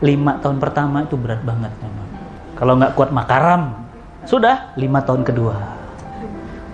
lima 0.00 0.40
tahun 0.40 0.56
pertama 0.56 1.04
itu 1.04 1.16
berat 1.16 1.44
banget 1.44 1.72
memang. 1.80 2.08
Kalau 2.56 2.72
nggak 2.76 2.92
kuat 2.96 3.10
makaram, 3.12 3.88
sudah 4.28 4.72
lima 4.76 5.00
tahun 5.04 5.24
kedua, 5.24 5.56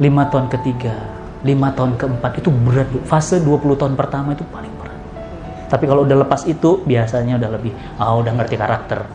lima 0.02 0.26
tahun 0.30 0.46
ketiga, 0.50 0.94
lima 1.42 1.70
tahun 1.74 1.98
keempat 1.98 2.42
itu 2.42 2.50
berat. 2.50 2.88
Fase 3.06 3.38
20 3.42 3.78
tahun 3.78 3.94
pertama 3.94 4.34
itu 4.34 4.42
paling 4.50 4.72
berat. 4.78 5.00
Tapi 5.70 5.84
kalau 5.86 6.06
udah 6.06 6.26
lepas 6.26 6.46
itu 6.46 6.82
biasanya 6.86 7.38
udah 7.38 7.50
lebih, 7.54 7.72
ah 7.98 8.14
oh, 8.14 8.22
udah 8.22 8.32
ngerti 8.34 8.54
karakter. 8.58 9.06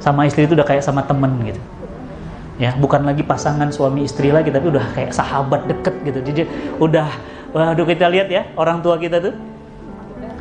Sama 0.00 0.24
istri 0.24 0.48
itu 0.48 0.56
udah 0.56 0.64
kayak 0.64 0.84
sama 0.84 1.04
temen 1.04 1.32
gitu 1.44 1.60
ya 2.58 2.74
bukan 2.74 3.06
lagi 3.06 3.22
pasangan 3.22 3.70
suami 3.70 4.02
istri 4.04 4.34
lagi 4.34 4.50
tapi 4.50 4.66
udah 4.74 4.90
kayak 4.90 5.14
sahabat 5.14 5.70
deket 5.70 5.94
gitu 6.02 6.18
jadi 6.26 6.42
udah 6.82 7.08
waduh 7.54 7.86
kita 7.86 8.10
lihat 8.10 8.26
ya 8.26 8.50
orang 8.58 8.82
tua 8.82 8.98
kita 8.98 9.22
tuh 9.22 9.34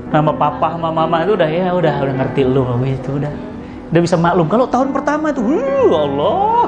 nama 0.08 0.32
papa 0.32 0.76
sama 0.76 0.90
mama 0.92 1.24
itu 1.28 1.36
udah 1.36 1.50
ya 1.50 1.70
udah 1.76 1.94
udah 2.04 2.14
ngerti 2.24 2.42
lu 2.48 2.64
itu 2.88 3.12
udah. 3.20 3.34
Udah 3.88 4.02
bisa 4.04 4.16
maklum. 4.20 4.48
Kalau 4.52 4.66
tahun 4.68 4.92
pertama 4.92 5.32
tuh 5.32 5.44
uh, 5.48 5.92
Allah. 5.96 6.64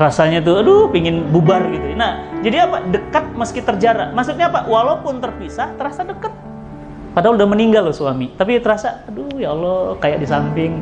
Rasanya 0.00 0.40
tuh 0.40 0.64
aduh 0.64 0.88
pingin 0.88 1.28
bubar 1.28 1.68
gitu. 1.68 1.92
Nah 1.96 2.40
jadi 2.40 2.68
apa? 2.68 2.84
Dekat 2.88 3.24
meski 3.36 3.60
terjarak. 3.60 4.12
Maksudnya 4.16 4.48
apa? 4.48 4.64
Walaupun 4.68 5.20
terpisah 5.20 5.72
terasa 5.76 6.02
dekat. 6.04 6.32
Padahal 7.12 7.36
udah 7.36 7.44
meninggal 7.44 7.84
loh 7.84 7.92
suami, 7.92 8.32
tapi 8.40 8.56
terasa, 8.56 9.04
aduh 9.04 9.36
ya 9.36 9.52
Allah, 9.52 10.00
kayak 10.00 10.24
di 10.24 10.24
samping, 10.24 10.80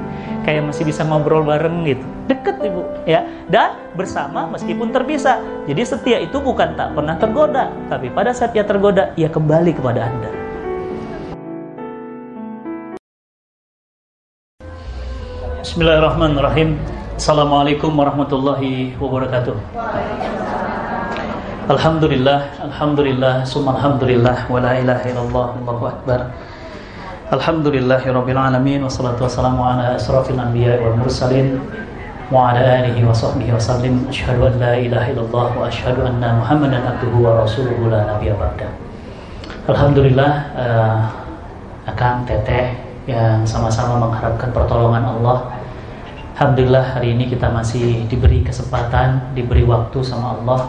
kayak 0.51 0.67
masih 0.67 0.83
bisa 0.83 1.07
ngobrol 1.07 1.47
bareng 1.47 1.87
gitu. 1.87 2.03
Deket 2.27 2.59
ibu, 2.59 2.83
ya. 3.07 3.23
Dan 3.47 3.71
bersama 3.95 4.51
meskipun 4.51 4.91
terpisah. 4.91 5.39
Jadi 5.71 5.83
setia 5.87 6.19
itu 6.19 6.43
bukan 6.43 6.75
tak 6.75 6.91
pernah 6.91 7.15
tergoda, 7.15 7.71
tapi 7.87 8.11
pada 8.11 8.35
saat 8.35 8.51
ia 8.59 8.67
tergoda, 8.67 9.15
ia 9.15 9.31
kembali 9.31 9.71
kepada 9.79 10.11
Anda. 10.11 10.31
Bismillahirrahmanirrahim. 15.63 16.83
Assalamualaikum 17.15 17.95
warahmatullahi 17.95 18.99
wabarakatuh. 18.99 19.55
Alhamdulillah, 21.71 22.51
Alhamdulillah, 22.59 23.47
summa 23.47 23.79
Alhamdulillah, 23.79 24.51
wa 24.51 24.59
la 24.59 24.83
ilaha 24.83 25.07
illallah, 25.07 25.49
Allahu 25.63 25.85
Akbar. 25.87 26.21
Alhamdulillahirabbil 27.31 28.35
alamin 28.35 28.83
wassalatu 28.83 29.23
wassalamu 29.23 29.63
ala 29.63 29.95
asrafil 29.95 30.35
anbiya 30.35 30.83
wal 30.83 30.99
mursalin 30.99 31.63
wa 32.27 32.51
ala 32.51 32.83
alihi 32.83 33.07
wa 33.07 33.15
sahbihi 33.15 33.55
wa 33.55 33.63
sallim. 33.63 34.03
Asyhadu 34.11 34.51
an 34.51 34.59
la 34.59 34.75
ilaha 34.75 35.07
illallah 35.15 35.49
wa 35.55 35.63
asyhadu 35.71 36.03
anna 36.11 36.43
Muhammadan 36.43 36.83
abduhu 36.91 37.23
wa 37.23 37.47
rasuluhu 37.47 37.87
la 37.87 38.03
nabiyya 38.03 38.35
ba'da. 38.35 38.67
Alhamdulillah 39.71 40.33
uh, 40.59 40.99
Akang 41.87 42.27
Teteh 42.27 42.75
yang 43.07 43.47
sama-sama 43.47 44.11
mengharapkan 44.11 44.51
pertolongan 44.51 45.07
Allah. 45.07 45.55
Alhamdulillah 46.35 46.99
hari 46.99 47.15
ini 47.15 47.31
kita 47.31 47.47
masih 47.47 48.11
diberi 48.11 48.43
kesempatan, 48.43 49.39
diberi 49.39 49.63
waktu 49.63 50.03
sama 50.03 50.35
Allah 50.35 50.67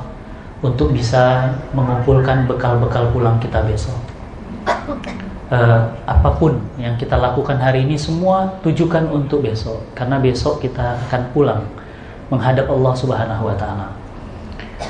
untuk 0.61 0.93
bisa 0.93 1.57
mengumpulkan 1.73 2.45
bekal-bekal 2.45 3.09
pulang 3.09 3.41
kita 3.41 3.65
besok. 3.65 3.97
Uh, 5.51 5.83
apa 6.07 6.31
pun 6.39 6.63
yang 6.79 6.95
kita 6.95 7.19
lakukan 7.19 7.59
hari 7.59 7.83
ini 7.83 7.99
semua 7.99 8.55
tujukan 8.63 9.03
untuk 9.11 9.43
besok 9.43 9.83
karena 9.91 10.15
besok 10.15 10.63
kita 10.63 10.95
akan 10.95 11.27
pulang 11.35 11.67
menghadap 12.31 12.71
Allah 12.71 12.93
Subhanahu 12.95 13.51
wa 13.51 13.55
taala. 13.59 13.91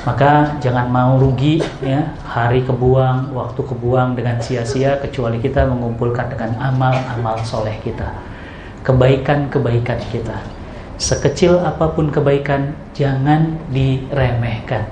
Maka 0.06 0.54
jangan 0.62 0.86
mau 0.86 1.18
rugi 1.18 1.58
ya, 1.82 2.14
hari 2.22 2.62
kebuang, 2.62 3.34
waktu 3.34 3.58
kebuang 3.58 4.14
dengan 4.14 4.38
sia-sia 4.38 5.02
kecuali 5.02 5.42
kita 5.42 5.66
mengumpulkan 5.66 6.30
dengan 6.30 6.54
amal-amal 6.62 7.42
soleh 7.42 7.74
kita. 7.82 8.14
Kebaikan-kebaikan 8.86 9.98
kita. 10.14 10.46
Sekecil 10.94 11.58
apa 11.58 11.90
pun 11.90 12.14
kebaikan 12.14 12.70
jangan 12.94 13.58
diremehkan 13.74 14.86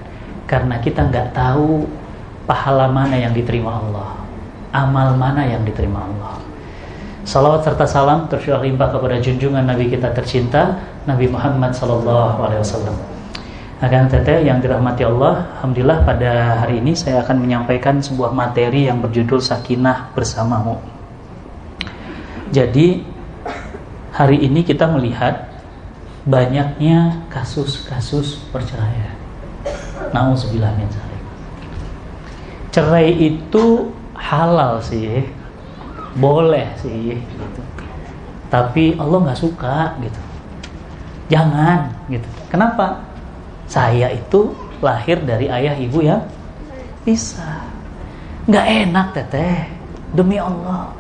karena 0.51 0.83
kita 0.83 1.07
nggak 1.07 1.31
tahu 1.31 1.87
pahala 2.51 2.91
mana 2.91 3.15
yang 3.15 3.31
diterima 3.31 3.79
Allah 3.79 4.20
amal 4.71 5.15
mana 5.19 5.47
yang 5.47 5.63
diterima 5.67 6.03
Allah 6.03 6.51
Salawat 7.21 7.63
serta 7.63 7.85
salam 7.85 8.27
tersyurah 8.33 8.65
limpah 8.65 8.97
kepada 8.97 9.21
junjungan 9.21 9.63
Nabi 9.63 9.93
kita 9.93 10.11
tercinta 10.17 10.81
Nabi 11.05 11.29
Muhammad 11.29 11.77
Wasallam. 11.77 12.97
Akan 13.81 14.09
teteh 14.09 14.45
yang 14.45 14.61
dirahmati 14.61 15.05
Allah, 15.05 15.47
Alhamdulillah 15.61 16.05
pada 16.05 16.65
hari 16.65 16.81
ini 16.81 16.97
saya 16.97 17.21
akan 17.23 17.45
menyampaikan 17.45 18.01
sebuah 18.01 18.33
materi 18.33 18.89
yang 18.89 19.05
berjudul 19.05 19.41
Sakinah 19.41 20.13
bersamamu. 20.17 20.81
Jadi 22.51 23.05
hari 24.17 24.41
ini 24.41 24.65
kita 24.65 24.89
melihat 24.89 25.49
banyaknya 26.25 27.25
kasus-kasus 27.29 28.43
perceraian. 28.49 29.17
Nauzubillah 30.11 30.73
min 30.75 30.89
Cerai 32.75 33.13
itu 33.13 33.93
halal 34.21 34.85
sih, 34.85 35.25
boleh 36.15 36.69
sih, 36.77 37.17
gitu. 37.17 37.63
Tapi 38.53 39.01
Allah 39.01 39.19
nggak 39.25 39.41
suka 39.41 39.97
gitu. 40.05 40.21
Jangan 41.33 41.89
gitu. 42.13 42.29
Kenapa? 42.53 43.01
Saya 43.71 44.13
itu 44.13 44.53
lahir 44.83 45.23
dari 45.23 45.47
ayah 45.49 45.79
ibu 45.79 46.03
ya 46.03 46.21
bisa. 47.07 47.65
Nggak 48.51 48.67
enak 48.67 49.07
teteh. 49.15 49.71
Demi 50.11 50.43
Allah. 50.43 50.91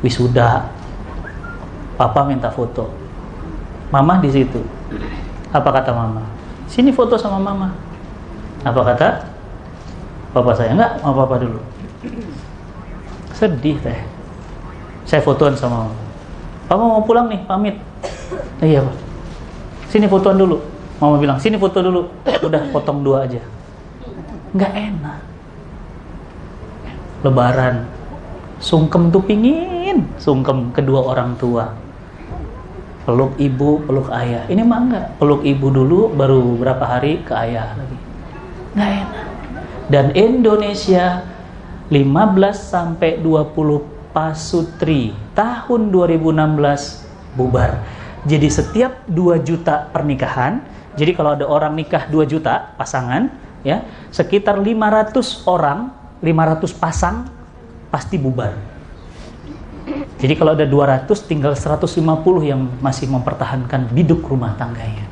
Wisuda. 0.00 0.70
Papa 1.98 2.22
minta 2.24 2.54
foto. 2.54 2.86
Mama 3.90 4.22
di 4.22 4.30
situ. 4.30 4.62
Apa 5.50 5.74
kata 5.74 5.90
mama? 5.90 6.22
sini 6.72 6.88
foto 6.88 7.20
sama 7.20 7.36
mama 7.36 7.68
apa 8.64 8.80
kata 8.80 9.08
papa 10.32 10.50
saya 10.56 10.72
enggak 10.74 10.92
mau 11.04 11.14
papa 11.14 11.36
dulu. 11.38 11.60
Sedih 13.36 13.76
teh. 13.80 14.00
Saya 15.04 15.20
fotoan 15.20 15.52
sama 15.54 15.86
mama. 15.86 15.96
Papa 16.66 16.82
mau 16.82 17.04
pulang 17.04 17.28
nih 17.28 17.40
pamit. 17.44 17.76
Iya 18.64 18.80
pak. 18.80 18.96
Sini 19.92 20.08
fotoan 20.08 20.40
dulu. 20.40 20.56
Mama 20.96 21.20
bilang 21.20 21.36
sini 21.36 21.60
foto 21.60 21.82
dulu. 21.82 22.08
Udah 22.24 22.62
potong 22.72 23.04
dua 23.04 23.28
aja. 23.28 23.42
Nggak 24.56 24.72
enak. 24.72 25.18
Lebaran. 27.26 27.76
Sungkem 28.62 29.10
tuh 29.10 29.20
pingin. 29.20 30.06
Sungkem 30.16 30.70
kedua 30.70 31.12
orang 31.12 31.34
tua. 31.36 31.74
Peluk 33.02 33.34
ibu, 33.42 33.82
peluk 33.82 34.14
ayah. 34.14 34.46
Ini 34.46 34.62
mah 34.62 34.78
enggak, 34.78 35.06
peluk 35.18 35.42
ibu 35.42 35.74
dulu 35.74 36.14
baru 36.14 36.54
berapa 36.54 36.86
hari 36.86 37.18
ke 37.26 37.34
ayah 37.34 37.74
lagi. 37.74 37.98
Enggak 38.78 38.90
enak. 39.02 39.26
Dan 39.92 40.16
Indonesia 40.16 41.20
15 41.92 42.00
sampai 42.56 43.20
20 43.20 44.16
pasutri 44.16 45.12
tahun 45.36 45.92
2016 45.92 47.36
bubar. 47.36 47.84
Jadi 48.24 48.48
setiap 48.48 49.04
2 49.04 49.36
juta 49.44 49.92
pernikahan, 49.92 50.64
jadi 50.96 51.12
kalau 51.12 51.36
ada 51.36 51.44
orang 51.44 51.76
nikah 51.76 52.08
2 52.08 52.24
juta 52.24 52.72
pasangan, 52.80 53.28
ya, 53.60 53.84
sekitar 54.08 54.56
500 54.56 55.44
orang, 55.44 55.92
500 56.24 56.72
pasang 56.72 57.28
pasti 57.92 58.16
bubar 58.16 58.72
jadi 60.22 60.38
kalau 60.38 60.54
ada 60.54 60.62
200 60.62 61.10
tinggal 61.26 61.58
150 61.58 61.98
yang 62.46 62.70
masih 62.78 63.10
mempertahankan 63.10 63.90
biduk 63.90 64.22
rumah 64.22 64.54
tangganya. 64.54 65.02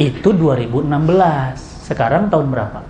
Itu 0.00 0.32
2016. 0.32 1.84
Sekarang 1.84 2.32
tahun 2.32 2.48
berapa? 2.48 2.80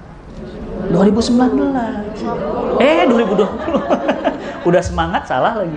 2019. 0.89 2.81
Eh 2.81 3.05
2020. 3.05 4.65
Udah 4.69 4.83
semangat 4.83 5.29
salah 5.29 5.61
lagi. 5.61 5.77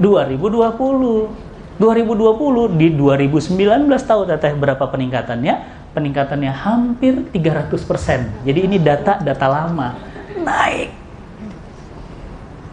2020. 0.00 1.46
2020 1.78 2.74
di 2.74 2.90
2019 2.98 3.86
tahu 4.02 4.26
teteh 4.26 4.56
berapa 4.56 4.82
peningkatannya? 4.82 5.54
Peningkatannya 5.94 6.50
hampir 6.50 7.28
300%. 7.30 8.46
Jadi 8.48 8.60
ini 8.66 8.82
data 8.82 9.22
data 9.22 9.46
lama 9.46 9.94
naik. 10.42 10.90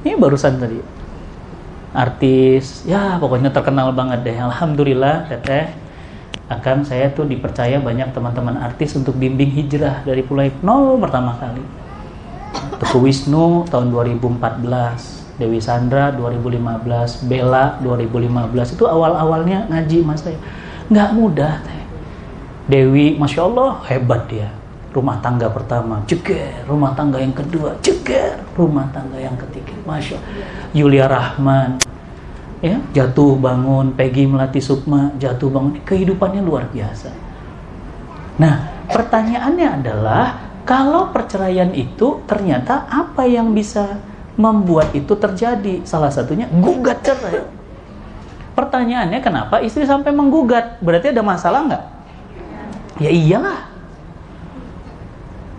Ini 0.05 0.13
barusan 0.17 0.57
tadi 0.57 0.79
artis 1.95 2.83
ya 2.83 3.15
pokoknya 3.15 3.49
terkenal 3.55 3.95
banget 3.95 4.27
deh 4.27 4.35
alhamdulillah 4.35 5.31
teteh 5.31 5.71
akan 6.45 6.85
saya 6.85 7.09
tuh 7.09 7.25
dipercaya 7.25 7.81
banyak 7.81 8.13
teman-teman 8.13 8.61
artis 8.61 8.93
untuk 8.93 9.17
bimbing 9.17 9.49
hijrah 9.49 10.05
dari 10.05 10.21
mulai 10.21 10.53
nol 10.61 11.01
pertama 11.01 11.33
kali. 11.41 11.63
Teguh 12.77 13.01
Wisnu 13.01 13.65
tahun 13.65 13.89
2014 13.89 15.41
Dewi 15.41 15.59
Sandra 15.59 16.13
2015 16.13 17.27
Bella 17.27 17.81
2015 17.81 18.77
itu 18.77 18.83
awal-awalnya 18.85 19.65
ngaji 19.67 19.97
mas 20.05 20.21
saya. 20.21 20.37
Nggak 20.87 21.09
mudah 21.17 21.53
teh. 21.65 21.81
Dewi 22.69 23.17
Masya 23.17 23.41
Allah 23.41 23.81
hebat 23.89 24.29
dia. 24.29 24.49
Rumah 24.95 25.19
tangga 25.19 25.51
pertama, 25.51 25.99
ceger, 26.07 26.63
rumah 26.71 26.95
tangga 26.95 27.19
yang 27.19 27.35
kedua, 27.35 27.75
ceger, 27.83 28.39
rumah 28.55 28.87
tangga 28.95 29.19
yang 29.19 29.35
ketiga, 29.35 29.75
masya 29.83 30.15
Yulia 30.71 31.11
Rahman, 31.11 31.75
ya 32.65 32.81
jatuh 32.97 33.37
bangun, 33.37 33.93
Peggy 33.93 34.25
Melati 34.25 34.57
Sukma 34.57 35.13
jatuh 35.21 35.53
bangun, 35.53 35.77
kehidupannya 35.85 36.41
luar 36.41 36.65
biasa. 36.73 37.13
Nah, 38.41 38.89
pertanyaannya 38.89 39.67
adalah 39.85 40.25
kalau 40.65 41.13
perceraian 41.13 41.69
itu 41.77 42.25
ternyata 42.25 42.89
apa 42.89 43.29
yang 43.29 43.53
bisa 43.53 44.01
membuat 44.33 44.91
itu 44.97 45.13
terjadi? 45.13 45.85
Salah 45.85 46.09
satunya 46.09 46.49
gugat 46.49 47.05
cerai. 47.05 47.45
Pertanyaannya 48.57 49.19
kenapa 49.21 49.61
istri 49.61 49.85
sampai 49.85 50.09
menggugat? 50.09 50.81
Berarti 50.81 51.13
ada 51.13 51.21
masalah 51.21 51.69
nggak? 51.69 51.83
Ya 52.97 53.11
iyalah 53.11 53.67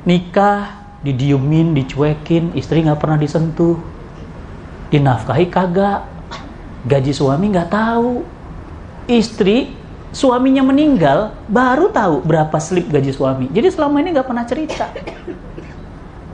nikah 0.09 0.81
didiemin, 1.05 1.77
dicuekin, 1.77 2.57
istri 2.57 2.83
nggak 2.83 2.99
pernah 2.99 3.21
disentuh, 3.21 3.79
dinafkahi 4.91 5.47
kagak, 5.53 6.16
gaji 6.87 7.13
suami 7.13 7.51
nggak 7.51 7.69
tahu, 7.69 8.23
istri 9.11 9.75
suaminya 10.15 10.63
meninggal 10.63 11.35
baru 11.51 11.91
tahu 11.91 12.23
berapa 12.23 12.57
slip 12.63 12.89
gaji 12.89 13.11
suami. 13.11 13.51
Jadi 13.51 13.69
selama 13.75 14.01
ini 14.01 14.15
nggak 14.15 14.27
pernah 14.27 14.47
cerita. 14.47 14.89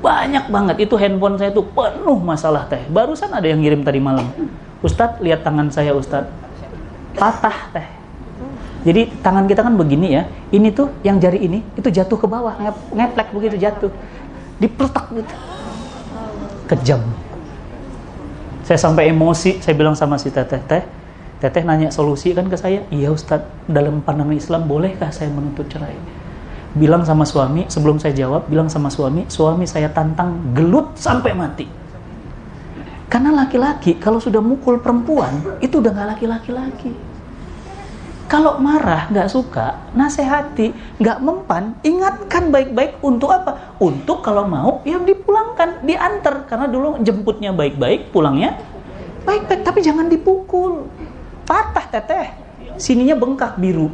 Banyak 0.02 0.50
banget 0.50 0.76
itu 0.82 0.94
handphone 0.99 1.38
saya 1.38 1.54
tuh 1.54 1.64
penuh 1.66 2.19
masalah 2.20 2.69
teh. 2.69 2.84
Barusan 2.90 3.32
ada 3.32 3.46
yang 3.49 3.62
ngirim 3.62 3.82
tadi 3.82 3.99
malam. 4.02 4.28
Ustadz 4.82 5.22
lihat 5.22 5.46
tangan 5.46 5.70
saya 5.70 5.94
Ustadz 5.96 6.31
patah 7.16 7.70
teh. 7.72 7.88
Jadi 8.82 9.14
tangan 9.22 9.46
kita 9.46 9.62
kan 9.62 9.78
begini 9.78 10.10
ya. 10.10 10.26
Ini 10.50 10.75
tuh 10.75 10.90
yang 11.06 11.22
jari 11.22 11.46
ini 11.46 11.62
itu 11.78 11.87
jatuh 11.87 12.19
ke 12.19 12.26
bawah, 12.26 12.58
ngeplek 12.90 13.31
begitu 13.31 13.56
jatuh. 13.62 13.94
Dipletak 14.58 15.06
gitu. 15.14 15.34
Kejam. 16.66 17.02
Saya 18.62 18.79
sampai 18.79 19.11
emosi, 19.11 19.59
saya 19.59 19.75
bilang 19.75 19.99
sama 19.99 20.14
si 20.23 20.31
teteh, 20.31 20.62
teh, 20.62 20.82
teteh 21.43 21.62
nanya 21.67 21.91
solusi 21.91 22.31
kan 22.31 22.47
ke 22.47 22.55
saya, 22.55 22.87
iya 22.94 23.11
Ustadz, 23.11 23.67
dalam 23.67 24.06
pandangan 24.06 24.38
Islam 24.38 24.70
bolehkah 24.70 25.11
saya 25.11 25.35
menuntut 25.35 25.67
cerai? 25.67 25.99
Bilang 26.73 27.03
sama 27.03 27.26
suami, 27.26 27.67
sebelum 27.67 27.99
saya 27.99 28.14
jawab, 28.14 28.47
bilang 28.47 28.70
sama 28.70 28.88
suami, 28.88 29.26
suami 29.26 29.67
saya 29.67 29.91
tantang 29.91 30.55
gelut 30.55 30.94
sampai 30.94 31.35
mati. 31.35 31.67
Karena 33.11 33.44
laki-laki 33.44 34.00
kalau 34.00 34.23
sudah 34.23 34.41
mukul 34.41 34.81
perempuan, 34.81 35.58
itu 35.61 35.82
udah 35.82 35.93
nggak 35.93 36.08
laki-laki 36.17 36.50
lagi. 36.55 37.12
Kalau 38.32 38.56
marah, 38.56 39.12
nggak 39.12 39.29
suka, 39.29 39.93
nasehati, 39.93 40.73
nggak 40.96 41.20
mempan, 41.20 41.76
ingatkan 41.84 42.49
baik-baik 42.49 42.96
untuk 43.05 43.29
apa? 43.29 43.76
Untuk 43.76 44.25
kalau 44.25 44.49
mau, 44.49 44.81
ya 44.88 44.96
dipulangkan, 44.96 45.84
diantar. 45.84 46.49
Karena 46.49 46.64
dulu 46.64 46.96
jemputnya 47.05 47.52
baik-baik, 47.52 48.08
pulangnya 48.08 48.56
baik-baik, 49.29 49.69
tapi 49.69 49.84
jangan 49.84 50.08
dipukul. 50.08 50.88
Patah 51.44 51.84
teteh, 51.93 52.32
sininya 52.81 53.12
bengkak 53.20 53.61
biru. 53.61 53.93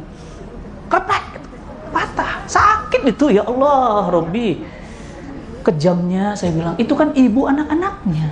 Keplek, 0.87 1.43
patah, 1.91 2.39
sakit 2.47 3.11
itu 3.11 3.35
ya 3.35 3.43
Allah, 3.43 4.07
Robi. 4.07 4.63
Kejamnya 5.67 6.39
saya 6.39 6.55
bilang, 6.55 6.79
itu 6.79 6.95
kan 6.95 7.11
ibu 7.11 7.43
anak-anaknya. 7.43 8.31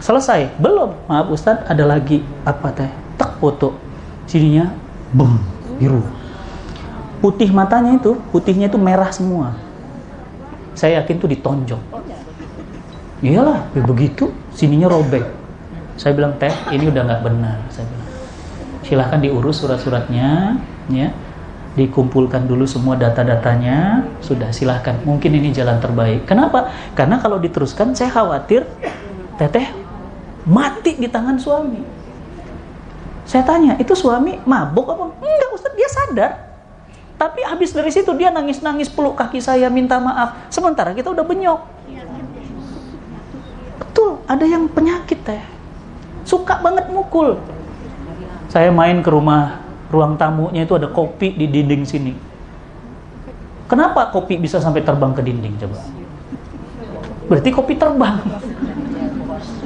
Selesai? 0.00 0.48
Belum. 0.56 0.96
Maaf 1.12 1.28
Ustadz, 1.28 1.68
ada 1.68 1.84
lagi 1.84 2.24
apa 2.48 2.72
teh? 2.72 2.88
Tak 3.20 3.36
foto 3.36 3.83
sininya 4.26 4.72
bem 5.14 5.38
biru. 5.78 6.02
Putih 7.20 7.48
matanya 7.54 7.96
itu 7.96 8.20
putihnya 8.28 8.68
itu 8.68 8.76
merah 8.76 9.08
semua. 9.08 9.56
Saya 10.76 11.00
yakin 11.00 11.16
tuh 11.16 11.30
ditonjok. 11.30 11.80
Iyalah 13.24 13.72
ya 13.72 13.82
begitu. 13.86 14.28
Sininya 14.52 14.90
robek. 14.92 15.24
Saya 15.96 16.12
bilang 16.12 16.36
teh 16.36 16.52
ini 16.74 16.90
udah 16.90 17.02
nggak 17.06 17.22
benar 17.24 17.58
saya 17.72 17.86
bilang. 17.88 18.10
Silahkan 18.84 19.18
diurus 19.22 19.64
surat-suratnya 19.64 20.60
ya. 20.92 21.08
Dikumpulkan 21.74 22.44
dulu 22.44 22.68
semua 22.68 22.94
data-datanya. 23.00 24.04
Sudah 24.20 24.52
silahkan. 24.52 25.00
Mungkin 25.06 25.32
ini 25.32 25.48
jalan 25.54 25.80
terbaik. 25.80 26.28
Kenapa? 26.28 26.68
Karena 26.92 27.16
kalau 27.18 27.40
diteruskan 27.40 27.96
saya 27.96 28.12
khawatir 28.12 28.68
teteh 29.40 29.72
mati 30.44 31.00
di 31.00 31.08
tangan 31.08 31.40
suami 31.40 31.93
saya 33.24 33.42
tanya, 33.42 33.72
itu 33.80 33.96
suami 33.96 34.36
mabuk 34.44 34.84
apa? 34.84 35.16
Enggak 35.24 35.50
Ustaz, 35.56 35.72
dia 35.72 35.88
sadar. 35.88 36.32
Tapi 37.16 37.40
habis 37.40 37.72
dari 37.72 37.88
situ 37.88 38.12
dia 38.18 38.28
nangis-nangis 38.28 38.92
peluk 38.92 39.16
kaki 39.16 39.40
saya 39.40 39.72
minta 39.72 39.96
maaf. 39.96 40.50
Sementara 40.52 40.92
kita 40.92 41.08
udah 41.08 41.24
benyok. 41.24 41.60
Betul, 43.80 44.20
ada 44.28 44.44
yang 44.44 44.68
penyakit 44.68 45.24
teh. 45.24 45.42
Suka 46.28 46.60
banget 46.60 46.90
mukul. 46.92 47.40
Saya 48.52 48.68
main 48.68 49.00
ke 49.00 49.08
rumah 49.08 49.62
ruang 49.88 50.18
tamunya 50.20 50.68
itu 50.68 50.74
ada 50.76 50.90
kopi 50.90 51.32
di 51.32 51.48
dinding 51.48 51.86
sini. 51.86 52.12
Kenapa 53.70 54.12
kopi 54.12 54.36
bisa 54.36 54.60
sampai 54.60 54.84
terbang 54.84 55.16
ke 55.16 55.24
dinding 55.24 55.54
coba? 55.64 55.80
Berarti 57.30 57.48
kopi 57.54 57.74
terbang. 57.80 58.20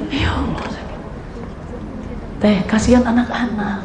Ya 0.09 0.33
Allah. 0.33 0.78
Teh, 2.39 2.63
kasihan 2.63 3.03
anak-anak. 3.03 3.83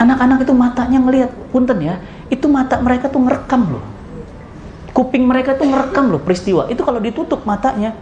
Anak-anak 0.00 0.38
itu 0.48 0.52
matanya 0.56 0.96
ngelihat, 0.96 1.30
punten 1.52 1.76
ya, 1.84 2.00
itu 2.32 2.48
mata 2.48 2.80
mereka 2.80 3.12
tuh 3.12 3.20
ngerekam 3.20 3.76
loh. 3.76 3.84
Kuping 4.96 5.28
mereka 5.28 5.54
tuh 5.54 5.68
ngerekam 5.68 6.08
loh 6.08 6.20
peristiwa. 6.24 6.66
Itu 6.72 6.80
kalau 6.82 6.98
ditutup 7.04 7.44
matanya, 7.44 7.92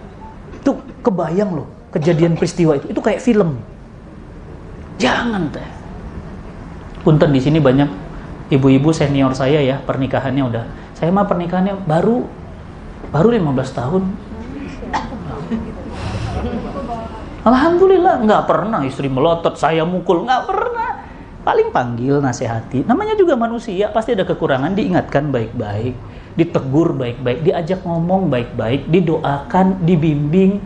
tuh 0.62 0.78
kebayang 1.02 1.50
loh 1.58 1.66
kejadian 1.90 2.38
peristiwa 2.38 2.78
itu. 2.78 2.86
Itu 2.94 3.02
kayak 3.02 3.18
film. 3.18 3.58
Jangan 5.02 5.50
teh. 5.50 5.68
Punten 7.02 7.34
di 7.34 7.40
sini 7.42 7.58
banyak 7.58 7.90
ibu-ibu 8.54 8.94
senior 8.94 9.34
saya 9.34 9.58
ya, 9.58 9.82
pernikahannya 9.82 10.42
udah. 10.54 10.64
Saya 10.94 11.10
mah 11.10 11.26
pernikahannya 11.26 11.82
baru 11.82 12.26
baru 13.08 13.28
15 13.34 13.78
tahun 13.78 14.02
Alhamdulillah 17.46 18.26
nggak 18.26 18.42
pernah 18.50 18.82
istri 18.82 19.06
melotot 19.06 19.54
saya 19.54 19.86
mukul 19.86 20.26
nggak 20.26 20.42
pernah. 20.48 20.90
Paling 21.46 21.70
panggil 21.70 22.18
nasihati. 22.18 22.82
Namanya 22.82 23.14
juga 23.14 23.38
manusia 23.38 23.88
pasti 23.94 24.12
ada 24.12 24.26
kekurangan 24.26 24.74
diingatkan 24.74 25.30
baik-baik 25.30 25.94
ditegur 26.38 26.94
baik-baik 26.94 27.42
diajak 27.42 27.82
ngomong 27.82 28.30
baik-baik 28.30 28.86
didoakan 28.86 29.82
dibimbing 29.82 30.62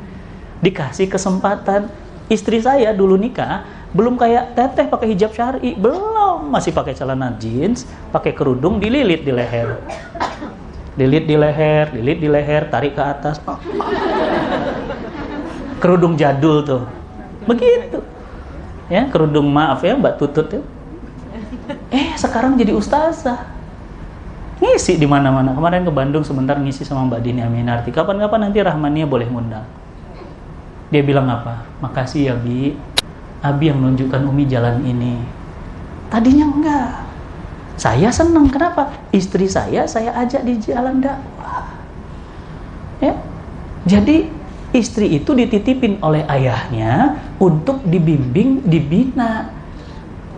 dikasih 0.61 1.09
kesempatan. 1.09 1.89
Istri 2.33 2.65
saya 2.65 2.97
dulu 2.97 3.21
nikah 3.21 3.69
belum 3.93 4.17
kayak 4.17 4.57
teteh 4.57 4.89
pakai 4.89 5.13
hijab 5.13 5.37
syari 5.37 5.77
belum. 5.77 6.49
Masih 6.49 6.73
pakai 6.73 6.97
celana 6.97 7.37
jeans 7.37 7.85
pakai 8.09 8.33
kerudung 8.33 8.81
dililit 8.81 9.23
di 9.23 9.33
leher. 9.33 9.77
Lilit 10.97 11.25
di 11.29 11.37
leher 11.37 11.93
lilit 11.93 12.19
di 12.21 12.29
leher 12.29 12.69
tarik 12.69 12.97
ke 12.97 13.03
atas 13.05 13.41
kerudung 15.83 16.15
jadul 16.15 16.63
tuh. 16.63 16.87
Begitu. 17.43 17.99
Ya 18.87 19.11
kerudung 19.11 19.51
maaf 19.51 19.83
ya 19.83 19.99
mbak 19.99 20.23
tutut 20.23 20.47
ya. 20.47 20.63
Eh 21.91 22.15
sekarang 22.15 22.55
jadi 22.55 22.71
ustazah. 22.71 23.51
Ngisi 24.63 24.95
di 24.95 25.11
mana-mana. 25.11 25.51
Kemarin 25.59 25.83
ke 25.83 25.91
Bandung 25.91 26.23
sebentar 26.23 26.55
ngisi 26.55 26.87
sama 26.87 27.11
mbak 27.11 27.27
Dini 27.27 27.43
Aminarti. 27.43 27.91
Kapan-kapan 27.91 28.47
nanti 28.47 28.63
Rahmania 28.63 29.11
boleh 29.11 29.27
ngundang. 29.27 29.67
Dia 30.95 31.03
bilang 31.03 31.27
apa? 31.27 31.67
Makasih 31.83 32.31
ya 32.31 32.35
Bi. 32.39 32.79
Abi 33.43 33.75
yang 33.75 33.83
menunjukkan 33.83 34.23
Umi 34.23 34.47
jalan 34.47 34.87
ini. 34.87 35.19
Tadinya 36.07 36.47
enggak. 36.47 36.91
Saya 37.75 38.13
senang 38.15 38.47
kenapa? 38.47 38.95
Istri 39.11 39.51
saya 39.51 39.83
saya 39.89 40.15
ajak 40.15 40.47
di 40.47 40.55
jalan 40.63 41.03
dakwah. 41.03 41.67
Ya. 43.03 43.19
Jadi 43.83 44.31
istri 44.73 45.21
itu 45.21 45.37
dititipin 45.37 46.01
oleh 46.01 46.25
ayahnya 46.27 47.21
untuk 47.37 47.85
dibimbing, 47.85 48.65
dibina. 48.65 49.53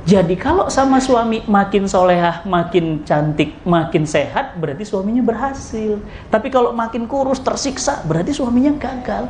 Jadi 0.05 0.37
kalau 0.37 0.69
sama 0.69 1.01
suami 1.01 1.41
makin 1.49 1.89
solehah, 1.89 2.45
makin 2.45 3.01
cantik, 3.09 3.57
makin 3.65 4.05
sehat, 4.05 4.53
berarti 4.61 4.85
suaminya 4.85 5.25
berhasil. 5.25 5.97
Tapi 6.29 6.53
kalau 6.53 6.77
makin 6.77 7.09
kurus, 7.09 7.41
tersiksa, 7.41 8.05
berarti 8.05 8.37
suaminya 8.37 8.77
gagal. 8.77 9.25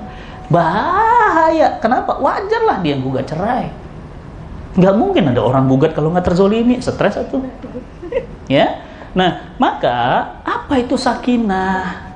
Bahaya. 0.51 1.79
Kenapa? 1.79 2.19
Wajar 2.19 2.67
lah 2.67 2.83
dia 2.83 2.99
gugat 2.99 3.31
cerai. 3.31 3.71
Nggak 4.75 4.95
mungkin 4.99 5.31
ada 5.31 5.47
orang 5.47 5.71
gugat 5.71 5.95
kalau 5.95 6.11
nggak 6.11 6.27
terzolimi, 6.27 6.83
stres 6.83 7.15
atau 7.15 7.39
ya. 8.51 8.83
Nah, 9.15 9.55
maka 9.63 10.27
apa 10.43 10.83
itu 10.83 10.99
sakinah? 10.99 12.14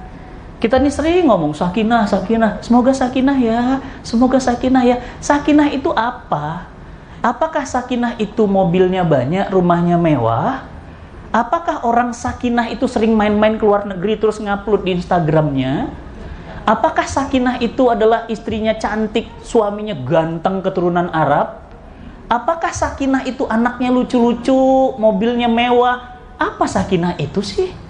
Kita 0.58 0.74
nih 0.82 0.90
sering 0.90 1.30
ngomong 1.30 1.54
sakinah, 1.54 2.10
sakinah. 2.10 2.58
Semoga 2.66 2.90
sakinah 2.90 3.38
ya, 3.38 3.78
semoga 4.02 4.42
sakinah 4.42 4.82
ya. 4.82 4.96
Sakinah 5.22 5.70
itu 5.70 5.94
apa? 5.94 6.66
Apakah 7.22 7.62
sakinah 7.62 8.18
itu 8.18 8.42
mobilnya 8.46 9.06
banyak, 9.06 9.54
rumahnya 9.54 9.94
mewah? 9.94 10.66
Apakah 11.30 11.86
orang 11.86 12.10
sakinah 12.10 12.74
itu 12.74 12.90
sering 12.90 13.14
main-main 13.14 13.54
ke 13.54 13.62
luar 13.62 13.86
negeri 13.86 14.18
terus 14.18 14.42
ngupload 14.42 14.82
di 14.82 14.98
Instagramnya? 14.98 15.94
Apakah 16.66 17.06
sakinah 17.06 17.62
itu 17.62 17.86
adalah 17.88 18.26
istrinya 18.26 18.74
cantik, 18.74 19.30
suaminya 19.46 19.94
ganteng 19.94 20.58
keturunan 20.58 21.06
Arab? 21.14 21.70
Apakah 22.26 22.74
sakinah 22.74 23.24
itu 23.24 23.46
anaknya 23.46 23.94
lucu-lucu, 23.94 24.92
mobilnya 24.98 25.46
mewah? 25.46 26.18
Apa 26.34 26.66
sakinah 26.66 27.14
itu 27.16 27.40
sih? 27.46 27.88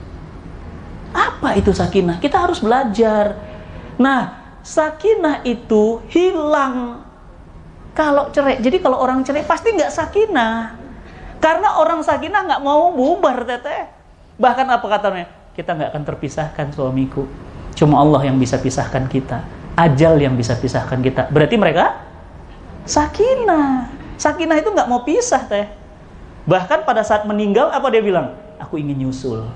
Apa 1.13 1.57
itu 1.57 1.73
sakinah? 1.73 2.21
Kita 2.21 2.45
harus 2.45 2.61
belajar. 2.61 3.39
Nah, 3.97 4.55
sakinah 4.61 5.43
itu 5.49 6.05
hilang 6.13 7.03
kalau 7.97 8.31
cerai. 8.31 8.63
Jadi 8.63 8.79
kalau 8.79 9.03
orang 9.03 9.27
cerai 9.27 9.43
pasti 9.43 9.75
nggak 9.75 9.91
sakinah. 9.91 10.79
Karena 11.43 11.83
orang 11.83 12.03
sakinah 12.03 12.47
nggak 12.47 12.63
mau 12.63 12.95
bubar 12.95 13.43
teteh. 13.43 13.91
Bahkan 14.39 14.67
apa 14.71 14.87
katanya? 14.87 15.27
Kita 15.55 15.75
nggak 15.75 15.91
akan 15.95 16.03
terpisahkan 16.07 16.67
suamiku. 16.71 17.27
Cuma 17.75 17.99
Allah 17.99 18.31
yang 18.31 18.39
bisa 18.39 18.59
pisahkan 18.59 19.07
kita. 19.11 19.43
Ajal 19.75 20.19
yang 20.19 20.35
bisa 20.39 20.55
pisahkan 20.55 20.99
kita. 21.03 21.31
Berarti 21.31 21.59
mereka 21.59 21.99
sakinah. 22.87 23.91
Sakinah 24.19 24.59
itu 24.59 24.71
nggak 24.71 24.91
mau 24.91 25.03
pisah 25.07 25.47
teh. 25.47 25.67
Bahkan 26.47 26.83
pada 26.83 27.03
saat 27.07 27.27
meninggal 27.27 27.71
apa 27.71 27.87
dia 27.91 28.03
bilang? 28.03 28.35
Aku 28.59 28.79
ingin 28.79 29.07
nyusul. 29.07 29.47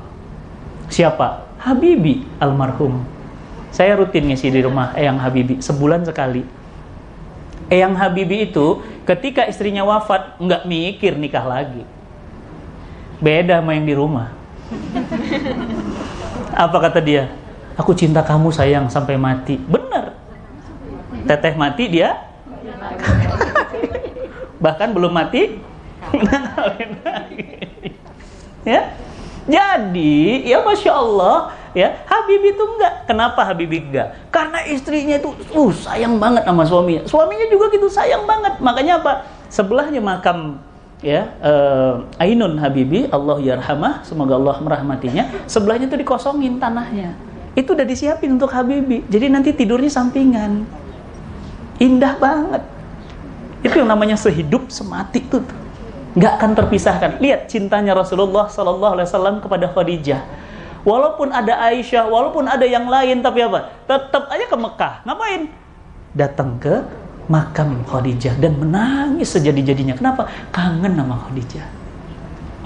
Siapa? 0.93 1.49
Habibi 1.57 2.21
almarhum. 2.37 3.01
Saya 3.73 3.97
rutin 3.97 4.29
ngisi 4.29 4.53
di 4.53 4.61
rumah 4.61 4.93
Eyang 4.93 5.17
Habibi 5.17 5.65
sebulan 5.65 6.05
sekali. 6.05 6.45
Eyang 7.73 7.97
Habibi 7.97 8.53
itu 8.53 8.85
ketika 9.09 9.49
istrinya 9.49 9.89
wafat 9.89 10.37
nggak 10.37 10.69
mikir 10.69 11.17
nikah 11.17 11.49
lagi. 11.49 11.81
Beda 13.25 13.65
sama 13.65 13.73
yang 13.73 13.89
di 13.89 13.97
rumah. 13.97 14.37
Apa 16.53 16.77
kata 16.85 17.01
dia? 17.01 17.33
Aku 17.81 17.97
cinta 17.97 18.21
kamu 18.21 18.53
sayang 18.53 18.93
sampai 18.93 19.17
mati. 19.17 19.57
Benar. 19.57 20.13
Teteh 21.25 21.57
mati 21.57 21.89
dia. 21.89 22.29
Bahkan 24.61 24.93
belum 24.93 25.17
mati. 25.17 25.57
ya. 28.69 28.93
Jadi, 29.43 30.47
ya 30.47 30.63
masya 30.63 30.93
Allah, 30.95 31.51
ya 31.75 32.03
Habibie 32.07 32.55
itu 32.55 32.63
enggak. 32.63 33.11
Kenapa 33.11 33.43
Habibie 33.43 33.83
enggak? 33.83 34.15
Karena 34.31 34.63
istrinya 34.71 35.19
itu 35.19 35.35
uh 35.35 35.71
sayang 35.75 36.23
banget 36.23 36.47
sama 36.47 36.63
suaminya. 36.63 37.03
Suaminya 37.11 37.47
juga 37.51 37.71
gitu 37.75 37.91
sayang 37.91 38.23
banget. 38.23 38.63
Makanya 38.63 39.03
apa? 39.03 39.27
Sebelahnya 39.51 39.99
makam 39.99 40.63
ya 41.03 41.35
uh, 41.43 42.07
Ainun 42.23 42.57
Habibi 42.63 43.11
Allah 43.11 43.43
yarhamah 43.43 44.07
semoga 44.07 44.39
Allah 44.39 44.63
merahmatinya 44.63 45.51
sebelahnya 45.51 45.91
itu 45.91 45.99
dikosongin 45.99 46.63
tanahnya 46.63 47.19
itu 47.59 47.75
udah 47.75 47.83
disiapin 47.83 48.39
untuk 48.39 48.55
Habibi 48.55 49.03
jadi 49.11 49.27
nanti 49.27 49.51
tidurnya 49.51 49.91
sampingan 49.91 50.63
indah 51.83 52.15
banget 52.23 52.63
itu 53.67 53.83
yang 53.83 53.91
namanya 53.91 54.15
sehidup 54.15 54.71
semati 54.71 55.27
tuh 55.27 55.43
nggak 56.13 56.33
akan 56.41 56.51
terpisahkan 56.53 57.11
lihat 57.25 57.49
cintanya 57.49 57.97
Rasulullah 57.97 58.49
Sallallahu 58.49 59.01
Alaihi 59.01 59.09
Wasallam 59.09 59.37
kepada 59.41 59.67
Khadijah 59.73 60.21
Walaupun 60.83 61.31
ada 61.31 61.63
Aisyah, 61.71 62.11
walaupun 62.11 62.51
ada 62.51 62.67
yang 62.67 62.91
lain, 62.91 63.23
tapi 63.23 63.47
apa? 63.47 63.71
Tetap 63.87 64.27
aja 64.27 64.45
ke 64.51 64.57
Mekah. 64.59 64.95
Ngapain? 65.07 65.43
Datang 66.19 66.59
ke 66.59 66.83
makam 67.31 67.87
Khadijah 67.87 68.35
dan 68.43 68.59
menangis 68.59 69.31
sejadi-jadinya. 69.31 69.95
Kenapa? 69.95 70.27
Kangen 70.51 70.99
sama 70.99 71.23
Khadijah. 71.23 71.67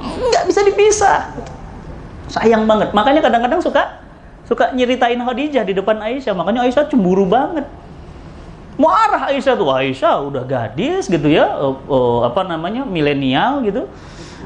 Nggak 0.01 0.45
bisa 0.49 0.61
dipisah. 0.65 1.19
Sayang 2.33 2.65
banget. 2.65 2.97
Makanya 2.97 3.21
kadang-kadang 3.21 3.61
suka 3.61 4.01
suka 4.49 4.73
nyeritain 4.73 5.21
Khadijah 5.21 5.69
di 5.69 5.77
depan 5.77 6.01
Aisyah. 6.01 6.33
Makanya 6.33 6.65
Aisyah 6.65 6.89
cemburu 6.89 7.29
banget. 7.29 7.69
Marah 8.77 9.33
Aisyah 9.33 9.57
tuh. 9.57 9.73
Aisyah 9.73 10.17
udah 10.29 10.45
gadis 10.45 11.09
gitu 11.09 11.29
ya. 11.33 11.57
Oh, 11.57 11.81
oh, 11.89 12.17
apa 12.29 12.45
namanya? 12.45 12.85
milenial 12.85 13.65
gitu. 13.65 13.89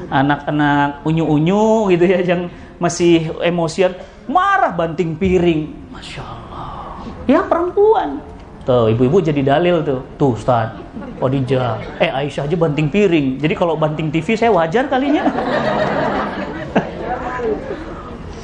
Anak-anak 0.07 1.03
unyu-unyu 1.05 1.91
gitu 1.93 2.05
ya 2.07 2.19
yang 2.23 2.49
masih 2.81 3.29
emosian, 3.45 3.93
marah 4.25 4.73
banting 4.73 5.13
piring. 5.13 5.69
Masya 5.93 6.23
Allah. 6.25 6.97
Ya 7.29 7.45
perempuan. 7.45 8.17
Tuh, 8.65 8.89
ibu-ibu 8.89 9.21
jadi 9.21 9.41
dalil 9.45 9.85
tuh. 9.85 10.01
Tuh, 10.17 10.33
Ustaz. 10.33 10.73
Khadijah. 11.21 12.01
Eh, 12.01 12.09
Aisyah 12.09 12.49
aja 12.49 12.57
banting 12.57 12.89
piring. 12.89 13.37
Jadi 13.37 13.53
kalau 13.53 13.77
banting 13.77 14.09
TV 14.09 14.33
saya 14.33 14.49
wajar 14.49 14.89
kalinya. 14.89 15.29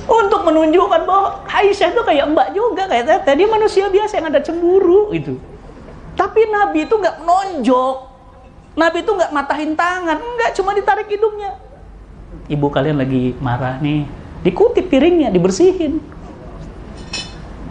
Untuk 0.08 0.42
menunjukkan 0.46 1.02
bahwa 1.10 1.42
Aisyah 1.50 1.90
itu 1.90 2.02
kayak 2.06 2.26
mbak 2.34 2.48
juga, 2.54 2.86
kayak 2.86 3.26
tadi 3.26 3.44
manusia 3.50 3.90
biasa 3.90 4.22
yang 4.22 4.28
ada 4.30 4.40
cemburu 4.46 5.10
itu. 5.10 5.38
Tapi 6.18 6.42
Nabi 6.50 6.90
itu 6.90 6.96
nggak 6.98 7.22
menonjok. 7.22 7.96
Nabi 8.78 8.98
itu 9.06 9.12
nggak 9.14 9.32
matahin 9.34 9.74
tangan, 9.78 10.18
nggak 10.18 10.52
cuma 10.58 10.74
ditarik 10.74 11.06
hidungnya. 11.10 11.54
Ibu 12.50 12.68
kalian 12.70 12.98
lagi 12.98 13.34
marah 13.42 13.78
nih, 13.82 14.06
Dikutip 14.46 14.88
piringnya, 14.88 15.34
dibersihin. 15.34 15.98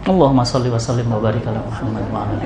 Allahumma 0.07 0.47
sholli 0.47 0.71
wa 0.71 0.79
sallim 0.79 1.07
wa 1.11 1.19
barik 1.19 1.43
ala 1.43 1.59
Muhammad 1.67 2.05
wa 2.07 2.23
ala 2.23 2.39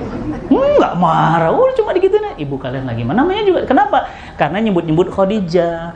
Enggak 0.50 0.94
marah, 0.98 1.54
udah 1.54 1.76
cuma 1.78 1.94
digituin 1.94 2.34
Ibu 2.34 2.58
kalian 2.58 2.90
lagi 2.90 3.06
mana? 3.06 3.22
Namanya 3.22 3.44
juga 3.46 3.62
kenapa? 3.70 4.10
Karena 4.34 4.58
nyebut-nyebut 4.66 5.14
Khadijah. 5.14 5.94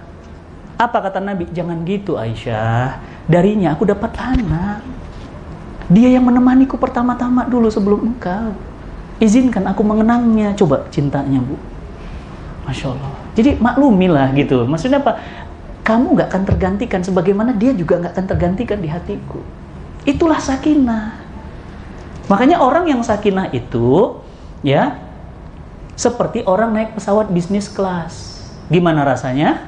Apa 0.77 0.97
kata 1.09 1.24
Nabi? 1.24 1.50
Jangan 1.50 1.81
gitu 1.88 2.19
Aisyah. 2.19 3.01
Darinya 3.25 3.74
aku 3.74 3.88
dapat 3.88 4.13
anak. 4.19 4.83
Dia 5.89 6.12
yang 6.13 6.27
menemaniku 6.27 6.77
pertama-tama 6.77 7.47
dulu 7.47 7.71
sebelum 7.71 8.13
engkau. 8.13 8.53
Izinkan 9.22 9.63
aku 9.67 9.81
mengenangnya. 9.81 10.51
Coba 10.55 10.88
cintanya, 10.91 11.39
Bu. 11.39 11.55
Masya 12.65 12.91
Allah. 12.91 13.12
Jadi 13.36 13.60
maklumilah 13.62 14.34
gitu. 14.36 14.65
Maksudnya 14.65 15.00
apa? 15.00 15.22
kamu 15.86 16.17
nggak 16.17 16.29
akan 16.34 16.43
tergantikan 16.50 17.01
sebagaimana 17.05 17.53
dia 17.53 17.69
juga 17.77 18.01
nggak 18.01 18.17
akan 18.17 18.25
tergantikan 18.25 18.81
di 18.81 18.89
hatiku. 18.89 19.38
Itulah 20.01 20.41
sakinah. 20.41 21.22
Makanya 22.25 22.57
orang 22.57 22.89
yang 22.89 23.05
sakinah 23.05 23.53
itu 23.53 24.17
ya 24.65 24.98
seperti 25.93 26.41
orang 26.50 26.74
naik 26.74 26.98
pesawat 26.98 27.29
bisnis 27.29 27.69
kelas. 27.69 28.41
Gimana 28.65 29.05
rasanya? 29.05 29.62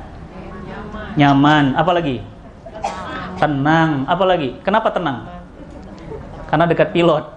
Nyaman. 0.66 1.10
Nyaman. 1.14 1.66
Apalagi? 1.78 2.26
Tenang. 2.66 3.38
tenang. 3.38 3.90
Apalagi? 4.10 4.50
Kenapa 4.66 4.90
tenang? 4.90 5.30
Karena 6.50 6.66
dekat 6.66 6.98
pilot. 6.98 7.30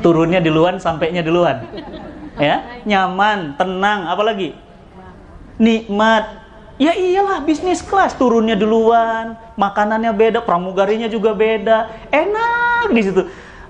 Turunnya 0.00 0.38
duluan, 0.38 0.78
sampainya 0.78 1.20
duluan. 1.20 1.66
Ya, 2.38 2.82
nyaman, 2.86 3.58
tenang, 3.58 4.06
apalagi? 4.06 4.54
Nikmat, 5.58 6.48
Ya 6.78 6.94
iyalah 6.94 7.42
bisnis 7.42 7.82
kelas 7.82 8.14
turunnya 8.14 8.54
duluan, 8.54 9.34
makanannya 9.58 10.14
beda, 10.14 10.38
pramugarinya 10.38 11.10
juga 11.10 11.34
beda, 11.34 11.90
enak 12.14 12.94
di 12.94 13.02
situ. 13.02 13.22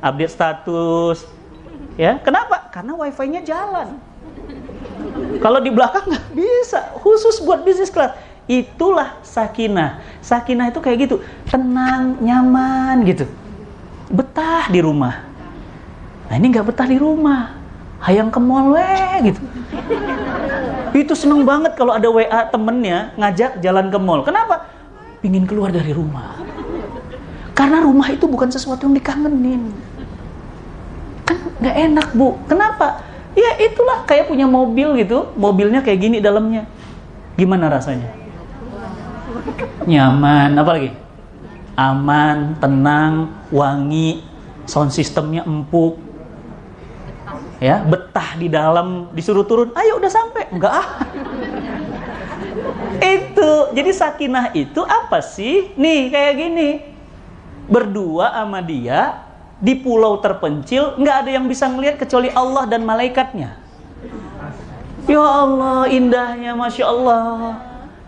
Update 0.05 0.37
status, 0.37 1.25
ya 1.97 2.21
kenapa? 2.21 2.69
Karena 2.69 2.93
wifi-nya 3.01 3.41
jalan. 3.41 3.97
Kalau 5.41 5.59
di 5.65 5.73
belakang 5.73 6.05
nggak 6.05 6.37
bisa, 6.37 6.93
khusus 7.01 7.41
buat 7.41 7.65
bisnis 7.65 7.89
kelas. 7.89 8.13
Itulah 8.45 9.17
sakinah. 9.25 10.05
Sakinah 10.21 10.69
itu 10.69 10.81
kayak 10.85 11.09
gitu, 11.09 11.17
tenang, 11.49 12.21
nyaman 12.21 13.09
gitu, 13.09 13.25
betah 14.13 14.69
di 14.69 14.85
rumah. 14.85 15.28
Nah 16.29 16.35
ini 16.37 16.47
nggak 16.53 16.67
betah 16.69 16.89
di 16.89 17.01
rumah, 17.01 17.57
hayang 18.05 18.29
ke 18.29 18.39
mall 18.39 18.77
weh 18.77 19.33
gitu 19.33 19.41
itu 20.97 21.15
seneng 21.15 21.47
banget 21.47 21.77
kalau 21.79 21.95
ada 21.95 22.09
WA 22.11 22.49
temennya 22.51 23.13
ngajak 23.15 23.61
jalan 23.63 23.93
ke 23.93 23.99
mall. 24.01 24.25
Kenapa? 24.27 24.67
Pingin 25.21 25.45
keluar 25.47 25.71
dari 25.71 25.95
rumah. 25.95 26.39
Karena 27.53 27.83
rumah 27.83 28.07
itu 28.11 28.25
bukan 28.25 28.49
sesuatu 28.51 28.87
yang 28.87 28.95
dikangenin. 28.95 29.75
Kan 31.27 31.39
nggak 31.59 31.77
enak 31.91 32.09
bu. 32.15 32.39
Kenapa? 32.47 33.03
Ya 33.35 33.55
itulah 33.63 34.07
kayak 34.07 34.31
punya 34.31 34.47
mobil 34.47 34.99
gitu. 34.99 35.31
Mobilnya 35.35 35.83
kayak 35.83 35.99
gini 35.99 36.19
dalamnya. 36.23 36.67
Gimana 37.39 37.71
rasanya? 37.71 38.11
Nyaman. 39.87 40.59
Apa 40.59 40.71
lagi? 40.75 40.91
Aman, 41.79 42.59
tenang, 42.59 43.31
wangi, 43.55 44.27
sound 44.67 44.91
systemnya 44.91 45.47
empuk, 45.47 45.95
ya 47.59 47.83
betah 47.83 48.39
di 48.39 48.47
dalam 48.47 49.11
disuruh 49.15 49.47
turun 49.47 49.75
ayo 49.75 49.99
udah 49.99 50.11
sampai. 50.11 50.51
Enggak 50.55 50.75
ah. 50.75 50.89
Itu 52.99 53.75
jadi 53.75 53.91
sakinah 53.95 54.55
itu 54.55 54.83
apa 54.83 55.23
sih? 55.23 55.75
Nih 55.79 56.11
kayak 56.11 56.35
gini. 56.39 56.71
Berdua 57.69 58.33
sama 58.33 58.65
dia 58.65 59.29
di 59.59 59.75
pulau 59.75 60.23
terpencil 60.23 60.97
nggak 60.97 61.17
ada 61.27 61.31
yang 61.35 61.47
bisa 61.51 61.67
ngelihat 61.67 61.99
kecuali 61.99 62.31
Allah 62.33 62.65
dan 62.65 62.87
malaikatnya. 62.87 63.59
Ya 65.09 65.25
Allah 65.25 65.89
indahnya 65.91 66.53
masya 66.55 66.85
Allah. 66.89 67.59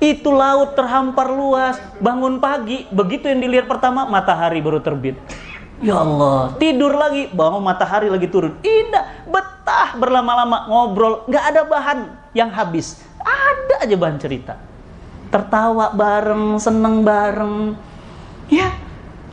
Itu 0.00 0.32
laut 0.32 0.80
terhampar 0.80 1.28
luas, 1.28 1.76
bangun 2.00 2.40
pagi, 2.40 2.88
begitu 2.88 3.28
yang 3.28 3.44
dilihat 3.44 3.68
pertama 3.68 4.08
matahari 4.08 4.64
baru 4.64 4.80
terbit. 4.80 5.20
Ya 5.80 5.96
Allah, 5.96 6.60
tidur 6.60 6.92
lagi, 6.92 7.32
bangun 7.32 7.64
matahari 7.64 8.12
lagi 8.12 8.28
turun. 8.28 8.60
Indah, 8.60 9.24
betah 9.24 9.96
berlama-lama 9.96 10.68
ngobrol, 10.68 11.24
nggak 11.24 11.44
ada 11.56 11.60
bahan 11.64 11.98
yang 12.36 12.52
habis. 12.52 13.00
Ada 13.24 13.88
aja 13.88 13.96
bahan 13.96 14.20
cerita. 14.20 14.60
Tertawa 15.32 15.96
bareng, 15.96 16.60
seneng 16.60 17.00
bareng. 17.00 17.72
Ya, 18.52 18.76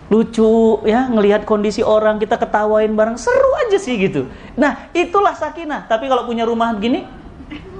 lucu 0.08 0.80
ya 0.88 1.12
ngelihat 1.12 1.44
kondisi 1.44 1.84
orang 1.84 2.16
kita 2.16 2.40
ketawain 2.40 2.96
bareng 2.96 3.20
seru 3.20 3.52
aja 3.68 3.76
sih 3.76 4.00
gitu 4.00 4.32
nah 4.56 4.88
itulah 4.96 5.36
sakinah 5.36 5.84
tapi 5.84 6.08
kalau 6.08 6.24
punya 6.24 6.48
rumah 6.48 6.72
begini 6.72 7.04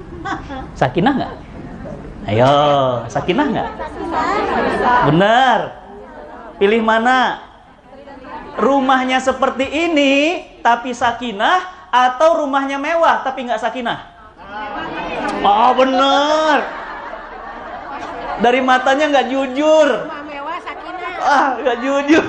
sakinah 0.80 1.12
nggak 1.16 1.32
ayo 2.28 2.52
sakinah 3.08 3.46
nggak 3.48 3.68
benar 5.08 5.58
pilih 6.60 6.84
mana 6.84 7.47
rumahnya 8.58 9.22
seperti 9.22 9.64
ini 9.70 10.42
tapi 10.60 10.90
sakinah 10.90 11.88
atau 11.88 12.44
rumahnya 12.44 12.76
mewah 12.76 13.22
tapi 13.22 13.46
nggak 13.46 13.62
sakinah? 13.62 13.98
Oh 15.46 15.70
benar. 15.78 16.58
Dari 18.42 18.60
matanya 18.60 19.04
nggak 19.14 19.28
jujur. 19.30 19.88
Ah 21.22 21.58
gak 21.62 21.78
jujur. 21.82 22.24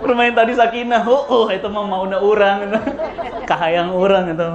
Bermain 0.00 0.32
tadi 0.32 0.52
sakinah. 0.56 1.04
Oh, 1.04 1.24
oh 1.28 1.46
itu 1.52 1.68
mah 1.68 1.84
mau 1.84 2.04
na 2.04 2.20
orang 2.20 2.76
kahayang 3.48 3.92
orang 3.96 4.36
itu 4.36 4.48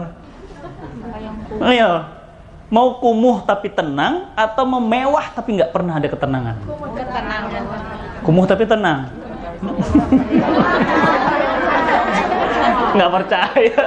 ayo. 1.62 2.06
Mau 2.66 2.98
kumuh 2.98 3.46
tapi 3.46 3.70
tenang 3.70 4.34
atau 4.34 4.66
memewah 4.66 5.30
tapi 5.38 5.54
nggak 5.54 5.70
pernah 5.70 6.02
ada 6.02 6.10
ketenangan. 6.10 6.56
Kumuh 8.26 8.46
tapi 8.50 8.66
tenang 8.66 9.25
nggak 12.96 13.12
percaya 13.12 13.84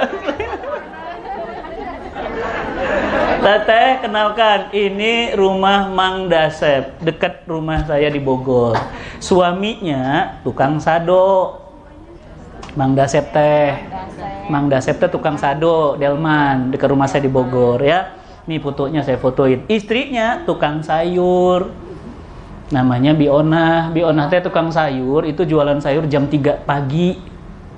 Teteh, 3.39 4.03
kenalkan, 4.03 4.67
ini 4.75 5.31
rumah 5.31 5.87
Mang 5.87 6.27
Dasep, 6.27 6.99
dekat 6.99 7.47
rumah 7.47 7.87
saya 7.87 8.11
di 8.11 8.19
Bogor. 8.19 8.75
Suaminya 9.23 10.35
tukang 10.43 10.75
sado. 10.83 11.55
Mang 12.75 12.99
Dasep 12.99 13.31
teh. 13.31 13.79
Mang 14.51 14.67
Dasep 14.67 14.99
teh 14.99 15.07
tukang 15.07 15.39
sado, 15.39 15.95
Delman, 15.95 16.75
dekat 16.75 16.91
rumah 16.91 17.07
saya 17.07 17.23
di 17.23 17.31
Bogor 17.31 17.79
ya. 17.79 18.11
Ini 18.43 18.59
fotonya 18.59 19.07
saya 19.07 19.15
fotoin. 19.15 19.63
Istrinya 19.71 20.43
tukang 20.43 20.83
sayur. 20.83 21.71
Namanya 22.69 23.17
Biona. 23.17 23.89
Biona 23.89 24.29
teh 24.29 24.45
tukang 24.45 24.69
sayur, 24.69 25.25
itu 25.25 25.45
jualan 25.45 25.81
sayur 25.81 26.05
jam 26.05 26.29
3 26.29 26.65
pagi 26.65 27.17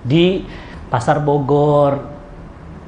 di 0.03 0.43
Pasar 0.91 1.23
Bogor. 1.23 2.19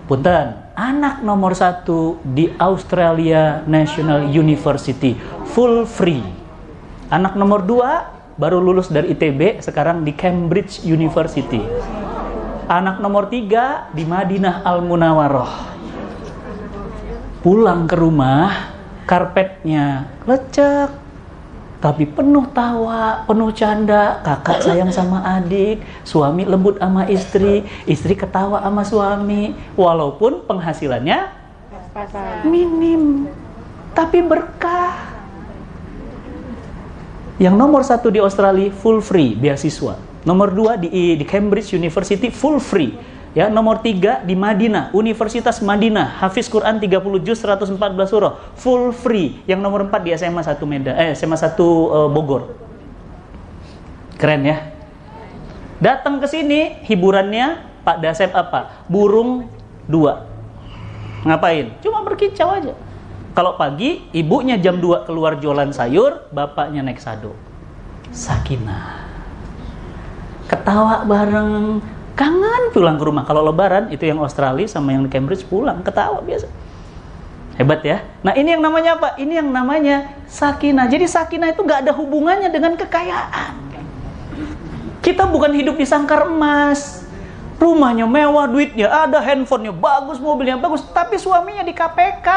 Punten, 0.03 0.63
anak 0.73 1.21
nomor 1.21 1.53
satu 1.53 2.17
di 2.25 2.49
Australia 2.57 3.61
National 3.69 4.25
University 4.25 5.13
full 5.53 5.85
free 5.85 6.25
anak 7.13 7.37
nomor 7.37 7.61
dua 7.61 8.09
baru 8.33 8.57
lulus 8.57 8.89
dari 8.89 9.13
ITB 9.13 9.61
sekarang 9.61 10.01
di 10.01 10.17
Cambridge 10.17 10.81
University 10.81 11.61
anak 12.65 12.97
nomor 12.97 13.29
tiga 13.29 13.85
di 13.93 14.01
Madinah 14.01 14.65
Al 14.65 14.81
Munawaroh 14.81 15.53
pulang 17.45 17.85
ke 17.85 17.93
rumah 17.93 18.73
karpetnya 19.05 20.09
lecek 20.25 21.02
tapi 21.83 22.07
penuh 22.07 22.47
tawa, 22.55 23.27
penuh 23.27 23.51
canda, 23.51 24.23
kakak 24.23 24.63
sayang 24.63 24.87
sama 24.87 25.19
adik, 25.35 25.83
suami 26.07 26.47
lembut 26.47 26.79
sama 26.79 27.03
istri, 27.11 27.67
istri 27.83 28.15
ketawa 28.15 28.63
sama 28.63 28.87
suami, 28.87 29.51
walaupun 29.75 30.47
penghasilannya 30.47 31.27
minim, 32.47 33.27
tapi 33.91 34.23
berkah. 34.23 35.11
Yang 37.35 37.55
nomor 37.59 37.83
satu 37.83 38.07
di 38.07 38.23
Australia 38.23 38.71
full 38.71 39.03
free 39.03 39.35
beasiswa, 39.35 39.99
nomor 40.23 40.55
dua 40.55 40.79
di, 40.79 40.87
di 41.19 41.25
Cambridge 41.27 41.75
University 41.75 42.31
full 42.31 42.63
free, 42.63 42.95
Ya, 43.33 43.49
nomor 43.49 43.81
tiga 43.81 44.21
di 44.21 44.37
Madinah, 44.37 44.93
Universitas 44.93 45.57
Madinah, 45.57 46.21
Hafiz 46.21 46.45
Quran 46.45 46.77
30 46.77 47.01
juz 47.25 47.41
114 47.41 47.73
surah, 48.05 48.37
full 48.53 48.93
free. 48.93 49.41
Yang 49.49 49.59
nomor 49.65 49.89
empat 49.89 50.05
di 50.05 50.13
SMA 50.13 50.45
1 50.45 50.61
Medan, 50.69 50.93
eh 50.93 51.17
SMA 51.17 51.33
1 51.33 51.57
uh, 51.57 52.09
Bogor. 52.13 52.53
Keren 54.21 54.45
ya. 54.45 54.69
Datang 55.81 56.21
ke 56.21 56.29
sini 56.29 56.77
hiburannya 56.85 57.57
Pak 57.81 58.05
Dasep 58.05 58.31
apa? 58.37 58.85
Burung 58.85 59.49
dua. 59.89 60.29
Ngapain? 61.25 61.73
Cuma 61.81 62.05
berkicau 62.05 62.53
aja. 62.53 62.77
Kalau 63.33 63.57
pagi, 63.57 64.05
ibunya 64.13 64.61
jam 64.61 64.77
2 64.77 65.09
keluar 65.09 65.41
jualan 65.41 65.73
sayur, 65.73 66.29
bapaknya 66.29 66.85
naik 66.85 67.01
sado. 67.01 67.33
Sakinah. 68.13 69.09
Ketawa 70.45 71.01
bareng, 71.01 71.81
kangen 72.13 72.63
pulang 72.73 72.97
ke 72.97 73.03
rumah. 73.05 73.23
Kalau 73.25 73.41
lebaran 73.45 73.89
itu 73.89 74.05
yang 74.05 74.21
Australia 74.21 74.65
sama 74.69 74.93
yang 74.93 75.05
di 75.05 75.11
Cambridge 75.11 75.45
pulang. 75.45 75.81
Ketawa 75.81 76.21
biasa. 76.21 76.47
Hebat 77.53 77.85
ya. 77.85 78.01
Nah 78.25 78.33
ini 78.33 78.57
yang 78.57 78.63
namanya 78.65 78.97
apa? 78.97 79.13
Ini 79.17 79.45
yang 79.45 79.49
namanya 79.53 80.09
sakinah. 80.25 80.89
Jadi 80.89 81.05
sakinah 81.05 81.53
itu 81.53 81.61
nggak 81.61 81.85
ada 81.85 81.91
hubungannya 81.93 82.49
dengan 82.49 82.73
kekayaan. 82.73 83.53
Kita 85.03 85.27
bukan 85.29 85.53
hidup 85.53 85.77
di 85.77 85.85
sangkar 85.85 86.25
emas. 86.25 87.05
Rumahnya 87.61 88.09
mewah 88.09 88.49
duitnya 88.49 88.89
ada 88.89 89.21
handphonenya 89.21 89.71
bagus 89.71 90.17
mobilnya 90.17 90.57
bagus. 90.57 90.81
Tapi 90.89 91.21
suaminya 91.21 91.61
di 91.61 91.71
KPK 91.77 92.27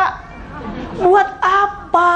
buat 1.01 1.29
apa? 1.41 2.13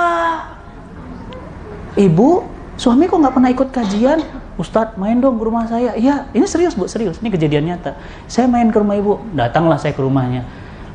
Ibu 1.96 2.44
suami 2.76 3.08
kok 3.08 3.18
nggak 3.18 3.34
pernah 3.34 3.50
ikut 3.50 3.68
kajian 3.72 4.20
Ustadz 4.60 5.00
main 5.00 5.16
dong 5.16 5.40
ke 5.40 5.44
rumah 5.48 5.64
saya. 5.64 5.96
Iya, 5.96 6.28
ini 6.36 6.44
serius 6.44 6.76
bu, 6.76 6.84
serius. 6.84 7.16
Ini 7.24 7.32
kejadian 7.32 7.64
nyata. 7.64 7.96
Saya 8.28 8.44
main 8.44 8.68
ke 8.68 8.76
rumah 8.76 8.92
ibu, 8.92 9.16
datanglah 9.32 9.80
saya 9.80 9.96
ke 9.96 10.04
rumahnya. 10.04 10.44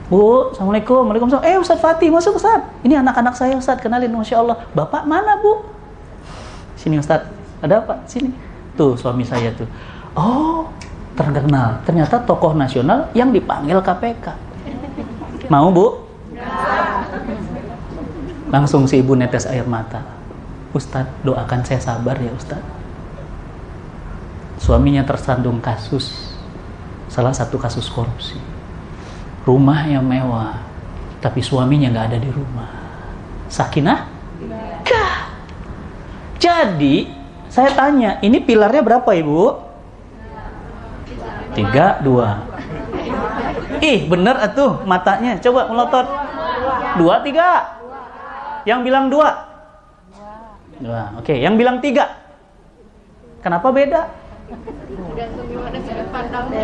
Bu, 0.06 0.54
Assalamualaikum, 0.54 1.10
Waalaikumsalam. 1.10 1.42
Eh 1.50 1.58
Ustadz 1.58 1.82
Fatih, 1.82 2.14
masuk 2.14 2.38
Ustadz. 2.38 2.70
Ini 2.86 3.02
anak-anak 3.02 3.34
saya 3.34 3.58
Ustadz, 3.58 3.82
kenalin 3.82 4.14
Masya 4.14 4.38
Allah. 4.38 4.62
Bapak 4.78 5.10
mana 5.10 5.42
bu? 5.42 5.66
Sini 6.78 7.02
Ustadz, 7.02 7.26
ada 7.66 7.82
apa? 7.82 8.06
Sini. 8.06 8.30
Tuh 8.78 8.94
suami 8.94 9.26
saya 9.26 9.50
tuh. 9.58 9.66
Oh, 10.14 10.70
terkenal. 11.18 11.82
Ternyata 11.90 12.22
tokoh 12.22 12.54
nasional 12.54 13.10
yang 13.18 13.34
dipanggil 13.34 13.82
KPK. 13.82 14.30
Mau 15.50 15.74
bu? 15.74 16.06
Langsung 18.54 18.86
si 18.86 19.02
ibu 19.02 19.18
netes 19.18 19.50
air 19.50 19.66
mata. 19.66 20.06
Ustadz, 20.70 21.26
doakan 21.26 21.66
saya 21.66 21.82
sabar 21.82 22.14
ya 22.22 22.30
Ustadz 22.30 22.85
suaminya 24.66 25.06
tersandung 25.06 25.62
kasus 25.62 26.34
salah 27.06 27.30
satu 27.30 27.62
kasus 27.62 27.86
korupsi. 27.86 28.42
Rumah 29.46 29.86
yang 29.86 30.02
mewah 30.02 30.58
tapi 31.22 31.46
suaminya 31.46 31.94
nggak 31.94 32.08
ada 32.10 32.18
di 32.18 32.30
rumah. 32.34 32.70
Sakinah? 33.46 34.10
Kah? 34.82 35.30
Jadi 36.42 37.06
saya 37.46 37.78
tanya 37.78 38.18
ini 38.26 38.42
pilarnya 38.42 38.82
berapa 38.82 39.06
ibu? 39.14 39.54
Tiga 41.54 42.02
dua. 42.02 42.42
Ih 43.86 44.10
bener 44.10 44.34
atuh 44.50 44.82
matanya. 44.82 45.38
Coba 45.46 45.70
melotot. 45.70 46.10
Dua 46.98 47.22
tiga. 47.22 47.78
Yang 48.66 48.80
bilang 48.82 49.14
dua. 49.14 49.30
Dua 50.82 51.14
oke. 51.22 51.38
Yang 51.38 51.54
bilang 51.54 51.78
tiga. 51.86 52.18
Kenapa 53.46 53.70
beda 53.70 54.25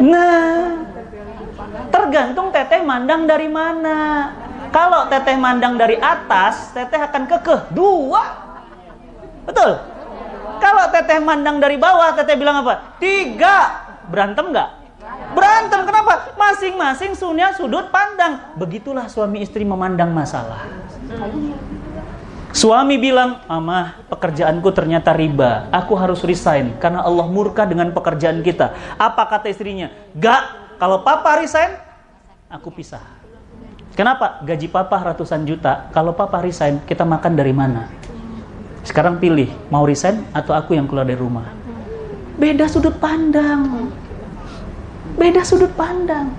Nah, 0.02 0.86
tergantung 1.89 2.54
teteh 2.54 2.82
mandang 2.86 3.26
dari 3.26 3.50
mana. 3.50 4.32
Kalau 4.72 5.10
teteh 5.12 5.36
mandang 5.36 5.76
dari 5.76 5.98
atas, 5.98 6.72
teteh 6.72 7.02
akan 7.02 7.24
kekeh 7.28 7.62
dua. 7.74 8.24
Betul. 9.44 9.72
Kalau 10.62 10.86
teteh 10.94 11.20
mandang 11.20 11.58
dari 11.58 11.76
bawah, 11.76 12.13
teteh 12.13 12.38
bilang 12.38 12.62
apa? 12.62 13.02
Tiga. 13.02 13.89
Berantem 14.08 14.54
nggak? 14.54 14.70
Berantem 15.34 15.82
kenapa? 15.88 16.38
Masing-masing 16.38 17.17
sunya 17.17 17.50
sudut 17.58 17.89
pandang. 17.89 18.54
Begitulah 18.62 19.10
suami 19.10 19.41
istri 19.41 19.65
memandang 19.65 20.13
masalah. 20.13 20.70
Suami 22.52 23.00
bilang, 23.00 23.40
"Mama, 23.48 23.96
pekerjaanku 24.12 24.76
ternyata 24.76 25.16
riba. 25.16 25.72
Aku 25.72 25.96
harus 25.96 26.20
resign 26.28 26.76
karena 26.84 27.00
Allah 27.00 27.24
murka 27.32 27.64
dengan 27.64 27.92
pekerjaan 27.96 28.44
kita." 28.44 28.76
Apa 29.00 29.24
kata 29.28 29.48
istrinya? 29.48 29.88
"Gak, 30.12 30.76
kalau 30.76 31.00
papa 31.00 31.40
resign, 31.40 31.80
aku 32.52 32.72
pisah." 32.76 33.04
Kenapa? 33.92 34.40
Gaji 34.44 34.72
papa 34.72 35.00
ratusan 35.12 35.44
juta. 35.44 35.92
Kalau 35.92 36.16
papa 36.16 36.40
resign, 36.40 36.80
kita 36.88 37.04
makan 37.04 37.36
dari 37.36 37.52
mana? 37.52 37.92
Sekarang 38.88 39.20
pilih, 39.20 39.52
mau 39.68 39.84
resign 39.84 40.24
atau 40.32 40.56
aku 40.56 40.76
yang 40.76 40.88
keluar 40.88 41.04
dari 41.04 41.20
rumah. 41.20 41.48
Beda 42.40 42.72
sudut 42.72 42.96
pandang. 42.98 43.92
Beda 45.20 45.44
sudut 45.44 45.70
pandang. 45.76 46.32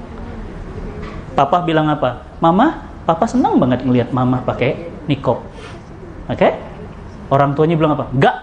Papa 1.37 1.61
bilang 1.64 1.92
apa? 1.92 2.25
Mama, 2.40 2.88
papa 3.05 3.29
senang 3.29 3.61
banget 3.61 3.85
ngelihat 3.85 4.11
mama 4.16 4.40
pakai 4.42 4.88
nikob. 5.05 5.52
Oke? 6.33 6.49
Okay? 6.49 6.53
Orang 7.29 7.53
tuanya 7.53 7.77
bilang 7.77 7.92
apa? 7.92 8.09
Enggak. 8.09 8.37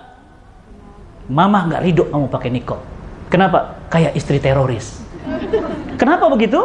Mama 1.29 1.65
nggak 1.65 1.81
ridho 1.85 2.05
kamu 2.09 2.25
pakai 2.29 2.49
nikob. 2.53 2.81
Kenapa? 3.29 3.77
Kayak 3.89 4.17
istri 4.17 4.37
teroris. 4.41 5.01
Kenapa 5.97 6.25
begitu? 6.29 6.57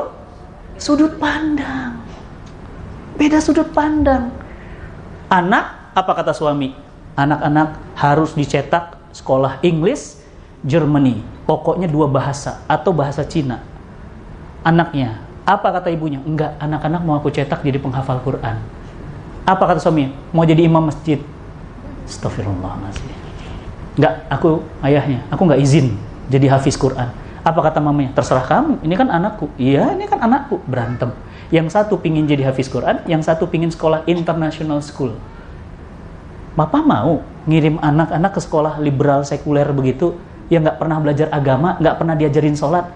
Sudut 0.81 1.17
pandang. 1.21 2.01
Beda 3.17 3.41
sudut 3.41 3.69
pandang. 3.73 4.33
Anak, 5.29 5.93
apa 5.93 6.13
kata 6.17 6.33
suami? 6.33 6.73
Anak-anak 7.15 7.97
harus 7.97 8.33
dicetak 8.33 8.97
sekolah 9.13 9.61
Inggris, 9.61 10.21
Germany. 10.65 11.21
Pokoknya 11.45 11.89
dua 11.89 12.09
bahasa 12.09 12.65
atau 12.65 12.97
bahasa 12.97 13.21
Cina. 13.25 13.61
Anaknya, 14.65 15.21
apa 15.45 15.77
kata 15.77 15.93
ibunya? 15.93 16.25
Enggak, 16.25 16.57
anak-anak 16.57 17.01
mau 17.05 17.21
aku 17.21 17.29
cetak 17.29 17.61
jadi 17.61 17.77
penghafal 17.77 18.25
Quran. 18.25 18.57
Apa 19.45 19.69
kata 19.69 19.81
suami? 19.81 20.09
Mau 20.33 20.45
jadi 20.49 20.65
imam 20.65 20.89
masjid. 20.89 21.21
Astagfirullahaladzim. 22.09 23.13
Enggak, 23.95 24.27
aku 24.27 24.65
ayahnya, 24.83 25.23
aku 25.31 25.47
nggak 25.47 25.61
izin 25.63 25.95
jadi 26.33 26.51
hafiz 26.51 26.75
Quran. 26.75 27.13
Apa 27.45 27.61
kata 27.61 27.79
mamanya? 27.79 28.17
Terserah 28.17 28.43
kamu, 28.49 28.81
ini 28.81 28.95
kan 28.97 29.13
anakku. 29.13 29.53
Iya, 29.61 29.93
ini 29.93 30.09
kan 30.09 30.25
anakku. 30.25 30.65
Berantem. 30.65 31.13
Yang 31.53 31.77
satu 31.77 32.01
pingin 32.01 32.25
jadi 32.25 32.49
hafiz 32.49 32.73
Quran, 32.73 33.05
yang 33.05 33.21
satu 33.21 33.45
pingin 33.45 33.69
sekolah 33.69 34.09
international 34.09 34.81
school. 34.81 35.13
Bapak 36.57 36.83
mau 36.89 37.21
ngirim 37.45 37.77
anak-anak 37.85 38.33
ke 38.33 38.41
sekolah 38.41 38.81
liberal 38.81 39.29
sekuler 39.29 39.69
begitu, 39.77 40.17
yang 40.49 40.65
nggak 40.65 40.81
pernah 40.81 40.97
belajar 41.05 41.29
agama, 41.29 41.77
nggak 41.77 41.97
pernah 42.01 42.15
diajarin 42.17 42.57
sholat. 42.57 42.89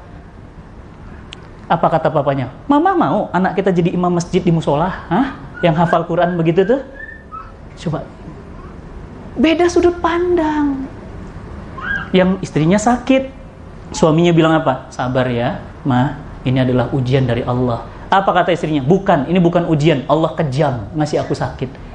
Apa 1.68 1.86
kata 1.92 2.08
papanya? 2.08 2.48
Mama 2.64 2.96
mau 2.96 3.18
anak 3.36 3.60
kita 3.60 3.68
jadi 3.68 3.92
imam 3.92 4.08
masjid 4.08 4.40
di 4.40 4.48
musola, 4.48 4.88
Hah? 5.12 5.47
Yang 5.64 5.74
hafal 5.84 6.06
Quran 6.06 6.38
begitu 6.38 6.62
tuh? 6.64 6.80
Coba. 7.86 8.06
Beda 9.38 9.70
sudut 9.70 9.98
pandang. 10.02 10.86
Yang 12.10 12.40
istrinya 12.42 12.80
sakit, 12.80 13.38
Suaminya 13.88 14.36
bilang 14.36 14.52
apa? 14.52 14.92
Sabar 14.92 15.24
ya, 15.32 15.64
ma, 15.88 16.20
ini 16.44 16.60
adalah 16.60 16.92
ujian 16.92 17.24
dari 17.24 17.40
Allah. 17.40 17.88
Apa 18.12 18.36
kata 18.36 18.52
istrinya? 18.52 18.84
Bukan, 18.84 19.28
ini 19.32 19.40
bukan 19.40 19.64
ujian. 19.64 20.04
Allah 20.12 20.36
kejam, 20.36 20.92
ngasih 20.92 21.24
aku 21.24 21.32
sakit. 21.32 21.88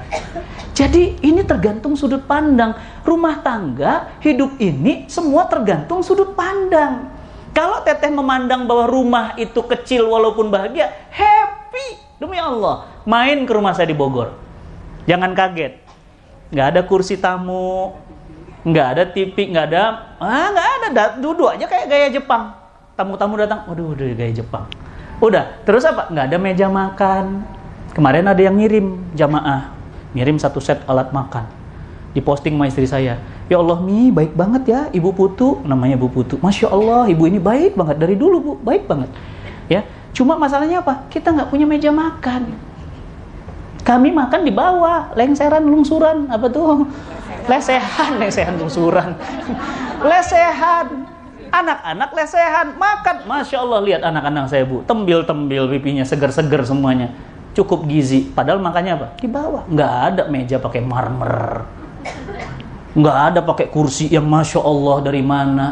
Jadi 0.73 1.21
ini 1.21 1.45
tergantung 1.45 1.93
sudut 1.93 2.25
pandang. 2.25 2.73
Rumah 3.05 3.45
tangga, 3.45 4.17
hidup 4.25 4.57
ini 4.57 5.05
semua 5.05 5.45
tergantung 5.45 6.01
sudut 6.01 6.33
pandang. 6.33 7.13
Kalau 7.53 7.85
teteh 7.85 8.09
memandang 8.09 8.65
bahwa 8.65 8.89
rumah 8.89 9.37
itu 9.37 9.61
kecil 9.61 10.09
walaupun 10.09 10.49
bahagia, 10.49 10.89
happy. 11.13 12.02
Demi 12.21 12.37
Allah, 12.37 12.85
main 13.09 13.41
ke 13.43 13.51
rumah 13.51 13.73
saya 13.73 13.89
di 13.89 13.97
Bogor. 13.97 14.37
Jangan 15.09 15.33
kaget. 15.33 15.81
Nggak 16.53 16.67
ada 16.69 16.81
kursi 16.85 17.17
tamu, 17.17 17.97
nggak 18.63 18.87
ada 18.95 19.03
TV, 19.09 19.49
nggak 19.49 19.65
ada, 19.73 19.83
ah 20.21 20.47
nggak 20.53 20.93
ada, 20.93 21.03
duduk 21.17 21.49
aja 21.49 21.65
kayak 21.65 21.85
gaya 21.89 22.07
Jepang. 22.13 22.53
Tamu-tamu 22.93 23.33
datang, 23.41 23.65
waduh, 23.65 23.97
udah 23.97 24.13
gaya 24.13 24.31
Jepang. 24.31 24.69
Udah, 25.17 25.57
terus 25.65 25.81
apa? 25.83 26.13
Nggak 26.13 26.25
ada 26.29 26.37
meja 26.37 26.67
makan. 26.69 27.41
Kemarin 27.97 28.29
ada 28.29 28.41
yang 28.41 28.55
ngirim 28.57 29.01
jamaah, 29.17 29.73
ngirim 30.13 30.37
satu 30.37 30.61
set 30.61 30.85
alat 30.85 31.09
makan. 31.09 31.49
Diposting 32.13 32.53
sama 32.53 32.69
istri 32.69 32.85
saya. 32.85 33.17
Ya 33.49 33.57
Allah, 33.57 33.81
Mi, 33.81 34.13
baik 34.13 34.37
banget 34.37 34.63
ya, 34.69 34.81
Ibu 34.93 35.17
Putu, 35.17 35.65
namanya 35.65 35.97
Ibu 35.97 36.09
Putu. 36.13 36.35
Masya 36.37 36.69
Allah, 36.69 37.09
Ibu 37.09 37.25
ini 37.25 37.41
baik 37.41 37.73
banget 37.73 37.97
dari 37.97 38.13
dulu, 38.13 38.37
Bu, 38.37 38.51
baik 38.61 38.85
banget. 38.85 39.09
Ya, 39.65 39.81
cuma 40.13 40.37
masalahnya 40.39 40.85
apa? 40.85 41.09
Kita 41.09 41.33
nggak 41.33 41.49
punya 41.49 41.65
meja 41.67 41.89
makan. 41.89 42.53
Kami 43.83 44.15
makan 44.15 44.47
di 44.47 44.53
bawah, 44.55 45.11
lengseran, 45.11 45.67
lungsuran, 45.67 46.31
apa 46.31 46.47
tuh? 46.47 46.87
lesehan 47.47 48.19
lesehan 48.19 48.55
lungsuran. 48.55 49.15
Lesehan. 50.03 50.87
Anak-anak 51.53 52.09
lesehan. 52.17 52.67
Makan. 52.79 53.15
Masya 53.29 53.57
Allah 53.61 53.79
lihat 53.85 54.01
anak-anak 54.01 54.49
saya 54.49 54.65
bu. 54.65 54.81
Tembil 54.87 55.21
tembil 55.27 55.69
pipinya 55.69 56.01
seger-seger 56.01 56.65
semuanya. 56.65 57.13
Cukup 57.53 57.85
gizi. 57.85 58.25
Padahal 58.33 58.57
makannya 58.57 58.97
apa? 58.97 59.07
Di 59.21 59.29
bawah. 59.29 59.67
Nggak 59.69 59.93
ada 59.93 60.23
meja 60.33 60.57
pakai 60.57 60.81
marmer. 60.81 61.61
Nggak 62.97 63.17
ada 63.29 63.39
pakai 63.45 63.69
kursi. 63.69 64.09
Yang 64.09 64.25
masya 64.25 64.59
Allah 64.65 64.95
dari 65.05 65.21
mana 65.21 65.67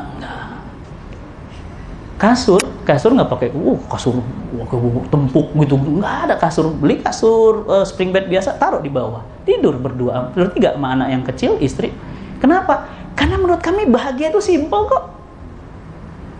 kasur 2.22 2.62
kasur 2.86 3.18
nggak 3.18 3.34
pakai 3.34 3.50
uh 3.50 3.82
kasur 3.90 4.22
uh, 4.22 5.06
tempuk 5.10 5.50
gitu. 5.58 5.74
Nggak 5.74 6.16
ada 6.30 6.36
kasur. 6.38 6.70
Beli 6.70 7.02
kasur 7.02 7.66
uh, 7.66 7.82
spring 7.82 8.14
bed 8.14 8.30
biasa 8.30 8.62
taruh 8.62 8.78
di 8.78 8.94
bawah. 8.94 9.26
Tidur 9.42 9.82
berdua. 9.82 10.30
Bertiga 10.38 10.78
sama 10.78 10.94
anak 10.94 11.08
yang 11.10 11.24
kecil 11.26 11.58
istri. 11.58 11.90
Kenapa? 12.38 12.86
Karena 13.18 13.42
menurut 13.42 13.66
kami 13.66 13.90
bahagia 13.90 14.30
itu 14.30 14.38
simpel 14.38 14.86
kok. 14.86 15.18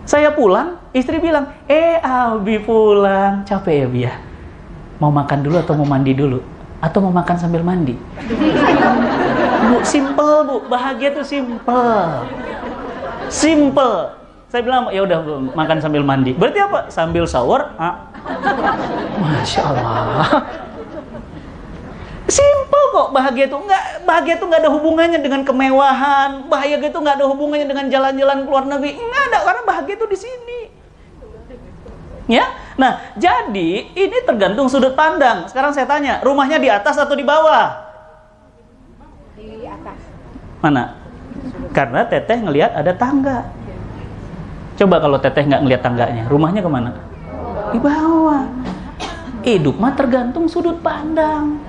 Saya 0.06 0.30
pulang 0.30 0.78
istri 0.94 1.18
bilang 1.18 1.50
eh 1.66 1.98
Abi 1.98 2.62
pulang. 2.62 3.42
Capek 3.42 3.74
ya 3.74 3.88
Bia 3.90 4.12
mau 5.02 5.10
makan 5.10 5.42
dulu 5.42 5.58
atau 5.58 5.74
mau 5.74 5.88
mandi 5.90 6.14
dulu? 6.14 6.38
Atau 6.78 7.02
mau 7.02 7.10
makan 7.10 7.34
sambil 7.42 7.66
mandi? 7.66 7.98
Bu 9.66 9.82
simple 9.82 10.46
bu. 10.46 10.56
Bahagia 10.70 11.10
itu 11.10 11.26
simple 11.26 12.22
simple 13.26 14.21
saya 14.52 14.68
bilang 14.68 14.92
ya 14.92 15.00
udah 15.00 15.48
makan 15.56 15.80
sambil 15.80 16.04
mandi. 16.04 16.36
Berarti 16.36 16.60
apa? 16.60 16.92
Sambil 16.92 17.24
shower? 17.24 17.72
Ah. 17.80 18.04
Masya 19.16 19.64
Allah. 19.64 20.28
Simple 22.28 22.84
kok 22.92 23.08
bahagia 23.16 23.48
itu 23.48 23.56
nggak 23.56 24.04
bahagia 24.04 24.36
itu 24.36 24.44
nggak 24.44 24.60
ada 24.60 24.68
hubungannya 24.76 25.24
dengan 25.24 25.40
kemewahan. 25.40 26.52
Bahagia 26.52 26.84
itu 26.84 26.98
nggak 27.00 27.16
ada 27.16 27.26
hubungannya 27.32 27.64
dengan 27.64 27.88
jalan-jalan 27.88 28.44
keluar 28.44 28.68
negeri. 28.68 29.00
Nggak 29.00 29.22
ada 29.32 29.38
karena 29.40 29.62
bahagia 29.64 29.94
itu 29.96 30.06
di 30.12 30.18
sini. 30.20 30.60
Ya, 32.28 32.44
nah 32.76 33.00
jadi 33.16 33.88
ini 33.88 34.16
tergantung 34.28 34.68
sudut 34.68 34.92
pandang. 34.92 35.48
Sekarang 35.48 35.72
saya 35.72 35.88
tanya, 35.88 36.20
rumahnya 36.20 36.60
di 36.60 36.68
atas 36.68 37.00
atau 37.00 37.16
di 37.16 37.24
bawah? 37.24 37.88
Di 39.32 39.64
atas. 39.64 39.98
Mana? 40.60 41.00
Karena 41.72 42.04
teteh 42.04 42.36
ngelihat 42.36 42.76
ada 42.76 42.92
tangga. 42.92 43.61
Coba 44.82 44.98
kalau 44.98 45.14
teteh 45.14 45.46
nggak 45.46 45.62
ngeliat 45.62 45.78
tangganya, 45.86 46.26
rumahnya 46.26 46.58
ke 46.58 46.66
mana? 46.66 46.90
Di 47.70 47.78
bawah. 47.78 48.50
Hidup 49.46 49.78
mah 49.78 49.94
tergantung 49.94 50.50
sudut 50.50 50.82
pandang. 50.82 51.62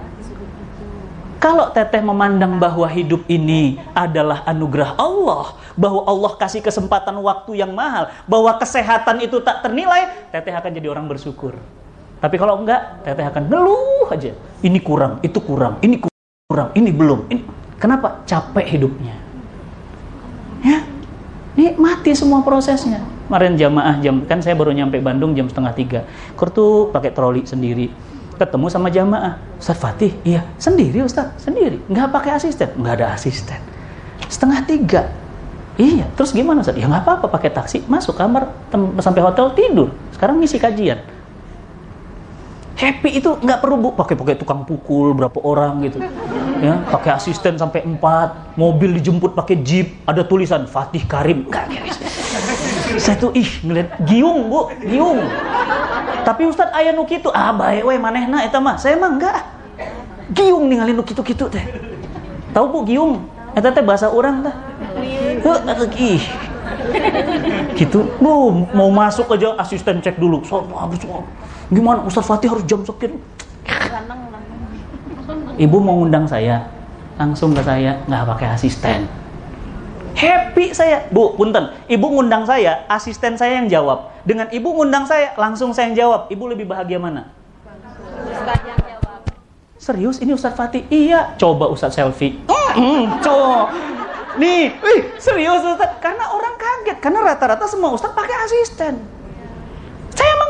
Kalau 1.37 1.69
teteh 1.69 2.01
memandang 2.01 2.57
bahwa 2.57 2.89
hidup 2.89 3.21
ini 3.29 3.77
adalah 3.93 4.41
anugerah 4.49 4.97
Allah, 4.97 5.53
bahwa 5.77 6.01
Allah 6.09 6.33
kasih 6.41 6.65
kesempatan 6.65 7.13
waktu 7.21 7.61
yang 7.61 7.77
mahal, 7.77 8.09
bahwa 8.25 8.49
kesehatan 8.57 9.21
itu 9.21 9.37
tak 9.45 9.61
ternilai, 9.61 10.09
teteh 10.33 10.49
akan 10.49 10.73
jadi 10.73 10.89
orang 10.89 11.05
bersyukur. 11.05 11.53
Tapi 12.17 12.35
kalau 12.41 12.65
enggak, 12.65 12.97
teteh 13.05 13.29
akan 13.29 13.45
ngeluh 13.45 14.09
aja. 14.09 14.33
Ini 14.65 14.81
kurang, 14.81 15.21
itu 15.21 15.37
kurang, 15.37 15.77
ini 15.85 16.01
kurang, 16.49 16.73
ini 16.73 16.89
belum. 16.89 17.29
Ini 17.29 17.41
kenapa? 17.77 18.25
Capek 18.25 18.65
hidupnya. 18.73 19.32
Ya, 21.53 21.69
Nikmati 21.69 22.17
semua 22.17 22.41
prosesnya. 22.41 23.01
Kemarin 23.29 23.53
jamaah 23.53 24.01
jam 24.01 24.25
kan 24.25 24.41
saya 24.41 24.57
baru 24.57 24.73
nyampe 24.73 24.97
Bandung 24.97 25.37
jam 25.37 25.45
setengah 25.45 25.73
tiga. 25.73 25.99
Kurtu 26.33 26.89
pakai 26.89 27.13
troli 27.13 27.45
sendiri. 27.45 27.93
Ketemu 28.37 28.67
sama 28.73 28.89
jamaah. 28.89 29.37
Ustaz 29.61 29.77
Fatih, 29.77 30.17
iya 30.25 30.43
sendiri 30.57 31.05
Ustaz, 31.05 31.29
sendiri. 31.37 31.77
Nggak 31.85 32.09
pakai 32.09 32.31
asisten, 32.41 32.73
nggak 32.73 32.93
ada 32.99 33.07
asisten. 33.13 33.61
Setengah 34.25 34.65
tiga. 34.65 35.01
Iya, 35.77 36.09
terus 36.17 36.33
gimana 36.33 36.65
Ustaz? 36.65 36.77
Ya 36.77 36.89
nggak 36.89 37.05
apa-apa 37.05 37.29
pakai 37.29 37.53
taksi, 37.53 37.85
masuk 37.85 38.17
kamar, 38.17 38.49
sampai 39.01 39.21
hotel 39.21 39.53
tidur. 39.53 39.89
Sekarang 40.13 40.41
ngisi 40.41 40.57
kajian 40.57 41.01
happy 42.77 43.19
itu 43.21 43.29
nggak 43.39 43.59
perlu 43.61 43.75
bu. 43.79 43.89
Pakai 43.93 44.15
pakai 44.17 44.35
tukang 44.37 44.65
pukul 44.65 45.13
berapa 45.13 45.39
orang 45.41 45.85
gitu. 45.85 46.01
Ya 46.63 46.79
pakai 46.87 47.17
asisten 47.17 47.57
sampai 47.59 47.83
empat. 47.83 48.55
Mobil 48.59 48.95
dijemput 48.97 49.33
pakai 49.35 49.61
jeep. 49.61 49.99
Ada 50.07 50.25
tulisan 50.25 50.65
Fatih 50.69 51.03
Karim. 51.05 51.49
Nggak 51.49 51.65
saya 52.99 53.17
tuh 53.17 53.33
ih 53.33 53.49
ngeliat 53.65 53.97
giung 54.05 54.49
bu. 54.49 54.69
Giung. 54.85 55.19
Tapi 56.23 56.47
Ustadz 56.47 56.75
ayah 56.77 56.93
nuk 56.95 57.11
itu 57.11 57.27
ah 57.33 57.51
baik 57.51 57.83
weh 57.83 57.97
manehna 57.99 58.45
itu 58.45 58.57
mah. 58.61 58.77
Saya 58.77 58.95
mah 58.95 59.11
enggak 59.17 59.37
giung 60.31 60.69
ninggalin 60.69 60.95
nuk 60.97 61.09
itu 61.09 61.21
gitu 61.25 61.49
teh. 61.49 61.63
Tahu 62.53 62.65
bu 62.69 62.79
giung? 62.85 63.27
Itu 63.53 63.69
teh 63.69 63.83
bahasa 63.83 64.07
orang 64.09 64.45
teh. 64.45 64.55
Ih. 65.99 66.23
Gitu. 67.75 67.99
Bu 68.21 68.65
mau 68.71 68.89
masuk 68.93 69.33
aja 69.33 69.57
asisten 69.59 69.99
cek 69.99 70.15
dulu. 70.21 70.41
So, 70.45 70.63
gimana 71.73 72.05
Ustaz 72.05 72.23
Fatih 72.23 72.53
harus 72.53 72.63
jam 72.69 72.85
sekian 72.85 73.17
ibu 75.57 75.77
mau 75.79 76.01
ngundang 76.01 76.25
saya. 76.25 76.65
Langsung 77.17 77.53
ke 77.53 77.61
saya. 77.61 78.01
Nggak 78.09 78.23
pakai 78.25 78.47
asisten. 78.57 79.05
Happy 80.13 80.73
saya. 80.73 81.05
Bu 81.09 81.37
punten. 81.37 81.73
Ibu 81.89 82.07
ngundang 82.19 82.45
saya 82.45 82.85
asisten 82.89 83.37
saya 83.37 83.61
yang 83.61 83.69
jawab. 83.69 84.13
Dengan 84.25 84.49
ibu 84.49 84.73
ngundang 84.73 85.05
saya 85.05 85.33
langsung 85.37 85.73
saya 85.73 85.89
yang 85.91 85.97
jawab. 86.07 86.21
Ibu 86.29 86.43
lebih 86.53 86.65
bahagia 86.69 86.97
mana? 86.97 87.29
Serius 89.77 90.23
ini 90.23 90.31
Ustadz 90.31 90.55
Fatih? 90.55 90.87
Iya. 90.87 91.35
Coba 91.35 91.67
Ustadz 91.67 91.99
selfie. 91.99 92.39
Mm, 92.73 93.19
coba. 93.19 93.69
Nih. 94.39 94.73
Serius 95.19 95.61
Ustadz 95.61 95.99
karena 95.99 96.31
orang 96.31 96.55
kaget. 96.55 96.97
Karena 97.03 97.19
rata-rata 97.21 97.67
semua 97.67 97.91
Ustadz 97.91 98.15
pakai 98.15 98.37
asisten 98.47 99.12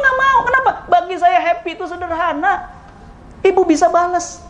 nggak 0.04 0.16
mau 0.20 0.38
kenapa 0.44 0.70
bagi 0.92 1.16
saya 1.16 1.40
happy 1.40 1.80
itu 1.80 1.88
sederhana 1.88 2.68
ibu 3.40 3.64
bisa 3.64 3.88
balas 3.88 4.44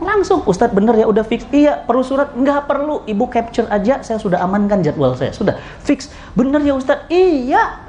Langsung, 0.00 0.40
Ustadz 0.48 0.72
bener 0.72 0.96
ya 0.96 1.04
udah 1.04 1.20
fix. 1.20 1.44
Iya, 1.52 1.84
perlu 1.84 2.00
surat? 2.00 2.32
Nggak 2.32 2.64
perlu. 2.64 3.04
Ibu 3.04 3.28
capture 3.28 3.68
aja, 3.68 4.00
saya 4.00 4.16
sudah 4.16 4.40
amankan 4.40 4.80
jadwal 4.80 5.12
saya. 5.12 5.28
Sudah, 5.28 5.60
fix. 5.84 6.08
Bener 6.32 6.64
ya 6.64 6.72
Ustadz? 6.72 7.04
Iya. 7.12 7.84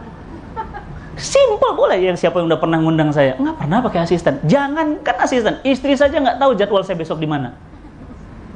Simple 1.15 1.71
boleh 1.71 2.03
yang 2.03 2.19
siapa 2.19 2.43
yang 2.43 2.51
udah 2.51 2.59
pernah 2.59 2.83
ngundang 2.83 3.15
saya. 3.15 3.39
Nggak 3.39 3.55
pernah 3.63 3.77
pakai 3.79 3.99
asisten. 4.03 4.43
Jangan 4.43 4.99
kan 5.07 5.23
asisten. 5.23 5.63
Istri 5.63 5.95
saja 5.95 6.19
nggak 6.19 6.35
tahu 6.35 6.51
jadwal 6.59 6.83
saya 6.83 6.99
besok 6.99 7.15
di 7.15 7.31
mana. 7.31 7.55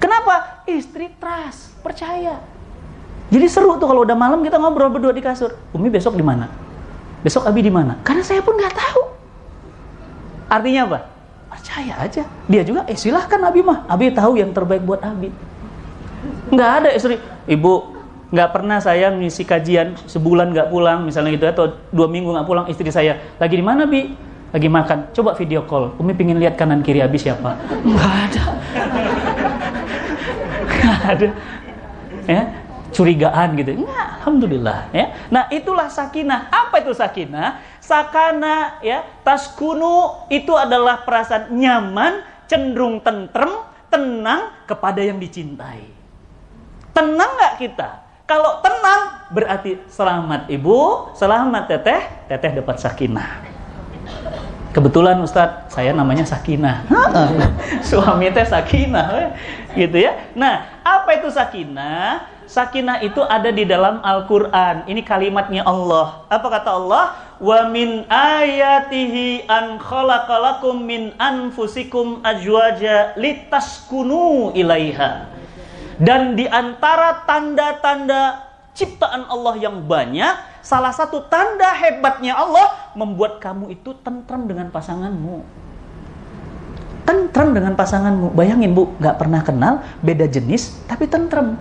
Kenapa? 0.03 0.65
Istri 0.67 1.15
trust, 1.15 1.79
percaya. 1.79 2.43
Jadi 3.31 3.47
seru 3.47 3.79
tuh 3.79 3.87
kalau 3.87 4.03
udah 4.03 4.19
malam 4.19 4.43
kita 4.43 4.59
ngobrol 4.59 4.91
berdua 4.91 5.15
di 5.15 5.23
kasur. 5.23 5.55
Umi 5.71 5.87
besok 5.87 6.19
di 6.19 6.25
mana? 6.27 6.51
Besok 7.25 7.49
Abi 7.49 7.65
di 7.65 7.73
mana? 7.73 7.97
Karena 8.05 8.21
saya 8.21 8.45
pun 8.45 8.53
nggak 8.53 8.77
tahu. 8.77 9.01
Artinya 10.45 10.81
apa? 10.85 10.99
percaya 11.55 11.93
aja. 11.97 12.23
Dia 12.45 12.61
juga 12.61 12.85
eh 12.85 12.93
silahkan 12.93 13.41
Abi 13.41 13.65
mah. 13.65 13.89
Abi 13.89 14.13
tahu 14.13 14.37
yang 14.37 14.53
terbaik 14.53 14.85
buat 14.85 15.01
Abi. 15.01 15.33
Nggak 16.53 16.69
ada 16.83 16.89
istri. 16.93 17.17
Ibu 17.49 17.95
nggak 18.29 18.49
pernah 18.53 18.77
saya 18.77 19.09
mengisi 19.09 19.41
kajian 19.41 19.97
sebulan 20.09 20.51
nggak 20.51 20.67
pulang 20.69 21.05
misalnya 21.05 21.33
gitu 21.37 21.45
atau 21.45 21.65
dua 21.93 22.09
minggu 22.09 22.33
nggak 22.33 22.47
pulang 22.49 22.65
istri 22.67 22.89
saya 22.93 23.17
lagi 23.41 23.57
di 23.57 23.65
mana 23.65 23.89
bi? 23.89 24.13
Lagi 24.53 24.69
makan. 24.69 25.09
Coba 25.11 25.33
video 25.33 25.65
call. 25.65 25.97
Umi 25.97 26.13
pingin 26.13 26.37
lihat 26.37 26.53
kanan 26.53 26.85
kiri 26.85 27.01
Abi 27.01 27.17
siapa. 27.17 27.57
Nggak 27.81 28.13
ada. 28.29 28.43
Nggak 30.75 31.01
ada. 31.17 31.29
Ya 32.25 32.64
curigaan 32.95 33.59
gitu. 33.59 33.75
Enggak, 33.75 34.23
alhamdulillah 34.23 34.79
ya. 34.95 35.11
Nah, 35.27 35.51
itulah 35.51 35.91
sakinah. 35.91 36.47
Apa 36.47 36.79
itu 36.79 36.95
sakinah? 36.95 37.59
Sakana 37.83 38.79
ya, 38.79 39.03
taskunu 39.21 40.25
itu 40.31 40.55
adalah 40.55 41.03
perasaan 41.03 41.51
nyaman, 41.51 42.23
cenderung 42.47 43.03
tentrem, 43.03 43.51
tenang 43.91 44.55
kepada 44.63 45.03
yang 45.03 45.19
dicintai. 45.19 45.83
Tenang 46.95 47.31
nggak 47.35 47.55
kita? 47.59 47.89
Kalau 48.25 48.63
tenang 48.63 49.27
berarti 49.29 49.85
selamat 49.91 50.49
ibu, 50.49 51.11
selamat 51.13 51.63
teteh, 51.67 52.01
teteh 52.31 52.51
dapat 52.57 52.79
sakinah. 52.81 53.53
Kebetulan 54.75 55.15
Ustadz, 55.23 55.71
saya 55.71 55.95
namanya 55.95 56.27
Sakinah. 56.27 56.83
Suami 57.87 58.27
teh 58.35 58.43
Sakinah, 58.43 59.31
gitu 59.71 60.03
ya. 60.03 60.35
Nah, 60.35 60.83
apa 60.83 61.15
itu 61.15 61.31
Sakinah? 61.31 62.34
Sakinah 62.45 63.01
itu 63.01 63.25
ada 63.25 63.49
di 63.49 63.65
dalam 63.65 63.99
Al-Quran. 64.05 64.85
Ini 64.85 65.01
kalimatnya 65.01 65.65
Allah. 65.65 66.25
Apa 66.29 66.47
kata 66.47 66.77
Allah? 66.77 67.05
Wa 67.41 67.67
min 67.73 68.05
ayatihi 68.05 69.49
an 69.49 69.81
khalaqalakum 69.81 70.85
min 70.85 71.11
anfusikum 71.17 72.21
ajwaja 72.21 73.17
litaskunu 73.17 74.53
ilaiha. 74.53 75.25
Dan 75.97 76.37
di 76.37 76.45
antara 76.45 77.25
tanda-tanda 77.25 78.45
ciptaan 78.77 79.25
Allah 79.25 79.55
yang 79.57 79.81
banyak, 79.81 80.61
salah 80.61 80.93
satu 80.93 81.25
tanda 81.25 81.73
hebatnya 81.73 82.37
Allah 82.37 82.93
membuat 82.93 83.41
kamu 83.41 83.73
itu 83.73 83.95
tentram 84.05 84.45
dengan 84.45 84.69
pasanganmu. 84.69 85.65
Tentram 87.09 87.57
dengan 87.57 87.73
pasanganmu. 87.73 88.37
Bayangin 88.37 88.75
bu, 88.75 88.93
gak 89.01 89.17
pernah 89.17 89.41
kenal, 89.41 89.81
beda 90.03 90.29
jenis, 90.29 90.77
tapi 90.85 91.09
tentram 91.09 91.57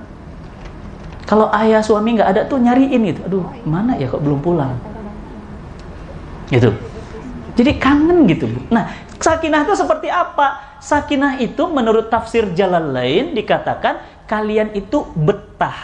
kalau 1.24 1.48
ayah 1.56 1.80
suami 1.80 2.20
nggak 2.20 2.30
ada 2.37 2.42
tuh 2.44 2.60
nyariin 2.60 3.00
gitu. 3.08 3.20
Aduh, 3.24 3.46
mana 3.64 3.96
ya 3.96 4.12
kok 4.12 4.20
belum 4.20 4.40
pulang? 4.44 4.76
Gitu. 6.52 6.70
Jadi 7.54 7.70
kangen 7.80 8.28
gitu, 8.28 8.50
Bu. 8.50 8.60
Nah, 8.68 8.92
sakinah 9.16 9.64
itu 9.64 9.74
seperti 9.78 10.12
apa? 10.12 10.76
Sakinah 10.84 11.40
itu 11.40 11.64
menurut 11.70 12.12
tafsir 12.12 12.52
jalan 12.52 12.92
lain 12.92 13.32
dikatakan 13.32 14.04
kalian 14.28 14.76
itu 14.76 15.06
betah. 15.16 15.78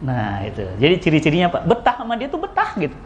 Nah, 0.00 0.40
itu. 0.48 0.64
Jadi 0.80 0.94
ciri-cirinya 1.02 1.52
apa? 1.52 1.58
Betah 1.66 1.94
sama 2.00 2.16
dia 2.16 2.32
tuh 2.32 2.40
betah 2.40 2.70
gitu. 2.80 2.96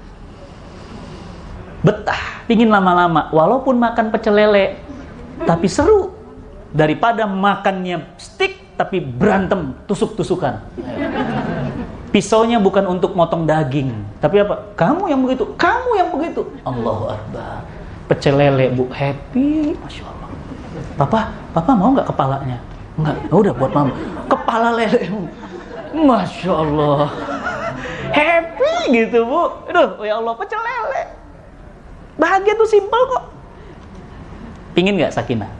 Betah, 1.80 2.44
pingin 2.44 2.68
lama-lama 2.68 3.32
walaupun 3.32 3.80
makan 3.80 4.12
pecel 4.12 4.36
lele 4.36 4.76
tapi 5.48 5.64
seru 5.64 6.12
daripada 6.76 7.24
makannya 7.24 8.04
stick 8.20 8.76
tapi 8.76 9.00
berantem 9.00 9.72
tusuk-tusukan. 9.88 10.60
Pisaunya 12.10 12.58
bukan 12.58 12.90
untuk 12.90 13.14
motong 13.14 13.46
daging, 13.46 13.94
tapi 14.18 14.42
apa? 14.42 14.74
Kamu 14.74 15.06
yang 15.06 15.22
begitu, 15.22 15.46
kamu 15.54 15.90
yang 15.94 16.10
begitu. 16.10 16.42
Allahu 16.66 17.06
Akbar. 17.06 17.62
Pecel 18.10 18.34
lele 18.34 18.74
bu, 18.74 18.90
happy, 18.90 19.78
masya 19.78 20.02
Allah. 20.10 20.28
Papa, 20.98 21.30
papa 21.54 21.70
mau 21.70 21.94
nggak 21.94 22.10
kepalanya? 22.10 22.58
Enggak, 22.98 23.16
ya 23.30 23.34
udah 23.38 23.52
buat 23.54 23.70
mama. 23.70 23.94
Kepala 24.26 24.74
lele, 24.74 25.06
masya 25.94 26.50
Allah. 26.50 27.14
Happy 28.10 28.74
gitu 28.90 29.22
bu. 29.22 29.70
Aduh, 29.70 30.02
ya 30.02 30.18
Allah, 30.18 30.34
pecel 30.34 30.58
lele. 30.58 31.02
Bahagia 32.18 32.58
tuh 32.58 32.66
simpel 32.66 33.02
kok. 33.06 33.24
Pingin 34.74 34.98
nggak 34.98 35.14
sakinah? 35.14 35.50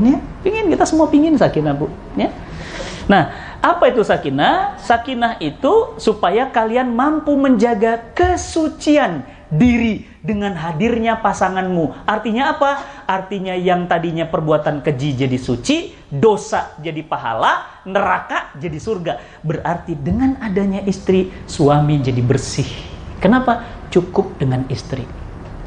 Ya, 0.00 0.16
pingin 0.40 0.72
kita 0.72 0.88
semua 0.88 1.04
pingin 1.12 1.36
sakinah 1.36 1.76
bu. 1.76 1.92
Ya. 2.16 2.32
Nah, 3.12 3.28
apa 3.58 3.90
itu 3.90 4.06
sakinah? 4.06 4.78
Sakinah 4.78 5.42
itu 5.42 5.98
supaya 5.98 6.46
kalian 6.46 6.94
mampu 6.94 7.34
menjaga 7.34 8.14
kesucian 8.14 9.26
diri 9.50 10.06
dengan 10.22 10.54
hadirnya 10.54 11.18
pasanganmu. 11.18 12.06
Artinya 12.06 12.54
apa? 12.54 12.70
Artinya 13.08 13.58
yang 13.58 13.90
tadinya 13.90 14.30
perbuatan 14.30 14.84
keji 14.84 15.26
jadi 15.26 15.38
suci, 15.40 15.90
dosa 16.06 16.78
jadi 16.78 17.02
pahala, 17.02 17.82
neraka 17.88 18.54
jadi 18.54 18.78
surga. 18.78 19.42
Berarti 19.42 19.98
dengan 19.98 20.38
adanya 20.38 20.84
istri, 20.86 21.32
suami 21.48 21.98
jadi 21.98 22.22
bersih. 22.22 22.68
Kenapa? 23.18 23.66
Cukup 23.90 24.38
dengan 24.38 24.68
istri. 24.70 25.02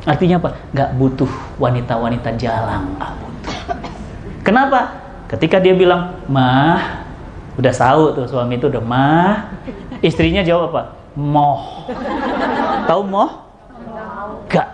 Artinya 0.07 0.39
apa? 0.39 0.49
Gak 0.71 0.95
butuh 0.95 1.31
wanita-wanita 1.59 2.39
jalang. 2.39 2.95
Gak 2.95 3.13
butuh. 3.19 3.57
Kenapa? 4.47 4.79
Ketika 5.27 5.59
dia 5.59 5.75
bilang, 5.75 6.21
mah 6.31 7.10
Udah 7.59 7.73
tahu 7.75 8.15
tuh 8.15 8.25
suami 8.27 8.55
itu 8.55 8.71
udah 8.71 8.83
mah. 8.83 9.51
Istrinya 9.99 10.39
jawab 10.39 10.71
apa? 10.71 10.83
Moh. 11.19 11.83
Tahu 12.87 13.01
moh? 13.03 13.29
Gak. 14.47 14.67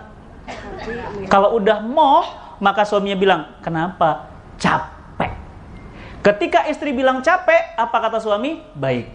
Kalau 1.26 1.58
udah 1.58 1.82
moh, 1.82 2.24
maka 2.62 2.86
suaminya 2.86 3.18
bilang, 3.18 3.40
"Kenapa?" 3.60 4.30
Capek. 4.58 5.34
Ketika 6.22 6.66
istri 6.66 6.94
bilang 6.94 7.22
capek, 7.22 7.78
apa 7.78 7.96
kata 7.98 8.18
suami? 8.18 8.58
Baik. 8.74 9.06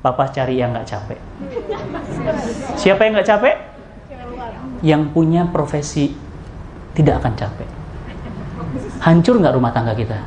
Papa 0.00 0.30
cari 0.32 0.60
yang 0.60 0.72
gak 0.72 0.88
capek. 0.88 1.20
Siapa 2.76 3.04
yang 3.04 3.20
gak 3.20 3.28
capek? 3.28 3.56
Yang 4.80 5.02
punya 5.12 5.42
profesi 5.48 6.14
tidak 6.94 7.20
akan 7.24 7.34
capek. 7.34 7.68
Hancur 9.02 9.42
nggak 9.42 9.54
rumah 9.58 9.74
tangga 9.74 9.92
kita? 9.92 10.18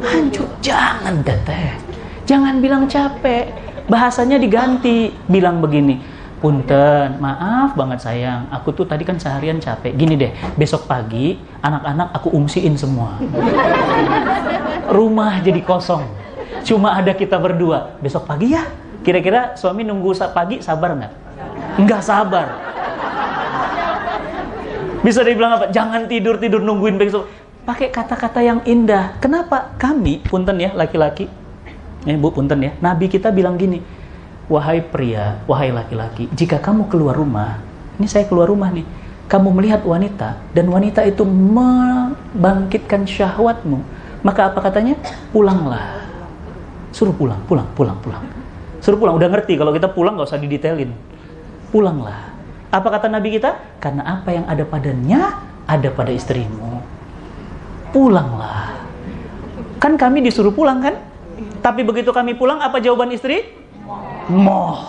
Hancur. 0.00 0.48
Jangan 0.64 1.20
teteh 1.22 1.87
Jangan 2.28 2.60
bilang 2.60 2.84
capek. 2.84 3.48
Bahasanya 3.88 4.36
diganti. 4.36 5.08
Bilang 5.32 5.64
begini, 5.64 5.96
punten, 6.44 7.16
maaf 7.16 7.72
banget 7.72 8.04
sayang. 8.04 8.44
Aku 8.52 8.76
tuh 8.76 8.84
tadi 8.84 9.08
kan 9.08 9.16
seharian 9.16 9.56
capek. 9.56 9.96
Gini 9.96 10.12
deh, 10.20 10.36
besok 10.60 10.84
pagi 10.84 11.40
anak-anak 11.64 12.12
aku 12.12 12.28
ungsiin 12.36 12.76
semua. 12.76 13.16
Rumah 14.92 15.40
jadi 15.40 15.64
kosong. 15.64 16.04
Cuma 16.68 17.00
ada 17.00 17.16
kita 17.16 17.40
berdua. 17.40 17.96
Besok 18.04 18.28
pagi 18.28 18.52
ya. 18.52 18.68
Kira-kira 19.00 19.56
suami 19.56 19.88
nunggu 19.88 20.12
pagi 20.36 20.60
sabar 20.60 21.00
nggak? 21.00 21.12
Nggak 21.80 22.02
sabar. 22.04 22.46
Bisa 25.00 25.24
dibilang 25.24 25.56
apa? 25.56 25.72
Jangan 25.72 26.04
tidur-tidur 26.04 26.60
nungguin 26.60 27.00
besok. 27.00 27.24
Pakai 27.64 27.88
kata-kata 27.88 28.44
yang 28.44 28.60
indah. 28.68 29.16
Kenapa? 29.16 29.72
Kami, 29.80 30.24
punten 30.24 30.56
ya, 30.56 30.72
laki-laki, 30.72 31.28
ini 32.08 32.16
Bu 32.16 32.32
punten 32.32 32.64
ya. 32.64 32.72
Nabi 32.80 33.12
kita 33.12 33.28
bilang 33.28 33.60
gini, 33.60 33.84
wahai 34.48 34.80
pria, 34.80 35.44
wahai 35.44 35.68
laki-laki, 35.68 36.32
jika 36.32 36.56
kamu 36.56 36.88
keluar 36.88 37.12
rumah, 37.12 37.60
ini 38.00 38.08
saya 38.08 38.24
keluar 38.24 38.48
rumah 38.48 38.72
nih, 38.72 38.88
kamu 39.28 39.52
melihat 39.52 39.84
wanita 39.84 40.40
dan 40.56 40.72
wanita 40.72 41.04
itu 41.04 41.20
membangkitkan 41.28 43.04
syahwatmu, 43.04 43.84
Maka 44.22 44.50
apa 44.50 44.58
katanya? 44.58 44.98
Pulanglah. 45.30 46.02
Suruh 46.90 47.14
pulang, 47.14 47.38
pulang, 47.46 47.68
pulang, 47.78 47.98
pulang. 48.02 48.24
Suruh 48.82 48.98
pulang. 48.98 49.14
Udah 49.14 49.30
ngerti 49.30 49.54
kalau 49.54 49.70
kita 49.70 49.90
pulang 49.92 50.18
nggak 50.18 50.28
usah 50.28 50.40
didetailin. 50.40 50.90
Pulanglah. 51.70 52.34
Apa 52.74 52.88
kata 52.98 53.06
Nabi 53.08 53.38
kita? 53.38 53.78
Karena 53.78 54.18
apa 54.18 54.34
yang 54.34 54.44
ada 54.48 54.64
padanya 54.66 55.38
ada 55.68 55.88
pada 55.92 56.10
istrimu. 56.10 56.82
Pulanglah. 57.94 58.74
Kan 59.78 59.94
kami 59.94 60.24
disuruh 60.24 60.50
pulang 60.50 60.82
kan? 60.82 60.98
Tapi 61.68 61.84
begitu 61.84 62.08
kami 62.16 62.32
pulang, 62.32 62.64
apa 62.64 62.80
jawaban 62.80 63.12
istri? 63.12 63.44
Moh. 64.32 64.88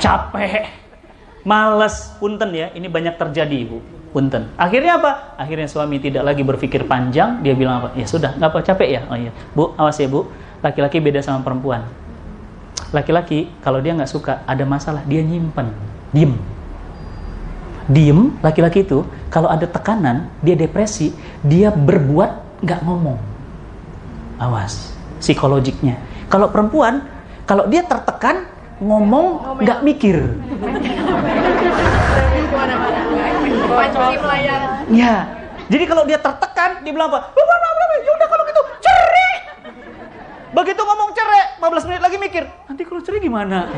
Capek. 0.00 0.72
Males. 1.44 2.16
Punten 2.16 2.48
ya, 2.56 2.72
ini 2.72 2.88
banyak 2.88 3.20
terjadi 3.20 3.52
ibu. 3.52 3.84
Punten. 4.08 4.48
Akhirnya 4.56 4.96
apa? 4.96 5.36
Akhirnya 5.36 5.68
suami 5.68 6.00
tidak 6.00 6.24
lagi 6.24 6.40
berpikir 6.40 6.88
panjang. 6.88 7.44
Dia 7.44 7.52
bilang 7.52 7.84
apa? 7.84 7.88
Ya 7.92 8.08
sudah, 8.08 8.40
nggak 8.40 8.48
apa 8.56 8.58
capek 8.64 8.88
ya? 8.88 9.00
Oh 9.12 9.20
iya. 9.20 9.36
Bu, 9.52 9.76
awas 9.76 10.00
ya 10.00 10.08
bu. 10.08 10.32
Laki-laki 10.64 10.96
beda 10.96 11.20
sama 11.20 11.44
perempuan. 11.44 11.84
Laki-laki 12.96 13.52
kalau 13.60 13.84
dia 13.84 13.92
nggak 13.92 14.08
suka, 14.08 14.40
ada 14.48 14.64
masalah, 14.64 15.04
dia 15.04 15.20
nyimpen. 15.20 15.76
Diem. 16.16 16.40
Diem, 17.84 18.32
laki-laki 18.40 18.80
itu 18.80 19.04
kalau 19.28 19.52
ada 19.52 19.68
tekanan, 19.68 20.32
dia 20.40 20.56
depresi, 20.56 21.12
dia 21.44 21.68
berbuat 21.68 22.64
nggak 22.64 22.80
ngomong. 22.80 23.20
Awas, 24.40 24.96
psikologiknya. 25.20 26.00
Kalau 26.26 26.48
perempuan, 26.48 27.04
kalau 27.44 27.68
dia 27.68 27.84
tertekan, 27.84 28.48
ngomong 28.80 29.60
nggak 29.60 29.80
mikir. 29.84 30.16
Ya, 34.90 35.28
jadi 35.70 35.84
kalau 35.86 36.02
dia 36.08 36.18
tertekan, 36.18 36.82
dia 36.82 36.90
bilang 36.90 37.12
apa? 37.12 37.30
Ya 38.00 38.10
udah 38.16 38.28
kalau 38.32 38.44
gitu, 38.48 38.62
cerai. 38.80 39.34
Begitu 40.50 40.80
ngomong 40.82 41.14
cerai, 41.14 41.62
15 41.62 41.86
menit 41.86 42.02
lagi 42.02 42.16
mikir, 42.18 42.42
nanti 42.66 42.82
kalau 42.82 42.98
cerai 43.04 43.22
gimana? 43.22 43.70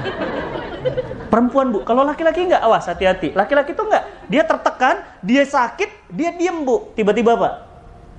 Perempuan 1.29 1.69
bu, 1.69 1.85
kalau 1.85 2.01
laki-laki 2.07 2.49
nggak 2.49 2.65
awas 2.65 2.89
hati-hati. 2.89 3.37
Laki-laki 3.37 3.77
tuh 3.77 3.93
nggak, 3.93 4.31
dia 4.33 4.43
tertekan, 4.47 5.05
dia 5.21 5.45
sakit, 5.45 6.09
dia 6.09 6.33
diem 6.33 6.65
bu. 6.65 6.97
Tiba-tiba 6.97 7.37
apa? 7.37 7.69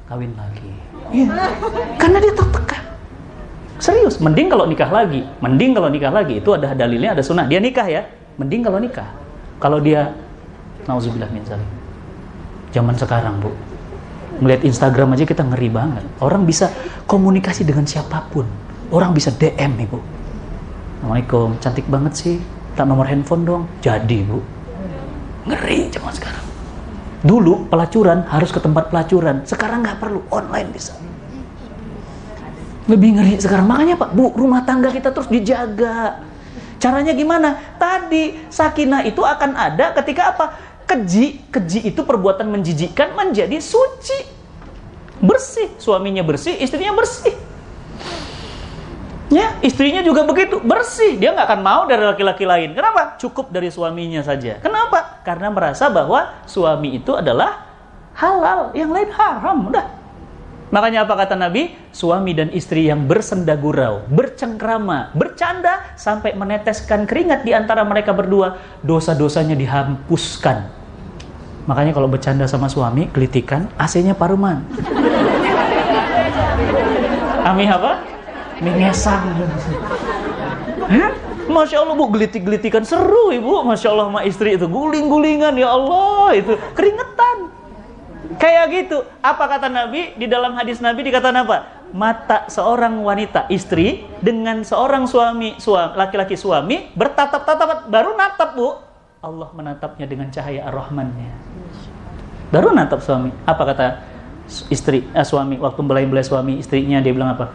Kawin 0.05 0.37
lagi. 0.37 0.69
Iya, 1.09 1.33
karena 1.97 2.17
dia 2.21 2.33
tertekan. 2.37 2.83
Serius, 3.83 4.15
mending 4.23 4.47
kalau 4.47 4.63
nikah 4.63 4.87
lagi. 4.87 5.27
Mending 5.43 5.75
kalau 5.75 5.91
nikah 5.91 6.07
lagi, 6.07 6.39
itu 6.39 6.55
ada 6.55 6.71
dalilnya, 6.71 7.19
ada 7.19 7.19
sunnah. 7.19 7.43
Dia 7.51 7.59
nikah 7.59 7.83
ya, 7.83 8.07
mending 8.39 8.63
kalau 8.63 8.79
nikah. 8.79 9.11
Kalau 9.59 9.83
dia, 9.83 10.15
nauzubillah 10.87 11.27
min 11.35 11.43
zalim. 11.43 11.67
Zaman 12.71 12.95
sekarang 12.95 13.43
bu, 13.43 13.51
melihat 14.39 14.63
Instagram 14.63 15.19
aja 15.19 15.27
kita 15.27 15.43
ngeri 15.43 15.67
banget. 15.67 15.99
Orang 16.23 16.47
bisa 16.47 16.71
komunikasi 17.11 17.67
dengan 17.67 17.83
siapa 17.83 18.23
pun. 18.31 18.47
Orang 18.87 19.11
bisa 19.11 19.35
DM 19.35 19.75
ibu. 19.83 19.99
Assalamualaikum, 21.03 21.59
cantik 21.59 21.83
banget 21.91 22.13
sih. 22.15 22.35
Tak 22.79 22.87
nomor 22.87 23.03
handphone 23.03 23.43
dong. 23.43 23.63
Jadi 23.83 24.23
bu, 24.23 24.39
ngeri 25.43 25.91
zaman 25.91 26.15
sekarang. 26.15 26.45
Dulu 27.19 27.67
pelacuran 27.67 28.23
harus 28.31 28.47
ke 28.47 28.63
tempat 28.63 28.87
pelacuran. 28.87 29.43
Sekarang 29.43 29.83
nggak 29.83 29.99
perlu, 29.99 30.23
online 30.31 30.71
bisa. 30.71 30.95
Lebih 32.83 33.09
ngeri 33.15 33.39
sekarang. 33.39 33.67
Makanya 33.67 33.95
Pak, 33.95 34.11
Bu, 34.11 34.35
rumah 34.35 34.67
tangga 34.67 34.91
kita 34.91 35.15
terus 35.15 35.31
dijaga. 35.31 36.19
Caranya 36.83 37.15
gimana? 37.15 37.79
Tadi 37.79 38.51
sakinah 38.51 39.07
itu 39.07 39.23
akan 39.23 39.55
ada 39.55 39.95
ketika 40.03 40.35
apa? 40.35 40.45
Keji, 40.83 41.47
keji 41.47 41.79
itu 41.87 42.03
perbuatan 42.03 42.51
menjijikkan 42.51 43.15
menjadi 43.15 43.55
suci. 43.63 44.19
Bersih, 45.23 45.71
suaminya 45.79 46.19
bersih, 46.27 46.59
istrinya 46.59 46.91
bersih. 46.91 47.31
Ya, 49.31 49.55
istrinya 49.63 50.03
juga 50.03 50.27
begitu, 50.27 50.59
bersih. 50.59 51.15
Dia 51.15 51.31
nggak 51.31 51.47
akan 51.47 51.61
mau 51.63 51.81
dari 51.87 52.03
laki-laki 52.03 52.43
lain. 52.43 52.75
Kenapa? 52.75 53.15
Cukup 53.15 53.47
dari 53.49 53.71
suaminya 53.71 54.19
saja. 54.19 54.59
Kenapa? 54.59 55.23
Karena 55.23 55.47
merasa 55.47 55.87
bahwa 55.87 56.43
suami 56.43 56.99
itu 56.99 57.15
adalah 57.15 57.63
halal, 58.13 58.75
yang 58.75 58.91
lain 58.91 59.07
haram. 59.15 59.71
Udah, 59.71 59.87
Makanya 60.73 61.05
apa 61.05 61.13
kata 61.13 61.37
Nabi? 61.37 61.69
Suami 61.93 62.33
dan 62.33 62.49
istri 62.49 62.89
yang 62.89 63.05
bersenda 63.05 63.53
gurau, 63.53 64.01
bercengkrama, 64.09 65.13
bercanda 65.13 65.93
sampai 65.93 66.33
meneteskan 66.33 67.05
keringat 67.05 67.45
di 67.45 67.53
antara 67.53 67.85
mereka 67.85 68.09
berdua, 68.09 68.57
dosa-dosanya 68.81 69.53
dihapuskan. 69.53 70.65
Makanya 71.69 71.93
kalau 71.93 72.09
bercanda 72.09 72.49
sama 72.49 72.73
suami, 72.73 73.05
kelitikan, 73.13 73.69
AC-nya 73.77 74.17
paruman. 74.17 74.65
Ami 77.45 77.69
apa? 77.69 78.01
Mengesang. 78.57 79.29
Masya 81.53 81.85
Allah 81.85 81.93
bu, 81.93 82.09
gelitik-gelitikan 82.09 82.81
seru 82.81 83.29
ibu, 83.29 83.61
Masya 83.61 83.93
Allah 83.93 84.09
sama 84.09 84.21
istri 84.25 84.57
itu 84.57 84.65
guling-gulingan 84.65 85.53
ya 85.53 85.69
Allah 85.69 86.33
itu 86.33 86.57
keringetan. 86.73 87.62
Kayak 88.39 88.65
gitu. 88.71 88.97
Apa 89.19 89.45
kata 89.49 89.67
Nabi? 89.67 90.15
Di 90.15 90.25
dalam 90.29 90.55
hadis 90.55 90.79
Nabi 90.79 91.03
dikatakan 91.05 91.43
apa? 91.43 91.57
Mata 91.93 92.49
seorang 92.49 93.05
wanita 93.05 93.45
istri 93.53 94.01
dengan 94.17 94.65
seorang 94.65 95.05
suami, 95.05 95.61
suami 95.61 95.93
laki-laki 95.93 96.33
suami 96.33 96.89
bertatap-tatap 96.97 97.91
baru 97.91 98.17
natap, 98.17 98.57
Bu. 98.57 98.79
Allah 99.23 99.49
menatapnya 99.53 100.09
dengan 100.09 100.27
cahaya 100.33 100.67
Ar-Rahmannya. 100.67 101.31
Baru 102.49 102.73
natap 102.73 103.01
suami. 103.05 103.29
Apa 103.45 103.63
kata 103.65 103.85
istri 104.73 105.05
eh, 105.13 105.25
suami 105.25 105.55
waktu 105.61 105.79
belai-belai 105.79 106.25
suami 106.25 106.59
istrinya 106.59 106.99
dia 106.99 107.13
bilang 107.13 107.37
apa? 107.37 107.53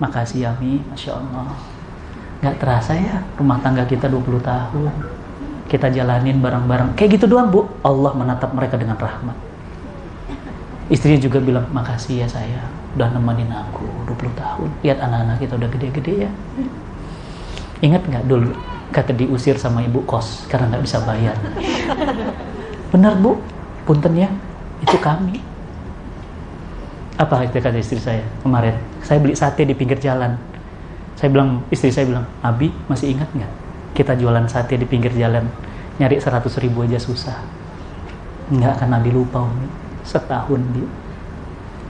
Makasih 0.00 0.38
ya 0.48 0.50
Mi, 0.58 0.80
Masya 0.90 1.12
Allah. 1.18 1.54
Gak 2.42 2.60
terasa 2.60 2.92
ya 2.98 3.24
rumah 3.40 3.58
tangga 3.62 3.86
kita 3.86 4.06
20 4.10 4.42
tahun. 4.42 4.92
Kita 5.64 5.88
jalanin 5.90 6.38
bareng-bareng. 6.38 6.92
Kayak 6.94 7.18
gitu 7.18 7.26
doang, 7.26 7.48
Bu. 7.48 7.66
Allah 7.82 8.12
menatap 8.12 8.52
mereka 8.52 8.76
dengan 8.76 9.00
rahmat. 9.00 9.53
Istrinya 10.92 11.16
juga 11.16 11.40
bilang, 11.40 11.64
makasih 11.72 12.24
ya 12.24 12.28
saya 12.28 12.60
udah 12.92 13.08
nemenin 13.16 13.48
aku 13.48 13.88
20 14.04 14.36
tahun. 14.36 14.68
Lihat 14.84 14.98
anak-anak 15.00 15.36
kita 15.40 15.56
udah 15.56 15.68
gede-gede 15.72 16.28
ya. 16.28 16.30
Ingat 17.80 18.04
nggak 18.04 18.24
dulu 18.28 18.52
kata 18.92 19.16
diusir 19.16 19.56
sama 19.56 19.80
ibu 19.80 20.04
kos 20.04 20.44
karena 20.46 20.68
nggak 20.68 20.84
bisa 20.84 21.00
bayar. 21.08 21.36
Benar 22.92 23.16
bu, 23.16 23.40
punten 23.88 24.12
ya, 24.12 24.28
itu 24.84 24.96
kami. 25.00 25.40
Apa 27.16 27.48
itu 27.48 27.56
kata 27.56 27.80
istri 27.80 27.96
saya 27.96 28.20
kemarin? 28.44 28.76
Saya 29.00 29.24
beli 29.24 29.32
sate 29.32 29.64
di 29.64 29.72
pinggir 29.72 29.96
jalan. 29.96 30.36
Saya 31.16 31.32
bilang, 31.32 31.64
istri 31.72 31.88
saya 31.88 32.04
bilang, 32.04 32.28
Abi 32.44 32.68
masih 32.92 33.16
ingat 33.16 33.32
nggak? 33.32 33.52
Kita 33.96 34.12
jualan 34.20 34.44
sate 34.52 34.76
di 34.76 34.84
pinggir 34.84 35.16
jalan, 35.16 35.48
nyari 35.96 36.20
100 36.20 36.44
ribu 36.60 36.84
aja 36.84 37.00
susah. 37.00 37.40
Nggak 38.52 38.76
akan 38.78 38.88
Nabi 39.00 39.10
lupa 39.14 39.40
Umi 39.48 39.83
setahun 40.04 40.60
di 40.76 40.84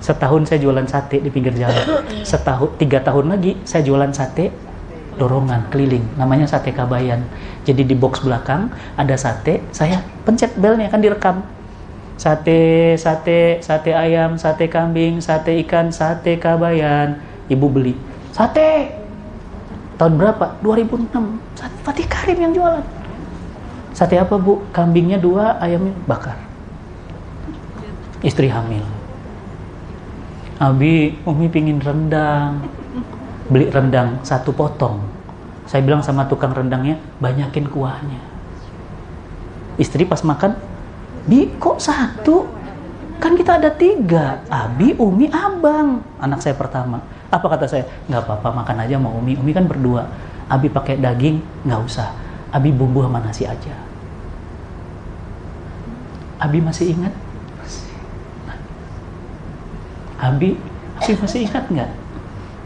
setahun 0.04 0.48
saya 0.48 0.60
jualan 0.62 0.86
sate 0.86 1.20
di 1.20 1.28
pinggir 1.32 1.56
jalan. 1.56 2.04
Setahun 2.22 2.76
tiga 2.78 3.02
tahun 3.02 3.34
lagi 3.34 3.58
saya 3.66 3.82
jualan 3.82 4.12
sate 4.14 4.54
dorongan 5.16 5.68
keliling. 5.72 6.04
Namanya 6.20 6.44
sate 6.44 6.70
kabayan. 6.70 7.26
Jadi 7.64 7.82
di 7.88 7.96
box 7.96 8.22
belakang 8.22 8.70
ada 8.94 9.16
sate 9.18 9.64
saya 9.74 10.00
pencet 10.22 10.54
belnya 10.60 10.92
kan 10.92 11.02
direkam. 11.02 11.42
Sate 12.14 12.94
sate 12.94 13.58
sate 13.64 13.90
ayam 13.90 14.38
sate 14.38 14.70
kambing 14.70 15.18
sate 15.18 15.58
ikan 15.66 15.90
sate 15.90 16.38
kabayan. 16.38 17.18
Ibu 17.50 17.66
beli 17.68 17.94
sate! 18.34 19.02
Tahun 19.94 20.18
berapa? 20.18 20.58
2006 20.58 21.14
sate 21.54 21.76
Fatih 21.86 22.06
Karim 22.10 22.38
yang 22.44 22.52
jualan. 22.52 22.84
Sate 23.94 24.18
apa 24.18 24.34
bu? 24.34 24.58
Kambingnya 24.74 25.22
dua 25.22 25.54
ayamnya 25.62 25.94
bakar 26.04 26.53
istri 28.24 28.48
hamil. 28.48 28.82
Abi, 30.56 31.20
Umi 31.28 31.46
pingin 31.52 31.78
rendang. 31.78 32.64
Beli 33.52 33.68
rendang 33.68 34.24
satu 34.24 34.56
potong. 34.56 35.04
Saya 35.68 35.84
bilang 35.84 36.00
sama 36.00 36.24
tukang 36.24 36.56
rendangnya, 36.56 36.96
banyakin 37.20 37.68
kuahnya. 37.68 38.20
Istri 39.76 40.08
pas 40.08 40.24
makan, 40.24 40.56
Bi, 41.28 41.52
kok 41.56 41.80
satu? 41.80 42.48
Kan 43.20 43.36
kita 43.36 43.56
ada 43.60 43.72
tiga. 43.72 44.44
Abi, 44.48 44.96
Umi, 44.96 45.28
Abang. 45.32 46.04
Anak 46.20 46.44
saya 46.44 46.56
pertama. 46.56 47.00
Apa 47.32 47.48
kata 47.48 47.64
saya? 47.64 47.84
Nggak 48.08 48.28
apa-apa, 48.28 48.48
makan 48.64 48.76
aja 48.84 48.96
sama 49.00 49.10
Umi. 49.12 49.36
Umi 49.36 49.52
kan 49.56 49.64
berdua. 49.64 50.08
Abi 50.48 50.68
pakai 50.68 51.00
daging, 51.00 51.40
nggak 51.64 51.80
usah. 51.80 52.12
Abi 52.52 52.70
bumbu 52.70 53.04
sama 53.04 53.24
nasi 53.24 53.48
aja. 53.48 53.74
Abi 56.36 56.60
masih 56.60 56.92
ingat 56.92 57.23
Abi, 60.24 60.56
Abi 60.96 61.12
masih 61.20 61.44
ingat 61.44 61.64
nggak? 61.68 61.90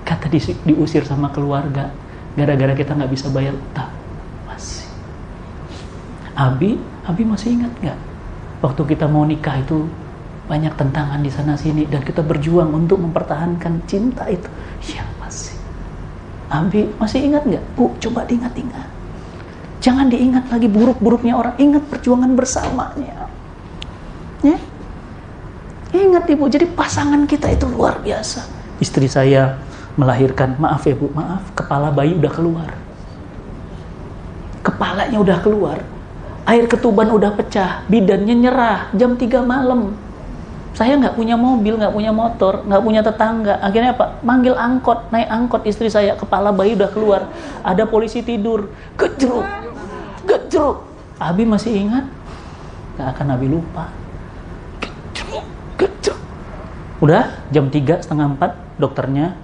Kata 0.06 0.30
di, 0.30 0.38
diusir 0.62 1.02
sama 1.02 1.34
keluarga, 1.34 1.90
gara-gara 2.38 2.70
kita 2.78 2.94
nggak 2.94 3.10
bisa 3.10 3.26
bayar 3.34 3.58
utang. 3.58 3.90
Masih. 4.46 4.86
Abi, 6.38 6.78
Abi 7.02 7.22
masih 7.26 7.58
ingat 7.58 7.72
nggak? 7.82 7.98
Waktu 8.62 8.82
kita 8.94 9.10
mau 9.10 9.26
nikah 9.26 9.58
itu 9.58 9.90
banyak 10.46 10.72
tentangan 10.78 11.20
di 11.20 11.28
sana 11.34 11.58
sini 11.58 11.84
dan 11.84 12.00
kita 12.06 12.22
berjuang 12.22 12.70
untuk 12.70 13.02
mempertahankan 13.02 13.82
cinta 13.90 14.30
itu. 14.30 14.46
Ya 14.94 15.02
masih. 15.18 15.58
Abi 16.46 16.86
masih 16.96 17.26
ingat 17.26 17.42
nggak? 17.42 17.64
Bu, 17.74 17.90
coba 17.98 18.22
diingat-ingat. 18.22 18.86
Jangan 19.82 20.06
diingat 20.10 20.46
lagi 20.50 20.66
buruk-buruknya 20.70 21.34
orang, 21.34 21.54
ingat 21.58 21.82
perjuangan 21.90 22.34
bersamanya. 22.38 23.30
Ya? 24.46 24.58
Ingat 25.88 26.28
ibu, 26.28 26.44
jadi 26.48 26.68
pasangan 26.68 27.24
kita 27.24 27.48
itu 27.48 27.64
luar 27.64 28.00
biasa. 28.04 28.44
Istri 28.76 29.08
saya 29.08 29.56
melahirkan, 29.96 30.54
maaf 30.60 30.84
ya 30.84 30.92
bu, 30.92 31.08
maaf, 31.16 31.48
kepala 31.56 31.88
bayi 31.88 32.12
udah 32.14 32.32
keluar. 32.32 32.70
Kepalanya 34.60 35.16
udah 35.16 35.38
keluar. 35.40 35.78
Air 36.44 36.68
ketuban 36.68 37.08
udah 37.08 37.32
pecah, 37.32 37.84
bidannya 37.88 38.36
nyerah, 38.36 38.92
jam 38.92 39.16
3 39.16 39.40
malam. 39.44 39.96
Saya 40.76 40.94
nggak 40.94 41.16
punya 41.18 41.34
mobil, 41.34 41.74
nggak 41.74 41.90
punya 41.90 42.12
motor, 42.14 42.62
nggak 42.68 42.82
punya 42.84 43.00
tetangga. 43.02 43.58
Akhirnya 43.58 43.96
apa? 43.96 44.20
Manggil 44.22 44.54
angkot, 44.54 45.10
naik 45.10 45.26
angkot 45.26 45.66
istri 45.66 45.90
saya, 45.90 46.14
kepala 46.14 46.54
bayi 46.54 46.78
udah 46.78 46.90
keluar. 46.92 47.32
Ada 47.64 47.88
polisi 47.88 48.22
tidur, 48.22 48.70
kejeruk, 48.94 49.42
kejeruk. 50.28 50.84
Abi 51.18 51.42
masih 51.42 51.74
ingat? 51.74 52.06
Nggak 52.94 53.08
akan 53.16 53.26
Abi 53.34 53.46
lupa. 53.50 53.90
Kejeruk. 55.78 56.20
Udah 56.98 57.46
jam 57.54 57.70
3, 57.70 58.02
setengah 58.02 58.26
4, 58.34 58.82
dokternya, 58.82 59.38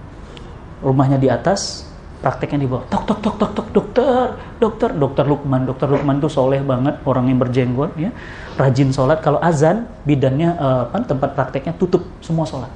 rumahnya 0.82 1.16
di 1.22 1.30
atas, 1.30 1.86
prakteknya 2.18 2.64
di 2.64 2.68
bawah. 2.68 2.84
Tok, 2.90 3.04
tok, 3.04 3.18
tok, 3.20 3.36
tok, 3.36 3.50
tok, 3.52 3.66
dokter, 3.70 4.24
dokter, 4.58 4.90
dokter 4.96 5.24
Lukman. 5.28 5.68
Dokter 5.68 5.86
Lukman 5.86 6.18
tuh 6.18 6.32
soleh 6.32 6.64
banget, 6.64 6.98
orang 7.04 7.28
yang 7.28 7.38
berjenggot, 7.38 7.94
ya 8.00 8.10
rajin 8.56 8.90
sholat. 8.90 9.20
Kalau 9.20 9.38
azan, 9.44 9.84
bidannya 10.08 10.56
uh, 10.56 11.04
tempat 11.04 11.36
prakteknya 11.36 11.76
tutup 11.76 12.02
semua 12.24 12.48
sholat. 12.48 12.72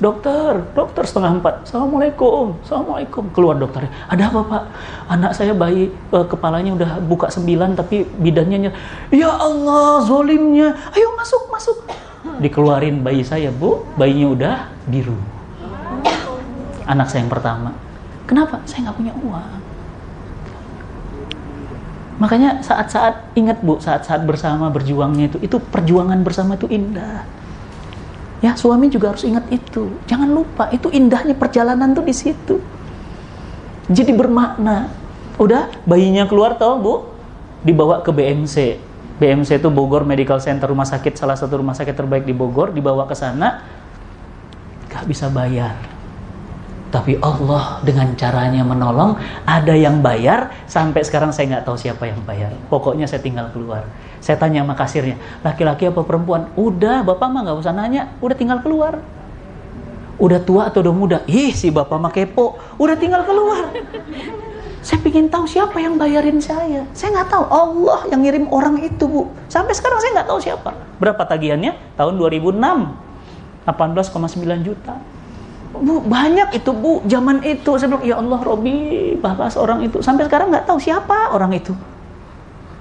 Dokter, 0.00 0.64
dokter 0.72 1.04
setengah 1.04 1.40
empat. 1.40 1.68
Assalamualaikum, 1.68 2.56
assalamualaikum. 2.64 3.24
Keluar 3.36 3.56
dokternya. 3.60 3.92
Ada 4.08 4.32
apa 4.32 4.40
pak? 4.48 4.62
Anak 5.12 5.32
saya 5.36 5.52
bayi 5.52 5.92
uh, 6.12 6.24
kepalanya 6.24 6.72
udah 6.72 6.90
buka 7.04 7.28
sembilan 7.28 7.76
tapi 7.76 8.08
bidannya 8.08 8.58
ny- 8.64 8.76
Ya 9.12 9.28
Allah, 9.28 10.00
zolimnya. 10.08 10.72
Ayo 10.96 11.12
masuk, 11.20 11.52
masuk. 11.52 11.76
Dikeluarin 12.20 13.00
bayi 13.00 13.24
saya 13.24 13.48
bu, 13.48 13.84
bayinya 13.96 14.28
udah 14.32 14.56
biru. 14.88 15.16
Anak 16.84 17.08
saya 17.08 17.24
yang 17.24 17.32
pertama. 17.32 17.72
Kenapa? 18.28 18.60
Saya 18.68 18.88
nggak 18.88 18.96
punya 19.00 19.14
uang. 19.24 19.60
Makanya 22.20 22.60
saat-saat 22.60 23.32
ingat 23.32 23.64
bu, 23.64 23.80
saat-saat 23.80 24.28
bersama 24.28 24.68
berjuangnya 24.68 25.32
itu, 25.32 25.38
itu 25.40 25.56
perjuangan 25.56 26.20
bersama 26.20 26.60
itu 26.60 26.68
indah. 26.68 27.24
Ya 28.44 28.56
suami 28.56 28.92
juga 28.92 29.16
harus 29.16 29.24
ingat 29.24 29.48
itu. 29.48 29.88
Jangan 30.04 30.28
lupa, 30.28 30.68
itu 30.72 30.92
indahnya 30.92 31.32
perjalanan 31.32 31.96
tuh 31.96 32.04
di 32.04 32.12
situ. 32.12 32.60
Jadi 33.88 34.12
bermakna. 34.12 34.92
Udah 35.40 35.72
bayinya 35.88 36.28
keluar 36.28 36.60
tau 36.60 36.76
bu, 36.76 36.94
dibawa 37.64 38.04
ke 38.04 38.12
BMC. 38.12 38.76
BMC 39.20 39.60
itu 39.60 39.68
Bogor 39.68 40.08
Medical 40.08 40.40
Center 40.40 40.72
rumah 40.72 40.88
sakit 40.88 41.12
salah 41.12 41.36
satu 41.36 41.60
rumah 41.60 41.76
sakit 41.76 41.92
terbaik 41.92 42.24
di 42.24 42.32
Bogor 42.32 42.72
dibawa 42.72 43.04
ke 43.04 43.12
sana. 43.12 43.60
Gak 44.88 45.04
bisa 45.04 45.28
bayar. 45.28 45.76
Tapi 46.90 47.20
Allah 47.22 47.78
dengan 47.86 48.16
caranya 48.18 48.66
menolong 48.66 49.14
ada 49.46 49.76
yang 49.78 50.02
bayar 50.02 50.50
sampai 50.66 51.06
sekarang 51.06 51.30
saya 51.30 51.46
nggak 51.54 51.64
tahu 51.68 51.78
siapa 51.78 52.02
yang 52.10 52.18
bayar. 52.26 52.50
Pokoknya 52.66 53.06
saya 53.06 53.22
tinggal 53.22 53.46
keluar. 53.54 53.86
Saya 54.18 54.34
tanya 54.42 54.66
sama 54.66 54.74
kasirnya 54.74 55.14
laki-laki 55.46 55.86
apa 55.86 56.02
perempuan? 56.02 56.50
Udah 56.58 57.06
bapak 57.06 57.30
mah 57.30 57.46
nggak 57.46 57.58
usah 57.62 57.70
nanya 57.70 58.10
udah 58.18 58.34
tinggal 58.34 58.58
keluar. 58.58 58.98
Udah 60.18 60.42
tua 60.42 60.66
atau 60.66 60.82
udah 60.82 60.94
muda? 60.96 61.18
Ih 61.30 61.54
si 61.54 61.70
bapak 61.70 61.94
mah 61.94 62.10
kepo. 62.10 62.58
Udah 62.74 62.98
tinggal 62.98 63.22
keluar 63.22 63.70
saya 64.80 65.00
ingin 65.04 65.28
tahu 65.28 65.44
siapa 65.44 65.76
yang 65.76 66.00
bayarin 66.00 66.40
saya. 66.40 66.88
Saya 66.96 67.20
nggak 67.20 67.28
tahu. 67.28 67.44
Allah 67.52 68.00
yang 68.08 68.24
ngirim 68.24 68.48
orang 68.48 68.80
itu 68.80 69.04
bu. 69.04 69.28
Sampai 69.52 69.76
sekarang 69.76 70.00
saya 70.00 70.20
nggak 70.20 70.28
tahu 70.28 70.40
siapa. 70.40 70.70
Berapa 70.96 71.22
tagihannya? 71.28 71.76
Tahun 72.00 72.14
2006 72.16 73.10
18,9 73.68 74.66
juta. 74.66 74.96
Bu, 75.70 76.02
banyak 76.02 76.50
itu 76.56 76.70
bu, 76.74 77.04
zaman 77.06 77.44
itu. 77.46 77.70
Saya 77.78 77.94
bilang 77.94 78.02
ya 78.02 78.14
Allah 78.18 78.40
Robi, 78.42 79.14
bapak 79.20 79.54
seorang 79.54 79.86
itu. 79.86 80.02
Sampai 80.02 80.26
sekarang 80.26 80.50
nggak 80.50 80.66
tahu 80.66 80.82
siapa 80.82 81.30
orang 81.30 81.54
itu, 81.54 81.70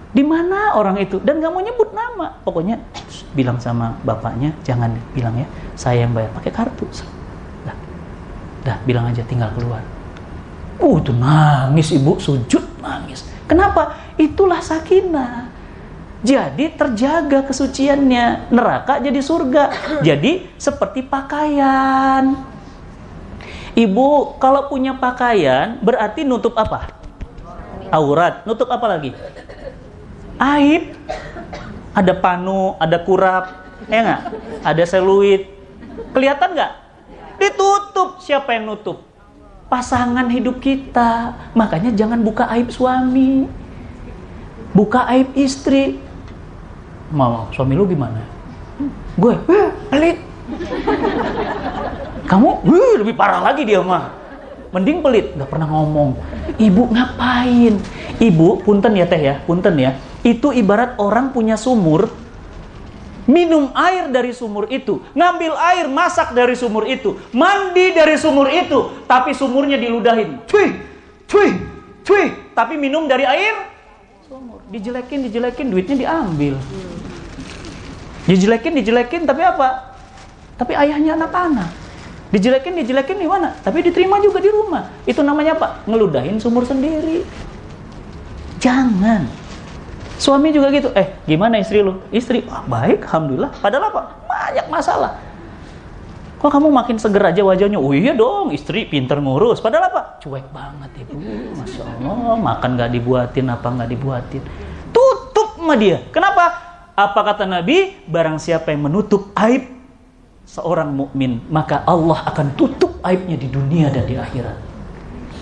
di 0.09 0.25
mana 0.25 0.73
orang 0.73 0.97
itu? 0.97 1.21
Dan 1.21 1.37
nggak 1.37 1.53
mau 1.53 1.61
nyebut 1.61 1.93
nama, 1.93 2.33
pokoknya 2.41 2.81
bilang 3.37 3.61
sama 3.61 3.93
bapaknya 4.01 4.57
jangan 4.65 4.97
bilang 5.13 5.37
ya, 5.37 5.45
saya 5.77 6.09
yang 6.09 6.17
bayar. 6.17 6.33
Pakai 6.33 6.49
kartu, 6.49 6.89
dah, 7.61 7.77
dah 8.65 8.77
bilang 8.89 9.05
aja 9.05 9.21
tinggal 9.21 9.53
keluar. 9.53 9.85
Uh, 10.79 10.95
itu 11.03 11.11
nangis 11.11 11.91
ibu 11.91 12.15
sujud 12.17 12.63
nangis. 12.79 13.27
Kenapa? 13.45 14.15
Itulah 14.15 14.63
sakinah. 14.63 15.51
Jadi 16.19 16.75
terjaga 16.75 17.47
kesuciannya, 17.47 18.51
neraka 18.51 18.99
jadi 18.99 19.19
surga. 19.23 19.63
Jadi 20.03 20.51
seperti 20.59 21.03
pakaian. 21.03 22.35
Ibu, 23.75 24.35
kalau 24.39 24.67
punya 24.67 24.95
pakaian 24.99 25.79
berarti 25.79 26.27
nutup 26.27 26.59
apa? 26.59 26.91
Aurat. 27.91 28.43
Nutup 28.43 28.67
apa 28.67 28.85
lagi? 28.87 29.15
Aib. 30.35 30.95
Ada 31.95 32.13
panu, 32.15 32.79
ada 32.79 33.01
kurap, 33.01 33.65
ya 33.89 33.99
nggak? 34.05 34.21
Ada 34.63 34.83
seluit. 34.87 35.51
Kelihatan 36.15 36.55
nggak? 36.55 36.73
Ditutup. 37.41 38.21
Siapa 38.23 38.55
yang 38.55 38.69
nutup? 38.69 39.08
Pasangan 39.69 40.27
hidup 40.33 40.59
kita. 40.59 41.37
Makanya 41.53 41.93
jangan 41.93 42.19
buka 42.25 42.49
aib 42.57 42.73
suami. 42.73 43.45
Buka 44.73 45.05
aib 45.13 45.31
istri. 45.37 46.01
Mau 47.13 47.47
suami 47.53 47.73
lu 47.77 47.85
gimana? 47.85 48.21
Gue, 49.17 49.35
pelit 49.89 50.17
kamu 52.29 52.49
wih, 52.61 52.93
lebih 53.01 53.15
parah 53.17 53.41
lagi 53.41 53.65
dia 53.65 53.81
mah 53.81 54.13
mending 54.69 55.01
pelit 55.01 55.33
nggak 55.33 55.49
pernah 55.49 55.65
ngomong 55.65 56.13
ibu 56.61 56.83
ngapain 56.93 57.73
ibu 58.21 58.61
punten 58.61 58.93
ya 58.93 59.05
teh 59.09 59.17
ya 59.17 59.35
punten 59.49 59.73
ya 59.81 59.97
itu 60.21 60.53
ibarat 60.53 60.93
orang 61.01 61.33
punya 61.33 61.57
sumur 61.57 62.13
minum 63.29 63.69
air 63.77 64.09
dari 64.09 64.33
sumur 64.33 64.65
itu 64.73 64.97
ngambil 65.13 65.53
air 65.53 65.85
masak 65.85 66.33
dari 66.33 66.57
sumur 66.57 66.89
itu 66.89 67.13
mandi 67.29 67.93
dari 67.93 68.17
sumur 68.17 68.49
itu 68.49 69.05
tapi 69.05 69.37
sumurnya 69.37 69.77
diludahin 69.77 70.41
cuy 70.49 70.73
cuy 71.29 71.49
cuy 72.01 72.25
tapi 72.57 72.73
minum 72.73 73.05
dari 73.05 73.29
air 73.29 73.69
sumur 74.25 74.65
dijelekin 74.73 75.29
dijelekin 75.29 75.69
duitnya 75.69 75.95
diambil 76.01 76.57
dijelekin 78.25 78.73
dijelekin 78.81 79.21
tapi 79.29 79.45
apa 79.45 79.93
tapi 80.57 80.73
ayahnya 80.73 81.13
anak-anak 81.13 81.69
Dijelekin, 82.29 82.77
dijelekin 82.77 83.17
di 83.17 83.25
mana? 83.25 83.57
Tapi 83.65 83.81
diterima 83.81 84.21
juga 84.21 84.37
di 84.37 84.53
rumah. 84.53 84.85
Itu 85.09 85.25
namanya 85.25 85.57
apa? 85.57 85.81
Ngeludahin 85.89 86.37
sumur 86.37 86.61
sendiri. 86.61 87.25
Jangan. 88.61 89.25
Suami 90.19 90.51
juga 90.51 90.67
gitu. 90.75 90.91
Eh, 90.91 91.15
gimana 91.23 91.63
istri 91.63 91.79
lu? 91.79 92.03
Istri, 92.11 92.43
wah 92.51 92.67
baik, 92.67 93.07
alhamdulillah. 93.07 93.55
Padahal 93.63 93.87
apa? 93.87 94.01
Banyak 94.27 94.67
masalah. 94.67 95.15
Kok 96.39 96.51
kamu 96.51 96.67
makin 96.71 96.95
seger 96.99 97.23
aja 97.23 97.39
wajahnya? 97.43 97.79
Oh 97.79 97.95
iya 97.95 98.11
dong, 98.11 98.51
istri 98.51 98.83
pinter 98.83 99.19
ngurus. 99.19 99.63
Padahal 99.63 99.91
apa? 99.91 100.19
Cuek 100.19 100.43
banget 100.51 101.07
ibu. 101.07 101.15
Masya 101.55 101.83
Allah, 101.87 102.35
makan 102.35 102.69
nggak 102.75 102.91
dibuatin, 102.95 103.47
apa 103.47 103.67
nggak 103.71 103.89
dibuatin. 103.95 104.43
Tutup 104.91 105.55
sama 105.55 105.79
dia. 105.79 106.03
Kenapa? 106.11 106.51
Apa 106.99 107.19
kata 107.23 107.47
Nabi? 107.47 107.95
Barang 108.03 108.39
siapa 108.39 108.75
yang 108.75 108.91
menutup 108.91 109.31
aib 109.39 109.71
seorang 110.43 110.91
mukmin, 110.91 111.43
maka 111.47 111.83
Allah 111.87 112.27
akan 112.27 112.59
tutup 112.59 112.99
aibnya 113.07 113.39
di 113.39 113.47
dunia 113.47 113.87
dan 113.87 114.03
di 114.03 114.19
akhirat. 114.19 114.57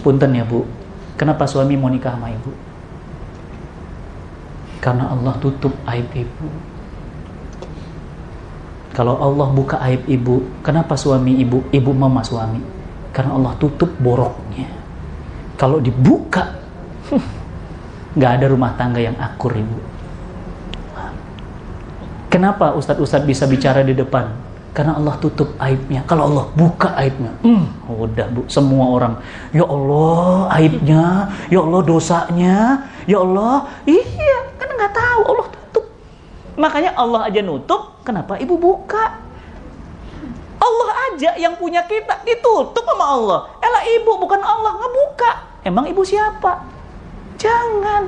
Punten 0.05 0.37
ya 0.37 0.45
bu, 0.45 0.65
kenapa 1.17 1.49
suami 1.49 1.73
mau 1.73 1.89
nikah 1.89 2.13
sama 2.13 2.29
ibu? 2.29 2.66
Karena 4.77 5.09
Allah 5.11 5.33
tutup 5.41 5.73
aib 5.89 6.09
ibu. 6.13 6.47
Kalau 8.93 9.13
Allah 9.21 9.47
buka 9.53 9.77
aib 9.89 10.09
ibu, 10.09 10.41
kenapa 10.65 10.97
suami 10.97 11.37
ibu, 11.37 11.61
ibu 11.69 11.91
mama 11.93 12.25
suami? 12.25 12.61
Karena 13.13 13.37
Allah 13.37 13.53
tutup 13.61 13.93
boroknya. 14.01 14.69
Kalau 15.57 15.77
dibuka, 15.77 16.57
nggak 18.17 18.31
ada 18.41 18.45
rumah 18.49 18.73
tangga 18.73 19.01
yang 19.01 19.17
akur 19.21 19.53
ibu. 19.53 19.97
Kenapa 22.27 22.75
ustadz-ustadz 22.75 23.23
bisa 23.23 23.47
bicara 23.47 23.81
di 23.87 23.95
depan? 23.95 24.27
Karena 24.75 24.93
Allah 24.93 25.17
tutup 25.17 25.57
aibnya. 25.57 26.05
Kalau 26.05 26.29
Allah 26.29 26.45
buka 26.53 26.93
aibnya, 26.93 27.33
hmm, 27.41 27.89
udah 27.89 28.27
bu, 28.29 28.45
semua 28.45 28.93
orang, 28.93 29.13
ya 29.49 29.65
Allah 29.65 30.53
aibnya, 30.53 31.33
ya 31.49 31.65
Allah 31.65 31.81
dosanya, 31.81 32.85
ya 33.09 33.17
Allah, 33.17 33.65
iya, 33.89 34.37
kan 34.61 34.69
nggak 34.69 34.93
tahu 34.93 35.21
Allah 35.33 35.47
tutup. 35.49 35.85
Makanya 36.57 36.97
Allah 36.97 37.29
aja 37.29 37.41
nutup, 37.45 37.97
Kenapa? 38.07 38.39
Ibu 38.39 38.55
buka. 38.55 39.19
Allah 40.57 40.89
aja 41.11 41.35
yang 41.35 41.59
punya 41.59 41.83
kita 41.83 42.23
ditutup 42.23 42.87
sama 42.87 43.03
Allah. 43.03 43.39
Elah 43.59 43.83
ibu 43.99 44.15
bukan 44.15 44.39
Allah 44.39 44.79
ngebuka. 44.79 45.31
Emang 45.67 45.91
ibu 45.91 46.07
siapa? 46.07 46.63
Jangan. 47.35 48.07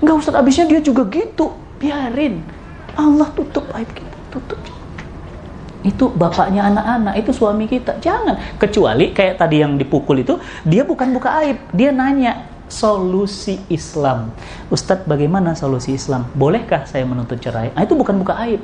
Nggak 0.00 0.16
usah 0.16 0.32
habisnya 0.40 0.64
dia 0.64 0.80
juga 0.80 1.04
gitu. 1.12 1.52
Biarin. 1.76 2.40
Allah 2.96 3.28
tutup 3.36 3.68
aib 3.76 3.90
kita. 3.92 4.16
Tutup. 4.32 4.56
Itu 5.84 6.08
bapaknya 6.10 6.72
anak-anak, 6.72 7.14
itu 7.20 7.30
suami 7.36 7.68
kita. 7.68 8.00
Jangan. 8.00 8.56
Kecuali 8.56 9.12
kayak 9.12 9.44
tadi 9.44 9.60
yang 9.60 9.76
dipukul 9.76 10.24
itu, 10.24 10.40
dia 10.64 10.88
bukan 10.88 11.12
buka 11.12 11.36
aib. 11.44 11.60
Dia 11.76 11.92
nanya, 11.92 12.48
solusi 12.68 13.60
Islam. 13.72 14.32
Ustadz 14.68 15.08
bagaimana 15.08 15.56
solusi 15.56 15.96
Islam? 15.96 16.28
Bolehkah 16.36 16.84
saya 16.84 17.04
menuntut 17.04 17.40
cerai? 17.40 17.72
Nah, 17.72 17.82
itu 17.84 17.96
bukan 17.96 18.20
buka 18.20 18.36
aib 18.44 18.60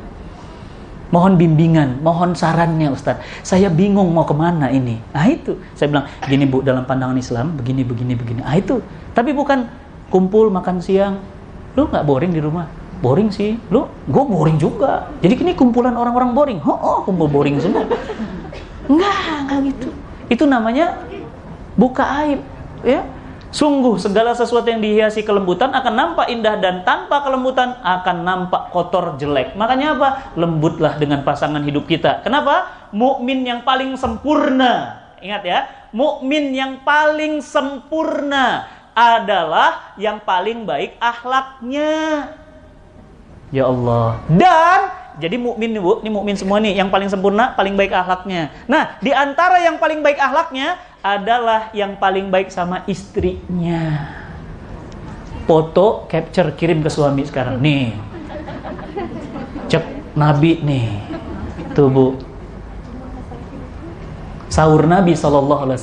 mohon 1.14 1.38
bimbingan, 1.38 2.02
mohon 2.02 2.34
sarannya 2.34 2.90
Ustadz. 2.90 3.22
Saya 3.46 3.70
bingung 3.70 4.10
mau 4.10 4.26
ke 4.26 4.34
mana 4.34 4.66
ini. 4.74 4.98
Ah 5.14 5.30
itu, 5.30 5.54
saya 5.78 5.86
bilang, 5.94 6.10
gini 6.26 6.42
Bu, 6.42 6.66
dalam 6.66 6.82
pandangan 6.82 7.14
Islam, 7.14 7.54
begini, 7.54 7.86
begini, 7.86 8.18
begini. 8.18 8.40
Ah 8.42 8.58
itu, 8.58 8.82
tapi 9.14 9.30
bukan 9.30 9.70
kumpul 10.10 10.50
makan 10.50 10.82
siang. 10.82 11.22
Lu 11.78 11.86
nggak 11.86 12.02
boring 12.02 12.34
di 12.34 12.42
rumah? 12.42 12.66
Boring 12.98 13.30
sih. 13.30 13.54
Lu, 13.70 13.86
gue 14.10 14.24
boring 14.26 14.58
juga. 14.58 15.06
Jadi 15.22 15.38
ini 15.38 15.52
kumpulan 15.54 15.94
orang-orang 15.94 16.34
boring. 16.34 16.58
Oh, 16.66 16.74
oh, 16.74 16.98
kumpul 17.06 17.30
boring 17.30 17.62
semua. 17.62 17.86
Enggak, 18.90 19.14
enggak 19.46 19.58
gitu. 19.70 19.88
Itu 20.26 20.44
namanya 20.50 20.98
buka 21.78 22.26
aib. 22.26 22.40
Ya, 22.84 23.06
Sungguh 23.54 24.02
segala 24.02 24.34
sesuatu 24.34 24.66
yang 24.66 24.82
dihiasi 24.82 25.22
kelembutan 25.22 25.70
akan 25.70 25.94
nampak 25.94 26.26
indah 26.26 26.58
dan 26.58 26.82
tanpa 26.82 27.22
kelembutan 27.22 27.78
akan 27.86 28.26
nampak 28.26 28.74
kotor 28.74 29.14
jelek. 29.14 29.54
Makanya 29.54 29.94
apa? 29.94 30.08
Lembutlah 30.34 30.98
dengan 30.98 31.22
pasangan 31.22 31.62
hidup 31.62 31.86
kita. 31.86 32.26
Kenapa? 32.26 32.90
Mukmin 32.90 33.46
yang 33.46 33.62
paling 33.62 33.94
sempurna. 33.94 35.06
Ingat 35.22 35.42
ya, 35.46 35.70
mukmin 35.94 36.50
yang 36.50 36.82
paling 36.82 37.38
sempurna 37.46 38.66
adalah 38.90 39.94
yang 40.02 40.18
paling 40.18 40.66
baik 40.66 40.98
akhlaknya. 40.98 42.34
Ya 43.54 43.70
Allah. 43.70 44.18
Dan 44.34 44.80
jadi 45.22 45.38
mukmin 45.38 45.70
nih 45.70 45.82
Bu, 45.82 46.02
ini 46.02 46.10
mukmin 46.10 46.34
semua 46.34 46.58
nih 46.58 46.74
yang 46.74 46.90
paling 46.90 47.06
sempurna, 47.06 47.54
paling 47.54 47.78
baik 47.78 47.94
akhlaknya. 47.94 48.50
Nah, 48.66 48.98
di 48.98 49.14
antara 49.14 49.62
yang 49.62 49.78
paling 49.78 50.02
baik 50.02 50.18
akhlaknya 50.18 50.74
adalah 51.04 51.68
yang 51.76 52.00
paling 52.00 52.32
baik 52.32 52.48
sama 52.48 52.80
istrinya. 52.88 54.08
Foto 55.44 56.08
capture 56.08 56.56
kirim 56.56 56.80
ke 56.80 56.88
suami 56.88 57.28
sekarang. 57.28 57.60
Nih. 57.60 57.92
Cek 59.68 60.16
Nabi 60.16 60.64
nih. 60.64 60.88
Tuh 61.76 61.92
Bu. 61.92 62.16
Sahur 64.48 64.88
Nabi 64.88 65.12
SAW. 65.12 65.76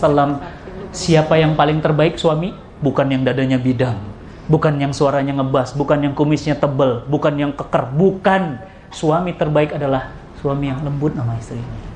Siapa 0.89 1.38
yang 1.38 1.53
paling 1.53 1.86
terbaik 1.86 2.17
suami? 2.17 2.57
Bukan 2.82 3.13
yang 3.13 3.22
dadanya 3.22 3.61
bidang. 3.61 4.01
Bukan 4.49 4.82
yang 4.82 4.89
suaranya 4.89 5.38
ngebas. 5.38 5.78
Bukan 5.78 6.01
yang 6.01 6.17
kumisnya 6.17 6.57
tebel. 6.57 7.05
Bukan 7.05 7.38
yang 7.38 7.53
keker. 7.53 7.93
Bukan. 7.93 8.57
Suami 8.89 9.38
terbaik 9.38 9.78
adalah 9.78 10.09
suami 10.41 10.74
yang 10.74 10.82
lembut 10.82 11.13
sama 11.13 11.38
istrinya. 11.38 11.90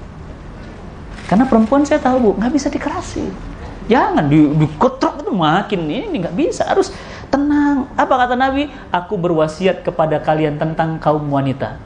Karena 1.26 1.46
perempuan 1.50 1.82
saya 1.86 1.98
tahu 1.98 2.18
bu, 2.22 2.32
nggak 2.38 2.54
bisa 2.54 2.68
dikerasi. 2.70 3.26
Jangan 3.86 4.26
di, 4.30 4.50
diketrok 4.58 5.22
itu 5.22 5.32
makin 5.34 5.82
ini 5.90 6.16
nggak 6.22 6.38
bisa. 6.38 6.66
Harus 6.66 6.94
tenang. 7.30 7.90
Apa 7.98 8.26
kata 8.26 8.34
Nabi? 8.38 8.70
Aku 8.94 9.18
berwasiat 9.18 9.86
kepada 9.86 10.22
kalian 10.22 10.58
tentang 10.58 10.98
kaum 11.02 11.26
wanita. 11.30 11.78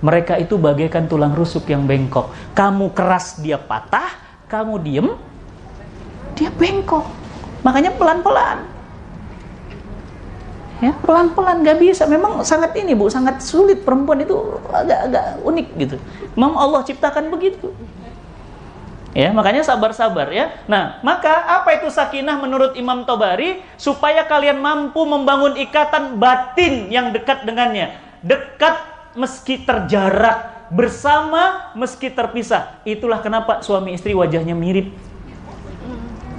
Mereka 0.00 0.40
itu 0.40 0.56
bagaikan 0.56 1.04
tulang 1.04 1.36
rusuk 1.36 1.68
yang 1.68 1.84
bengkok. 1.84 2.32
Kamu 2.56 2.96
keras 2.96 3.36
dia 3.36 3.60
patah, 3.60 4.16
kamu 4.48 4.74
diem, 4.80 5.08
dia 6.32 6.48
bengkok. 6.48 7.04
Makanya 7.60 7.92
pelan-pelan. 8.00 8.64
Ya, 10.80 10.96
pelan-pelan 11.04 11.60
nggak 11.60 11.76
bisa. 11.76 12.08
Memang 12.08 12.40
sangat 12.40 12.72
ini 12.80 12.96
bu, 12.96 13.12
sangat 13.12 13.44
sulit 13.44 13.84
perempuan 13.84 14.24
itu 14.24 14.32
agak-agak 14.72 15.44
unik 15.44 15.68
gitu. 15.76 15.96
Memang 16.32 16.56
Allah 16.56 16.80
ciptakan 16.80 17.28
begitu. 17.28 17.68
Ya, 19.10 19.34
makanya 19.34 19.66
sabar-sabar 19.66 20.30
ya. 20.30 20.54
Nah, 20.70 21.02
maka 21.02 21.34
apa 21.58 21.74
itu 21.74 21.90
sakinah 21.90 22.38
menurut 22.38 22.78
Imam 22.78 23.02
Tobari? 23.02 23.58
Supaya 23.74 24.22
kalian 24.22 24.62
mampu 24.62 25.02
membangun 25.02 25.58
ikatan 25.58 26.14
batin 26.14 26.86
yang 26.94 27.10
dekat 27.10 27.42
dengannya. 27.42 27.98
Dekat 28.22 28.78
meski 29.18 29.66
terjarak, 29.66 30.60
bersama 30.70 31.74
meski 31.74 32.08
terpisah. 32.08 32.78
Itulah 32.86 33.18
kenapa 33.18 33.60
suami 33.66 33.98
istri 33.98 34.14
wajahnya 34.14 34.54
mirip. 34.54 34.94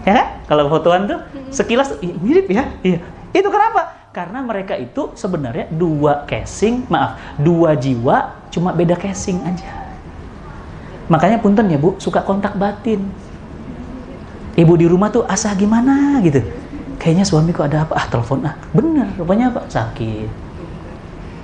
Ya, 0.07 0.41
kalau 0.47 0.71
fotoan 0.71 1.05
tuh 1.05 1.19
sekilas 1.53 1.93
mirip 2.01 2.47
ya. 2.49 2.71
Iya. 2.81 3.03
Itu 3.35 3.51
kenapa? 3.51 4.09
Karena 4.11 4.43
mereka 4.43 4.75
itu 4.75 5.11
sebenarnya 5.15 5.71
dua 5.71 6.27
casing, 6.27 6.87
maaf, 6.87 7.19
dua 7.39 7.75
jiwa 7.75 8.47
cuma 8.51 8.75
beda 8.75 8.95
casing 8.95 9.39
aja. 9.43 9.80
Makanya 11.11 11.43
punten 11.43 11.67
ya 11.67 11.75
Bu, 11.75 11.99
suka 11.99 12.23
kontak 12.23 12.55
batin. 12.55 13.03
Ibu 14.55 14.73
di 14.79 14.87
rumah 14.87 15.11
tuh 15.11 15.27
asa 15.27 15.51
gimana 15.59 16.23
gitu. 16.23 16.39
Kayaknya 16.95 17.27
suami 17.27 17.51
kok 17.51 17.67
ada 17.67 17.83
apa? 17.83 17.93
Ah 17.99 18.05
telepon 18.07 18.47
ah. 18.47 18.55
Bener, 18.71 19.11
rupanya 19.19 19.51
apa? 19.51 19.67
Sakit. 19.67 20.31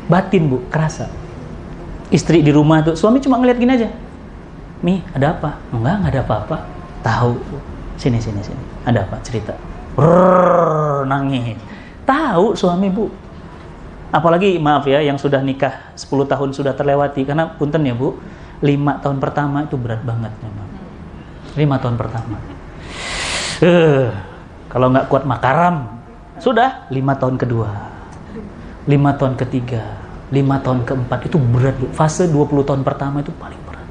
Batin 0.08 0.48
Bu, 0.48 0.64
kerasa. 0.72 1.12
Istri 2.08 2.40
di 2.40 2.56
rumah 2.56 2.80
tuh, 2.80 2.96
suami 2.96 3.20
cuma 3.20 3.36
ngeliat 3.44 3.60
gini 3.60 3.76
aja. 3.76 3.92
Mi, 4.80 5.04
ada 5.12 5.36
apa? 5.36 5.60
Enggak, 5.76 5.96
enggak 6.00 6.12
ada 6.16 6.22
apa-apa. 6.24 6.58
Tahu. 7.04 7.34
Sini, 8.00 8.24
sini, 8.24 8.40
sini. 8.40 8.64
Ada 8.88 9.04
apa? 9.04 9.20
Cerita. 9.20 9.52
Rrrr, 10.00 11.04
nangis. 11.10 11.60
Tahu 12.08 12.56
suami 12.56 12.88
Bu. 12.88 13.12
Apalagi 14.16 14.56
maaf 14.56 14.88
ya, 14.88 15.04
yang 15.04 15.20
sudah 15.20 15.44
nikah 15.44 15.92
10 16.00 16.24
tahun 16.24 16.50
sudah 16.56 16.72
terlewati. 16.72 17.28
Karena 17.28 17.52
punten 17.52 17.84
ya 17.84 17.92
Bu, 17.92 18.16
lima 18.62 18.98
tahun 19.02 19.22
pertama 19.22 19.66
itu 19.66 19.78
berat 19.78 20.02
banget 20.02 20.34
memang. 20.42 20.68
Lima 21.58 21.76
tahun 21.78 21.96
pertama. 21.98 22.38
Uh, 23.62 24.10
kalau 24.70 24.94
nggak 24.94 25.10
kuat 25.10 25.24
makaram 25.26 25.98
sudah. 26.38 26.90
Lima 26.94 27.18
tahun 27.18 27.38
kedua. 27.38 27.70
Lima 28.90 29.14
tahun 29.18 29.38
ketiga. 29.38 29.98
Lima 30.34 30.62
tahun 30.62 30.86
keempat. 30.86 31.30
Itu 31.30 31.38
berat 31.42 31.78
fase 31.94 32.30
20 32.30 32.66
tahun 32.66 32.82
pertama 32.82 33.22
itu 33.22 33.34
paling 33.38 33.62
berat. 33.66 33.88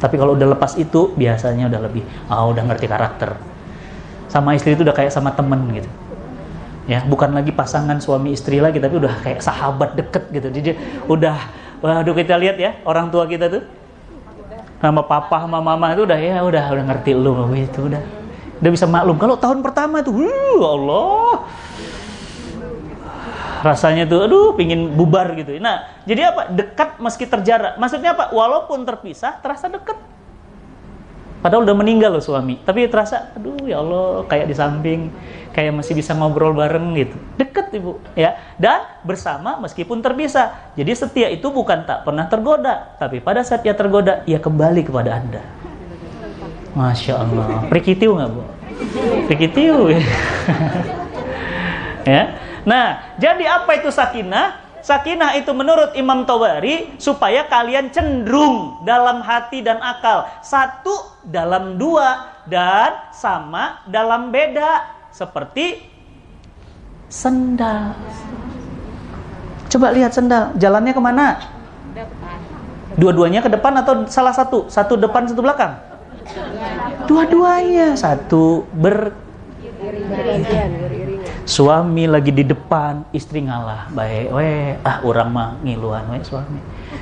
Tapi 0.00 0.14
kalau 0.16 0.36
udah 0.36 0.48
lepas 0.56 0.76
itu 0.80 1.12
biasanya 1.16 1.68
udah 1.68 1.80
lebih 1.84 2.04
ah 2.28 2.44
oh, 2.44 2.52
udah 2.52 2.64
ngerti 2.68 2.86
karakter. 2.88 3.36
Sama 4.28 4.54
istri 4.56 4.76
itu 4.76 4.84
udah 4.86 4.96
kayak 4.96 5.12
sama 5.12 5.32
temen 5.36 5.60
gitu. 5.76 5.90
Ya 6.88 7.04
bukan 7.04 7.36
lagi 7.36 7.52
pasangan 7.52 8.00
suami 8.00 8.32
istri 8.32 8.58
lagi 8.58 8.80
tapi 8.80 8.96
udah 8.96 9.20
kayak 9.20 9.44
sahabat 9.44 9.96
deket 9.96 10.24
gitu. 10.32 10.48
Jadi 10.48 10.70
udah 11.08 11.36
waduh 11.80 12.12
kita 12.12 12.36
lihat 12.36 12.56
ya 12.60 12.76
orang 12.84 13.08
tua 13.08 13.24
kita 13.24 13.48
tuh 13.48 13.79
sama 14.80 15.04
papa 15.04 15.44
sama 15.44 15.60
mama 15.60 15.92
itu 15.92 16.08
udah 16.08 16.16
ya 16.16 16.40
udah 16.40 16.64
udah 16.72 16.84
ngerti 16.88 17.12
lu 17.12 17.36
itu 17.52 17.84
udah. 17.84 18.00
Udah 18.60 18.70
bisa 18.72 18.84
maklum. 18.88 19.16
Kalau 19.16 19.36
tahun 19.40 19.60
pertama 19.60 20.00
tuh 20.04 20.24
uh, 20.24 20.60
Allah. 20.64 21.36
Rasanya 23.60 24.08
tuh 24.08 24.24
aduh 24.24 24.56
pingin 24.56 24.96
bubar 24.96 25.36
gitu. 25.36 25.60
Nah 25.60 25.84
jadi 26.08 26.32
apa? 26.32 26.48
Dekat 26.48 26.96
meski 26.96 27.28
terjarak. 27.28 27.76
Maksudnya 27.76 28.16
apa? 28.16 28.32
Walaupun 28.32 28.88
terpisah 28.88 29.36
terasa 29.44 29.68
dekat. 29.68 30.00
Padahal 31.40 31.64
udah 31.64 31.76
meninggal 31.76 32.16
loh 32.16 32.24
suami. 32.24 32.60
Tapi 32.64 32.88
terasa 32.88 33.36
aduh 33.36 33.60
ya 33.68 33.80
Allah 33.84 34.24
kayak 34.28 34.48
di 34.48 34.56
samping 34.56 35.12
kayak 35.50 35.82
masih 35.82 35.94
bisa 35.98 36.14
ngobrol 36.14 36.54
bareng 36.54 36.94
gitu. 36.94 37.16
Deket 37.38 37.74
ibu, 37.74 37.98
ya. 38.14 38.38
Dan 38.56 38.86
bersama 39.02 39.58
meskipun 39.62 40.02
terpisah. 40.02 40.74
Jadi 40.74 40.92
setia 40.94 41.28
itu 41.30 41.50
bukan 41.50 41.86
tak 41.86 42.06
pernah 42.06 42.26
tergoda, 42.30 42.96
tapi 42.98 43.18
pada 43.18 43.42
saat 43.42 43.66
ia 43.66 43.74
tergoda, 43.74 44.22
ia 44.26 44.38
kembali 44.38 44.86
kepada 44.86 45.18
anda. 45.18 45.42
Masya 46.74 47.14
Allah. 47.18 47.66
Prikitiu 47.66 48.14
nggak 48.14 48.30
bu? 48.30 48.42
Prikitiu. 49.26 49.76
ya. 52.06 52.22
Nah, 52.60 53.16
jadi 53.16 53.44
apa 53.48 53.80
itu 53.80 53.88
sakinah? 53.88 54.60
Sakinah 54.80 55.36
itu 55.36 55.52
menurut 55.52 55.92
Imam 55.92 56.24
Tawari 56.24 56.92
supaya 56.96 57.44
kalian 57.48 57.92
cenderung 57.92 58.80
dalam 58.84 59.20
hati 59.24 59.60
dan 59.60 59.80
akal. 59.80 60.28
Satu 60.44 61.20
dalam 61.24 61.76
dua 61.76 62.28
dan 62.48 63.12
sama 63.12 63.84
dalam 63.88 64.32
beda 64.32 64.99
seperti 65.10 65.82
sendal. 67.10 67.94
Coba 69.70 69.94
lihat 69.94 70.14
sendal, 70.14 70.54
jalannya 70.58 70.92
ke 70.94 71.02
mana? 71.02 71.26
Dua-duanya 72.98 73.42
ke 73.42 73.50
depan 73.50 73.74
atau 73.78 74.06
salah 74.10 74.34
satu? 74.34 74.66
Satu 74.66 74.98
depan, 74.98 75.30
satu 75.30 75.42
belakang? 75.42 75.78
Dua-duanya, 77.06 77.94
satu 77.94 78.66
ber 78.74 79.14
Suami 81.48 82.06
lagi 82.06 82.30
di 82.30 82.44
depan, 82.46 83.02
istri 83.10 83.42
ngalah. 83.42 83.90
Baik, 83.90 84.26
weh, 84.30 84.76
ah 84.86 85.02
orang 85.02 85.28
mah 85.32 85.48
ngiluan 85.64 86.06
weh 86.14 86.22
suami. 86.22 86.60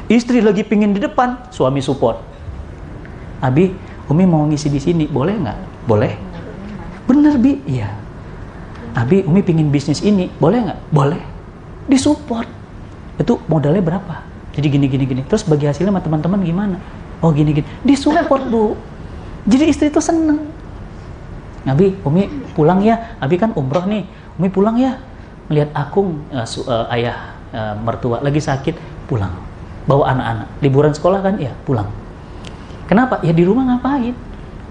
Istri 0.08 0.40
lagi 0.40 0.64
pingin 0.64 0.96
di 0.96 1.00
depan, 1.02 1.50
suami 1.52 1.84
support. 1.84 2.22
Abi, 3.44 3.76
Umi 4.08 4.24
mau 4.24 4.48
ngisi 4.48 4.72
di 4.72 4.80
sini, 4.80 5.04
boleh 5.04 5.36
nggak? 5.36 5.58
Boleh. 5.84 6.27
Bener 7.08 7.34
bi, 7.40 7.58
iya. 7.64 7.88
Abi, 8.92 9.24
Umi 9.24 9.40
pingin 9.40 9.72
bisnis 9.72 10.04
ini, 10.04 10.28
boleh 10.36 10.68
nggak? 10.68 10.78
Boleh. 10.92 11.22
Disupport. 11.88 12.46
Itu 13.16 13.40
modalnya 13.48 13.80
berapa? 13.80 14.22
Jadi 14.52 14.66
gini 14.68 14.86
gini 14.86 15.04
gini. 15.08 15.22
Terus 15.24 15.42
bagi 15.48 15.64
hasilnya 15.64 15.90
sama 15.90 16.04
teman-teman 16.04 16.44
gimana? 16.44 16.76
Oh 17.24 17.32
gini 17.32 17.56
gini. 17.56 17.66
Disupport 17.82 18.44
bu. 18.46 18.76
Jadi 19.48 19.64
istri 19.72 19.88
itu 19.88 19.98
seneng. 20.04 20.44
Abi, 21.64 21.96
Umi 22.04 22.28
pulang 22.52 22.84
ya. 22.84 23.16
Abi 23.18 23.40
kan 23.40 23.56
umroh 23.56 23.88
nih 23.88 24.04
Umi 24.38 24.52
pulang 24.52 24.76
ya 24.78 25.00
melihat 25.48 25.72
Akung 25.74 26.22
uh, 26.30 26.44
su, 26.44 26.62
uh, 26.62 26.86
ayah 26.92 27.34
uh, 27.50 27.74
mertua 27.80 28.20
lagi 28.20 28.38
sakit 28.38 28.76
pulang 29.08 29.32
bawa 29.88 30.12
anak-anak 30.12 30.48
liburan 30.60 30.92
sekolah 30.92 31.24
kan 31.24 31.34
ya 31.40 31.50
pulang 31.64 31.88
kenapa 32.84 33.24
ya 33.24 33.32
di 33.32 33.42
rumah 33.48 33.64
ngapain 33.74 34.12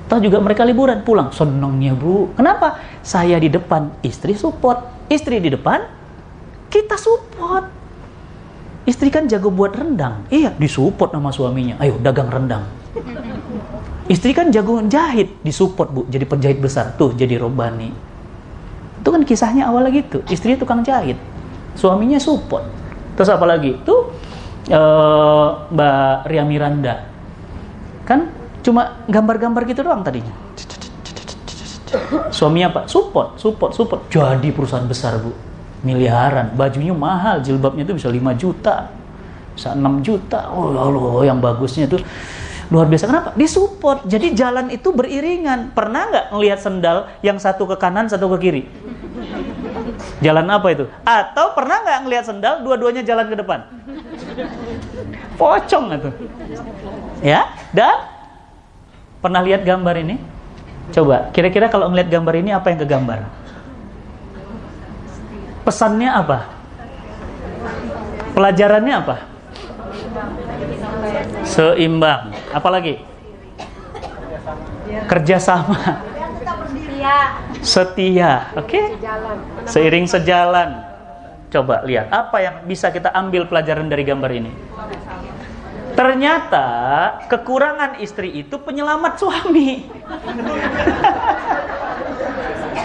Tahu 0.07 0.19
juga 0.23 0.39
mereka 0.39 0.63
liburan 0.63 1.03
pulang. 1.03 1.29
Senengnya 1.35 1.91
bu. 1.91 2.31
Kenapa? 2.33 2.79
Saya 3.03 3.35
di 3.37 3.51
depan 3.51 3.91
istri 4.03 4.33
support. 4.33 5.07
Istri 5.11 5.43
di 5.43 5.51
depan 5.51 5.83
kita 6.71 6.95
support. 6.95 7.67
Istri 8.87 9.11
kan 9.11 9.27
jago 9.27 9.51
buat 9.51 9.75
rendang. 9.75 10.23
Iya 10.31 10.55
disupport 10.55 11.11
sama 11.11 11.31
suaminya. 11.35 11.75
Ayo 11.83 11.99
dagang 11.99 12.31
rendang. 12.31 12.63
Istri 14.07 14.31
kan 14.31 14.47
jago 14.47 14.79
jahit 14.87 15.35
disupport 15.43 15.91
bu. 15.91 16.01
Jadi 16.07 16.23
penjahit 16.23 16.59
besar. 16.63 16.95
Tuh 16.95 17.11
jadi 17.11 17.35
robani. 17.35 17.91
Itu 19.03 19.15
kan 19.15 19.23
kisahnya 19.23 19.67
awalnya 19.67 19.91
gitu. 20.03 20.19
Istrinya 20.27 20.59
tukang 20.59 20.83
jahit, 20.83 21.15
suaminya 21.79 22.19
support. 22.19 22.67
Terus 23.15 23.31
apa 23.31 23.47
lagi? 23.47 23.79
Tuh 23.87 24.11
uh, 24.67 25.67
Mbak 25.71 26.27
Ria 26.27 26.43
Miranda. 26.43 27.07
Kan 28.03 28.27
cuma 28.67 29.07
gambar-gambar 29.07 29.63
gitu 29.63 29.79
doang 29.87 30.03
tadinya. 30.03 30.35
Suaminya 32.35 32.67
apa? 32.75 32.81
Support, 32.83 33.39
support, 33.39 33.71
support. 33.71 34.01
Jadi 34.11 34.51
perusahaan 34.51 34.83
besar, 34.83 35.23
Bu. 35.23 35.31
Miliaran. 35.87 36.51
Bajunya 36.51 36.91
mahal, 36.91 37.39
jilbabnya 37.39 37.87
itu 37.87 37.95
bisa 37.95 38.11
5 38.11 38.35
juta. 38.35 38.91
Bisa 39.55 39.71
6 39.71 40.03
juta. 40.03 40.51
Oh, 40.51 40.75
Allah, 40.75 41.31
yang 41.31 41.39
bagusnya 41.39 41.87
tuh 41.87 42.03
luar 42.67 42.91
biasa. 42.91 43.07
Kenapa? 43.07 43.29
Disupport. 43.39 44.03
Jadi 44.03 44.35
jalan 44.35 44.67
itu 44.67 44.91
beriringan. 44.91 45.71
Pernah 45.71 46.11
nggak 46.11 46.25
ngelihat 46.35 46.59
sendal 46.59 47.07
yang 47.23 47.39
satu 47.39 47.63
ke 47.63 47.79
kanan, 47.79 48.11
satu 48.11 48.27
ke 48.35 48.37
kiri? 48.43 48.63
Jalan 50.19 50.45
apa 50.51 50.67
itu? 50.75 50.85
Atau 51.07 51.55
pernah 51.55 51.79
nggak 51.87 51.99
ngelihat 52.03 52.25
sendal 52.27 52.67
dua-duanya 52.67 53.01
jalan 53.07 53.31
ke 53.31 53.35
depan? 53.39 53.59
Pocong 55.39 55.85
itu. 55.95 56.09
Ya, 57.23 57.47
dan 57.71 58.16
pernah 59.19 59.41
lihat 59.41 59.65
gambar 59.65 59.95
ini? 60.01 60.15
Coba, 60.95 61.29
kira-kira 61.35 61.67
kalau 61.67 61.91
ngelihat 61.91 62.09
gambar 62.09 62.35
ini 62.39 62.51
apa 62.55 62.71
yang 62.71 62.79
kegambar? 62.79 63.27
Pesannya 65.67 66.09
apa? 66.15 66.47
Pelajarannya 68.31 68.95
apa? 68.95 69.15
Seimbang. 71.43 72.31
Apalagi? 72.55 73.03
Kerjasama. 75.11 76.07
Setia. 77.59 78.51
Oke? 78.55 78.79
Okay? 78.79 78.85
Seiring 79.67 80.07
sejalan. 80.07 80.87
Coba 81.47 81.83
lihat 81.87 82.11
apa 82.11 82.43
yang 82.43 82.55
bisa 82.67 82.91
kita 82.91 83.11
ambil 83.15 83.47
pelajaran 83.47 83.87
dari 83.87 84.03
gambar 84.03 84.31
ini. 84.35 84.51
Ternyata 85.97 86.67
kekurangan 87.25 87.97
istri 88.05 88.29
itu 88.37 88.53
penyelamat 88.61 89.17
suami. 89.17 89.81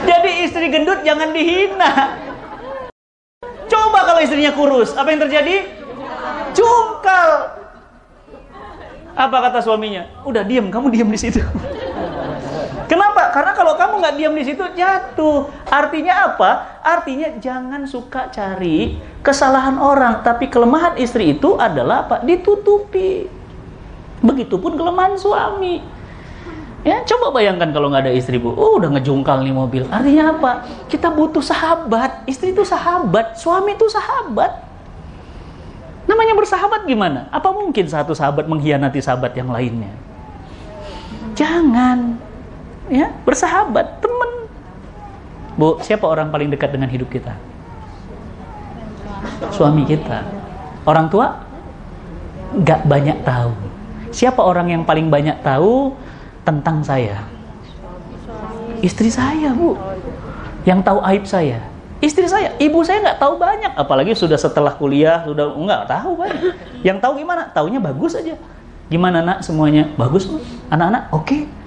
Jadi 0.09 0.31
istri 0.49 0.73
gendut 0.73 1.05
jangan 1.05 1.29
dihina. 1.37 2.17
Coba 3.69 4.09
kalau 4.09 4.21
istrinya 4.25 4.57
kurus, 4.57 4.97
apa 4.97 5.13
yang 5.13 5.21
terjadi? 5.29 5.69
Cungkal. 6.57 7.61
Apa 9.13 9.37
kata 9.45 9.61
suaminya? 9.61 10.09
Udah 10.25 10.41
diem, 10.41 10.73
kamu 10.73 10.89
diem 10.89 11.13
di 11.13 11.21
situ. 11.21 11.45
Kenapa? 12.89 13.35
Karena 13.35 13.53
kalau 13.53 13.75
kamu 13.75 13.95
nggak 14.03 14.15
diam 14.19 14.35
di 14.35 14.45
situ 14.47 14.65
jatuh. 14.75 15.51
Artinya 15.69 16.33
apa? 16.33 16.51
Artinya 16.83 17.37
jangan 17.39 17.85
suka 17.85 18.31
cari 18.33 18.99
kesalahan 19.21 19.79
orang, 19.79 20.23
tapi 20.25 20.49
kelemahan 20.49 20.99
istri 20.99 21.37
itu 21.39 21.59
adalah 21.59 22.07
apa? 22.07 22.17
Ditutupi. 22.23 23.27
Begitupun 24.23 24.79
kelemahan 24.79 25.19
suami. 25.19 25.83
Ya, 26.83 26.99
coba 27.07 27.31
bayangkan 27.31 27.71
kalau 27.71 27.95
nggak 27.95 28.11
ada 28.11 28.15
istri 28.15 28.43
bu, 28.43 28.59
oh 28.59 28.83
udah 28.83 28.91
ngejungkal 28.99 29.39
nih 29.47 29.55
mobil. 29.55 29.87
Artinya 29.87 30.35
apa? 30.35 30.67
Kita 30.91 31.15
butuh 31.15 31.43
sahabat. 31.43 32.27
Istri 32.27 32.51
itu 32.51 32.67
sahabat, 32.67 33.39
suami 33.39 33.79
itu 33.79 33.87
sahabat. 33.87 34.67
Namanya 36.11 36.35
bersahabat 36.35 36.83
gimana? 36.91 37.31
Apa 37.31 37.55
mungkin 37.55 37.87
satu 37.87 38.11
sahabat 38.19 38.51
mengkhianati 38.51 38.99
sahabat 38.99 39.31
yang 39.39 39.55
lainnya? 39.55 39.95
Jangan 41.39 42.19
ya 42.93 43.09
bersahabat 43.25 44.05
teman 44.05 44.31
bu 45.57 45.81
siapa 45.81 46.05
orang 46.05 46.29
paling 46.29 46.53
dekat 46.53 46.69
dengan 46.77 46.93
hidup 46.93 47.09
kita? 47.09 47.33
Suami 49.53 49.89
kita. 49.89 50.25
Orang 50.85 51.09
tua? 51.09 51.41
Nggak 52.53 52.85
banyak 52.85 53.19
tahu. 53.25 53.53
Siapa 54.13 54.41
orang 54.45 54.69
yang 54.69 54.83
paling 54.85 55.09
banyak 55.09 55.41
tahu 55.41 55.97
tentang 56.45 56.85
saya? 56.85 57.25
Istri 58.85 59.09
saya 59.09 59.57
bu. 59.57 59.77
Yang 60.69 60.81
tahu 60.85 60.99
aib 61.05 61.25
saya. 61.25 61.61
Istri 62.03 62.27
saya 62.27 62.49
ibu 62.59 62.83
saya 62.83 62.99
nggak 63.13 63.21
tahu 63.23 63.39
banyak. 63.39 63.73
Apalagi 63.79 64.13
sudah 64.19 64.37
setelah 64.37 64.75
kuliah 64.75 65.23
sudah 65.23 65.55
nggak 65.55 65.83
tahu 65.87 66.19
banyak. 66.19 66.55
Yang 66.83 66.99
tahu 66.99 67.13
gimana? 67.23 67.47
Taunya 67.55 67.79
bagus 67.79 68.19
aja. 68.19 68.35
Gimana 68.91 69.23
nak 69.23 69.47
semuanya? 69.47 69.87
Bagus 69.95 70.29
anak-anak 70.69 71.13
oke. 71.15 71.25
okay 71.29 71.62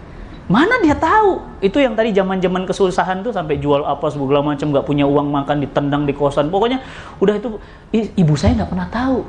Mana 0.46 0.78
dia 0.86 0.94
tahu? 0.94 1.42
Itu 1.58 1.82
yang 1.82 1.98
tadi 1.98 2.14
zaman-zaman 2.14 2.70
kesusahan 2.70 3.26
tuh 3.26 3.34
sampai 3.34 3.58
jual 3.58 3.82
apa 3.82 4.06
segala 4.14 4.46
macam 4.46 4.70
nggak 4.70 4.86
punya 4.86 5.10
uang 5.10 5.34
makan 5.34 5.66
ditendang 5.66 6.06
di 6.06 6.14
kosan. 6.14 6.54
Pokoknya 6.54 6.86
udah 7.18 7.34
itu 7.34 7.58
ibu 7.94 8.34
saya 8.38 8.54
nggak 8.62 8.70
pernah 8.70 8.88
tahu. 8.94 9.26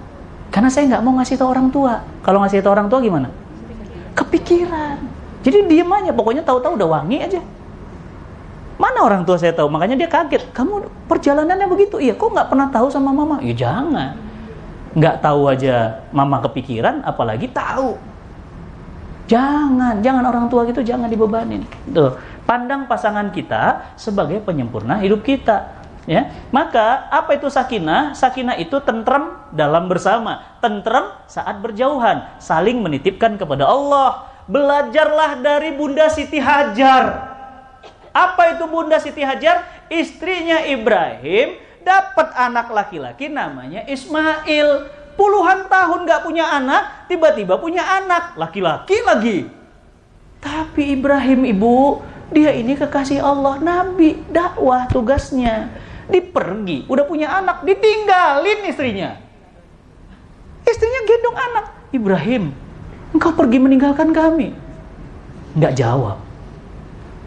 Karena 0.52 0.68
saya 0.68 0.84
nggak 0.92 1.02
mau 1.02 1.16
ngasih 1.16 1.40
tahu 1.40 1.48
orang 1.48 1.68
tua. 1.72 2.04
Kalau 2.20 2.44
ngasih 2.44 2.60
tahu 2.60 2.72
orang 2.76 2.88
tua 2.92 3.00
gimana? 3.00 3.28
Kepikiran. 4.12 5.00
Jadi 5.40 5.64
diem 5.64 5.88
aja. 5.88 6.12
Pokoknya 6.12 6.44
tahu-tahu 6.44 6.76
udah 6.76 6.88
wangi 7.00 7.24
aja. 7.24 7.40
Mana 8.76 9.00
orang 9.00 9.24
tua 9.24 9.40
saya 9.40 9.56
tahu? 9.56 9.72
Makanya 9.72 9.96
dia 9.96 10.08
kaget. 10.12 10.52
Kamu 10.52 11.08
perjalanannya 11.08 11.64
begitu? 11.64 11.96
Iya, 11.96 12.12
kok 12.12 12.28
nggak 12.28 12.52
pernah 12.52 12.68
tahu 12.68 12.92
sama 12.92 13.08
mama? 13.08 13.40
Ya 13.40 13.56
jangan. 13.56 14.20
Nggak 14.92 15.24
tahu 15.24 15.48
aja 15.48 16.04
mama 16.12 16.44
kepikiran, 16.44 17.00
apalagi 17.08 17.48
tahu. 17.48 17.96
Jangan, 19.27 20.01
jangan 20.07 20.24
orang 20.27 20.47
tua 20.47 20.62
gitu 20.70 20.87
jangan 20.87 21.11
dibebanin. 21.11 21.66
Tuh, 21.91 22.14
pandang 22.47 22.87
pasangan 22.87 23.35
kita 23.35 23.95
sebagai 23.99 24.39
penyempurna 24.43 25.03
hidup 25.03 25.27
kita. 25.27 25.83
Ya, 26.07 26.31
maka 26.55 27.11
apa 27.11 27.35
itu 27.35 27.51
sakinah? 27.51 28.14
Sakinah 28.14 28.55
itu 28.62 28.79
tentrem 28.87 29.43
dalam 29.51 29.91
bersama, 29.91 30.55
tentrem 30.62 31.11
saat 31.27 31.59
berjauhan, 31.59 32.39
saling 32.39 32.79
menitipkan 32.79 33.35
kepada 33.35 33.66
Allah. 33.66 34.31
Belajarlah 34.47 35.43
dari 35.43 35.74
Bunda 35.74 36.07
Siti 36.07 36.39
Hajar. 36.39 37.35
Apa 38.14 38.55
itu 38.55 38.70
Bunda 38.70 39.03
Siti 39.03 39.27
Hajar? 39.27 39.66
Istrinya 39.91 40.62
Ibrahim 40.62 41.59
dapat 41.83 42.31
anak 42.39 42.70
laki-laki 42.70 43.27
namanya 43.27 43.83
Ismail 43.91 44.87
puluhan 45.16 45.66
tahun 45.66 46.04
gak 46.06 46.22
punya 46.22 46.44
anak, 46.46 47.08
tiba-tiba 47.08 47.56
punya 47.58 47.82
anak, 47.82 48.36
laki-laki 48.36 48.96
lagi. 49.02 49.38
Tapi 50.38 50.94
Ibrahim 50.94 51.48
ibu, 51.48 52.04
dia 52.30 52.52
ini 52.52 52.76
kekasih 52.76 53.24
Allah, 53.24 53.58
nabi, 53.58 54.20
dakwah 54.30 54.86
tugasnya. 54.92 55.72
Dipergi, 56.06 56.86
udah 56.86 57.04
punya 57.08 57.34
anak, 57.34 57.66
ditinggalin 57.66 58.70
istrinya. 58.70 59.18
Istrinya 60.62 61.00
gendong 61.02 61.38
anak. 61.50 61.66
Ibrahim, 61.90 62.54
engkau 63.10 63.34
pergi 63.34 63.58
meninggalkan 63.58 64.14
kami. 64.14 64.54
Nggak 65.58 65.74
jawab. 65.82 66.22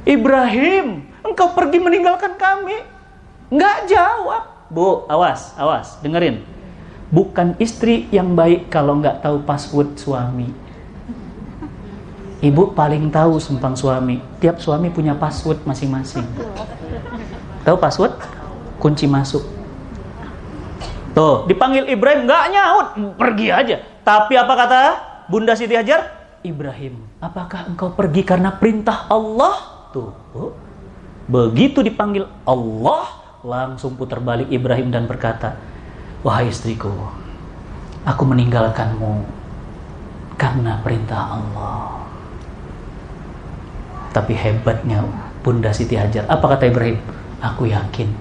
Ibrahim, 0.08 1.04
engkau 1.28 1.52
pergi 1.52 1.80
meninggalkan 1.84 2.40
kami. 2.40 2.78
Nggak 3.52 3.92
jawab. 3.92 4.44
Bu, 4.70 5.04
awas, 5.10 5.58
awas, 5.58 5.98
dengerin 6.00 6.59
bukan 7.10 7.58
istri 7.58 8.10
yang 8.14 8.34
baik 8.38 8.70
kalau 8.74 8.98
nggak 8.98 9.22
tahu 9.26 9.42
password 9.46 9.98
suami. 9.98 10.50
Ibu 12.40 12.72
paling 12.72 13.12
tahu 13.12 13.36
sumpang 13.38 13.76
suami. 13.76 14.24
Tiap 14.40 14.64
suami 14.64 14.88
punya 14.88 15.12
password 15.12 15.60
masing-masing. 15.68 16.24
Tahu 17.68 17.76
password? 17.76 18.16
kunci 18.80 19.06
masuk. 19.06 19.44
Tuh, 21.14 21.44
dipanggil 21.52 21.86
Ibrahim 21.92 22.26
nggak 22.26 22.44
nyaut, 22.56 22.88
pergi 23.20 23.52
aja. 23.52 23.84
Tapi 24.08 24.40
apa 24.40 24.54
kata 24.56 24.82
Bunda 25.28 25.54
Siti 25.54 25.76
Hajar? 25.76 26.16
Ibrahim, 26.40 27.04
apakah 27.20 27.68
engkau 27.68 27.92
pergi 27.92 28.24
karena 28.24 28.56
perintah 28.56 29.12
Allah? 29.12 29.60
Tuh, 29.92 30.16
begitu 31.28 31.84
dipanggil 31.84 32.24
Allah, 32.48 33.04
langsung 33.44 34.00
putar 34.00 34.24
balik 34.24 34.48
Ibrahim 34.48 34.88
dan 34.96 35.04
berkata, 35.04 35.60
Wahai 36.20 36.52
istriku, 36.52 36.92
aku 38.04 38.24
meninggalkanmu 38.28 39.24
karena 40.36 40.80
perintah 40.84 41.40
Allah. 41.40 42.04
Tapi 44.12 44.36
hebatnya 44.36 45.06
Bunda 45.40 45.72
Siti 45.72 45.96
Hajar. 45.96 46.28
Apa 46.28 46.56
kata 46.56 46.68
Ibrahim? 46.68 47.00
Aku 47.40 47.72
yakin 47.72 48.12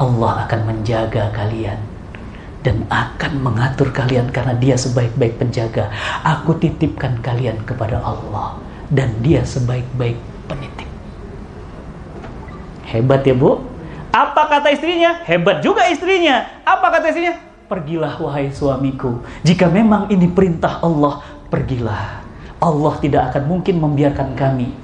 Allah 0.00 0.48
akan 0.48 0.60
menjaga 0.64 1.28
kalian 1.36 1.76
dan 2.64 2.88
akan 2.88 3.32
mengatur 3.40 3.92
kalian 3.92 4.32
karena 4.32 4.56
dia 4.56 4.76
sebaik-baik 4.80 5.36
penjaga. 5.36 5.92
Aku 6.24 6.56
titipkan 6.56 7.20
kalian 7.20 7.60
kepada 7.68 8.00
Allah 8.00 8.56
dan 8.88 9.12
dia 9.20 9.44
sebaik-baik 9.44 10.16
penitip. 10.48 10.88
Hebat 12.88 13.28
ya 13.28 13.36
bu? 13.36 13.69
Apa 14.10 14.42
kata 14.50 14.74
istrinya? 14.74 15.22
Hebat 15.22 15.62
juga 15.62 15.86
istrinya. 15.86 16.62
Apa 16.66 16.90
kata 16.90 17.14
istrinya? 17.14 17.38
Pergilah 17.70 18.18
wahai 18.18 18.50
suamiku. 18.50 19.22
Jika 19.46 19.70
memang 19.70 20.10
ini 20.10 20.26
perintah 20.26 20.82
Allah, 20.82 21.22
pergilah. 21.46 22.26
Allah 22.60 22.94
tidak 22.98 23.30
akan 23.32 23.42
mungkin 23.46 23.78
membiarkan 23.80 24.36
kami 24.36 24.74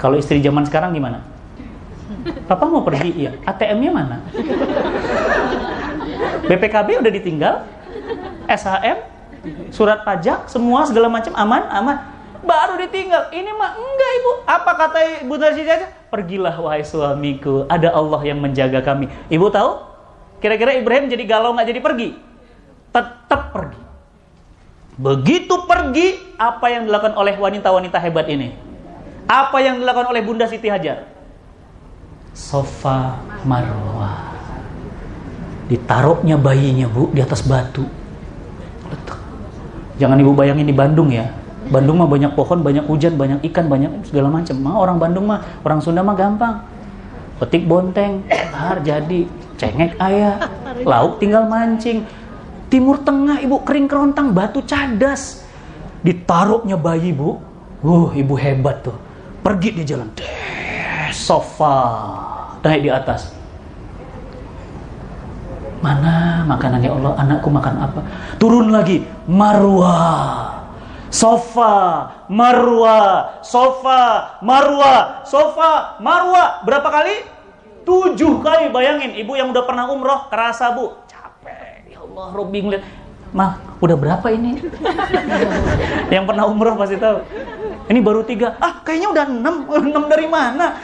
kalau 0.00 0.16
istri 0.16 0.40
zaman 0.40 0.64
sekarang 0.64 0.96
gimana? 0.96 1.20
Papa 2.48 2.64
mau 2.64 2.80
pergi, 2.80 3.26
iya. 3.26 3.36
ATM-nya 3.44 3.90
mana? 3.92 4.16
BPKB 6.48 7.04
udah 7.04 7.12
ditinggal, 7.12 7.54
SHM, 8.48 8.98
surat 9.68 10.00
pajak, 10.02 10.48
semua 10.48 10.88
segala 10.88 11.12
macam 11.12 11.36
aman, 11.36 11.68
aman. 11.68 11.96
Baru 12.40 12.80
ditinggal. 12.80 13.28
Ini 13.28 13.52
mah 13.52 13.76
enggak 13.76 14.10
ibu. 14.16 14.30
Apa 14.48 14.72
kata 14.72 14.98
ibu 15.20 15.34
Narsi 15.36 15.68
aja? 15.68 15.92
Pergilah 16.10 16.58
wahai 16.58 16.82
suamiku. 16.82 17.70
Ada 17.70 17.94
Allah 17.94 18.20
yang 18.26 18.42
menjaga 18.42 18.82
kami. 18.82 19.06
Ibu 19.30 19.46
tahu? 19.54 19.70
Kira-kira 20.42 20.74
Ibrahim 20.74 21.06
jadi 21.06 21.22
galau 21.22 21.54
nggak 21.54 21.68
jadi 21.70 21.80
pergi? 21.80 22.08
Tetap 22.90 23.54
pergi. 23.54 23.80
Begitu 25.00 25.54
pergi, 25.64 26.18
apa 26.36 26.66
yang 26.68 26.90
dilakukan 26.90 27.14
oleh 27.16 27.38
wanita-wanita 27.38 27.96
hebat 28.02 28.26
ini? 28.28 28.52
Apa 29.30 29.62
yang 29.62 29.78
dilakukan 29.78 30.10
oleh 30.10 30.20
Bunda 30.26 30.44
Siti 30.50 30.66
Hajar? 30.66 31.06
Sofa 32.34 33.16
Marwah. 33.46 34.34
Ditaruhnya 35.70 36.34
bayinya 36.34 36.90
bu 36.90 37.14
di 37.14 37.22
atas 37.22 37.46
batu. 37.46 37.86
Jangan 40.02 40.18
ibu 40.18 40.34
bayangin 40.34 40.66
di 40.66 40.74
Bandung 40.74 41.14
ya. 41.14 41.30
Bandung 41.70 42.02
mah 42.02 42.10
banyak 42.10 42.34
pohon, 42.34 42.66
banyak 42.66 42.82
hujan, 42.90 43.14
banyak 43.14 43.46
ikan, 43.50 43.70
banyak 43.70 43.90
segala 44.10 44.26
macam. 44.26 44.58
Mah 44.58 44.74
orang 44.74 44.98
Bandung 44.98 45.30
mah, 45.30 45.38
orang 45.62 45.78
Sunda 45.78 46.02
mah 46.02 46.18
gampang. 46.18 46.66
Petik 47.38 47.64
bonteng, 47.64 48.26
har 48.52 48.82
jadi, 48.82 49.24
cengek 49.54 49.94
ayah, 50.02 50.50
lauk 50.82 51.22
tinggal 51.22 51.46
mancing. 51.46 52.04
Timur 52.66 53.00
Tengah 53.00 53.38
ibu 53.40 53.62
kering 53.62 53.86
kerontang, 53.86 54.34
batu 54.34 54.60
cadas. 54.66 55.46
Ditaruhnya 56.02 56.74
bayi 56.74 57.14
bu, 57.14 57.38
uh 57.86 58.08
ibu 58.16 58.34
hebat 58.34 58.80
tuh 58.82 58.96
Pergi 59.40 59.72
di 59.72 59.82
jalan. 59.88 60.04
Deh, 60.12 61.08
sofa. 61.16 61.80
Naik 62.60 62.84
di 62.84 62.90
atas. 62.92 63.32
Mana 65.80 66.44
makanannya 66.44 66.92
Allah? 66.92 67.12
Anakku 67.16 67.48
makan 67.48 67.74
apa? 67.80 68.00
Turun 68.36 68.68
lagi. 68.68 69.00
Marwa. 69.24 70.59
Sofa, 71.10 71.74
marwa, 72.30 72.98
sofa, 73.42 74.38
marwa, 74.46 75.26
sofa, 75.26 75.98
marwa. 75.98 76.62
Berapa 76.62 76.86
kali? 76.86 77.26
Tujuh 77.82 78.38
kali. 78.38 78.70
Bayangin, 78.70 79.18
ibu 79.18 79.34
yang 79.34 79.50
udah 79.50 79.66
pernah 79.66 79.90
umroh, 79.90 80.30
kerasa 80.30 80.70
bu. 80.70 80.94
Capek. 81.10 81.90
Ya 81.90 81.98
Allah, 81.98 82.26
Robi 82.30 82.62
ngeliat. 82.62 82.86
Mah, 83.34 83.58
udah 83.82 83.96
berapa 83.98 84.26
ini? 84.30 84.62
yang 86.14 86.30
pernah 86.30 86.46
umroh 86.46 86.78
pasti 86.78 86.94
tahu. 86.94 87.26
Ini 87.90 87.98
baru 87.98 88.22
tiga. 88.22 88.54
Ah, 88.62 88.78
kayaknya 88.86 89.10
udah 89.10 89.24
enam. 89.26 89.56
Enam 89.90 90.04
dari 90.06 90.30
mana? 90.30 90.78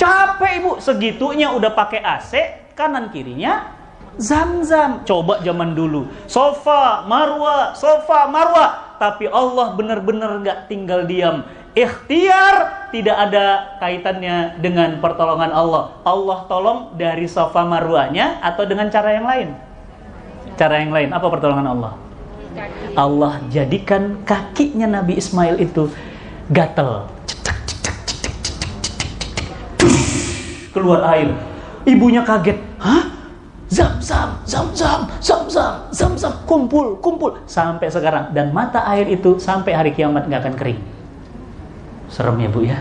Capek 0.00 0.52
ibu. 0.64 0.70
Segitunya 0.80 1.52
udah 1.52 1.68
pakai 1.76 2.00
AC, 2.00 2.32
kanan 2.72 3.12
kirinya 3.12 3.83
zam-zam. 4.18 5.02
Coba 5.06 5.40
zaman 5.42 5.74
dulu. 5.74 6.06
Sofa, 6.30 7.04
marwa, 7.06 7.74
sofa, 7.74 8.30
marwa. 8.30 8.96
Tapi 8.98 9.28
Allah 9.28 9.74
benar-benar 9.74 10.40
gak 10.42 10.70
tinggal 10.70 11.04
diam. 11.04 11.44
Ikhtiar 11.74 12.86
tidak 12.94 13.16
ada 13.18 13.74
kaitannya 13.82 14.62
dengan 14.62 15.02
pertolongan 15.02 15.50
Allah. 15.50 15.90
Allah 16.06 16.46
tolong 16.46 16.94
dari 16.94 17.26
sofa 17.26 17.66
marwanya 17.66 18.38
atau 18.38 18.62
dengan 18.62 18.86
cara 18.94 19.10
yang 19.10 19.26
lain? 19.26 19.48
Cara 20.54 20.78
yang 20.78 20.94
lain. 20.94 21.10
Apa 21.10 21.26
pertolongan 21.26 21.66
Allah? 21.74 21.92
Allah 22.94 23.42
jadikan 23.50 24.22
kakinya 24.22 24.86
Nabi 24.86 25.18
Ismail 25.18 25.58
itu 25.58 25.90
gatel. 26.54 27.10
Keluar 30.70 31.02
air. 31.10 31.34
Ibunya 31.82 32.22
kaget. 32.22 32.58
Hah? 32.78 33.02
Zam 33.72 33.96
zam 33.98 34.36
zam 34.44 34.68
zam 34.76 35.00
zam 35.18 35.42
zam 35.48 35.74
zam 35.88 36.12
zam 36.14 36.34
kumpul 36.44 37.00
kumpul 37.00 37.32
sampai 37.48 37.88
sekarang 37.88 38.30
dan 38.36 38.52
mata 38.52 38.84
air 38.92 39.08
itu 39.08 39.40
sampai 39.40 39.72
hari 39.72 39.90
kiamat 39.96 40.28
nggak 40.28 40.40
akan 40.44 40.54
kering. 40.54 40.80
Serem 42.12 42.36
ya 42.38 42.48
bu 42.52 42.60
ya. 42.62 42.78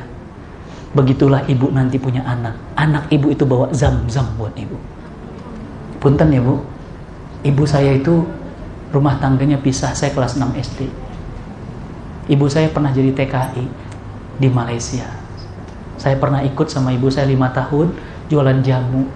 Begitulah 0.94 1.48
ibu 1.50 1.72
nanti 1.74 1.98
punya 1.98 2.22
anak. 2.28 2.54
Anak 2.76 3.10
ibu 3.10 3.32
itu 3.32 3.48
bawa 3.48 3.72
zam 3.72 4.06
zam 4.12 4.28
buat 4.36 4.54
ibu. 4.60 4.76
Punten 6.04 6.30
ya 6.30 6.44
bu. 6.44 6.60
Ibu 7.44 7.64
saya 7.64 7.96
itu 7.96 8.24
rumah 8.94 9.18
tangganya 9.18 9.58
pisah 9.58 9.98
saya 9.98 10.14
kelas 10.14 10.38
6 10.38 10.54
SD 10.54 10.80
ibu 12.30 12.46
saya 12.46 12.70
pernah 12.70 12.94
jadi 12.94 13.10
TKI 13.10 13.66
di 14.38 14.48
Malaysia 14.54 15.10
saya 15.98 16.16
pernah 16.22 16.46
ikut 16.46 16.70
sama 16.70 16.94
ibu 16.94 17.10
saya 17.10 17.26
lima 17.26 17.50
tahun 17.50 17.90
jualan 18.30 18.62
jamu 18.62 19.10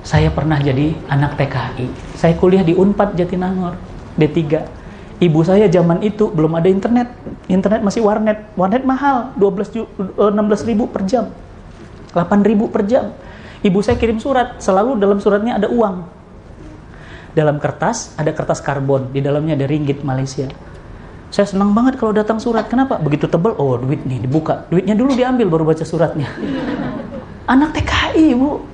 saya 0.00 0.32
pernah 0.32 0.56
jadi 0.60 0.96
anak 1.08 1.36
TKI 1.36 2.16
saya 2.16 2.34
kuliah 2.36 2.64
di 2.64 2.72
Unpad 2.72 3.16
Jatinangor 3.16 3.76
D3 4.16 4.80
ibu 5.20 5.40
saya 5.44 5.68
zaman 5.68 6.00
itu 6.00 6.32
belum 6.32 6.56
ada 6.56 6.66
internet. 6.66 7.12
Internet 7.46 7.84
masih 7.84 8.00
warnet. 8.02 8.48
Warnet 8.56 8.82
mahal 8.82 9.36
12 9.36 10.16
16 10.16 10.68
ribu 10.68 10.88
per 10.88 11.04
jam. 11.04 11.28
8 12.16 12.48
ribu 12.48 12.72
per 12.72 12.88
jam. 12.88 13.12
Ibu 13.60 13.84
saya 13.84 14.00
kirim 14.00 14.16
surat 14.16 14.56
selalu 14.58 14.96
dalam 14.96 15.20
suratnya 15.20 15.60
ada 15.60 15.68
uang. 15.68 16.08
Dalam 17.36 17.60
kertas 17.60 18.16
ada 18.16 18.32
kertas 18.32 18.64
karbon 18.64 19.12
di 19.12 19.20
dalamnya 19.20 19.54
ada 19.54 19.68
ringgit 19.68 20.02
Malaysia. 20.02 20.48
Saya 21.30 21.46
senang 21.46 21.70
banget 21.76 22.00
kalau 22.00 22.10
datang 22.10 22.42
surat. 22.42 22.66
Kenapa? 22.66 22.98
Begitu 22.98 23.30
tebel 23.30 23.54
oh 23.54 23.78
duit 23.78 24.02
nih 24.02 24.18
dibuka. 24.18 24.66
Duitnya 24.66 24.98
dulu 24.98 25.14
diambil 25.14 25.46
baru 25.46 25.64
baca 25.68 25.84
suratnya. 25.86 26.26
Anak 27.52 27.76
TKI 27.76 28.34
bu 28.34 28.64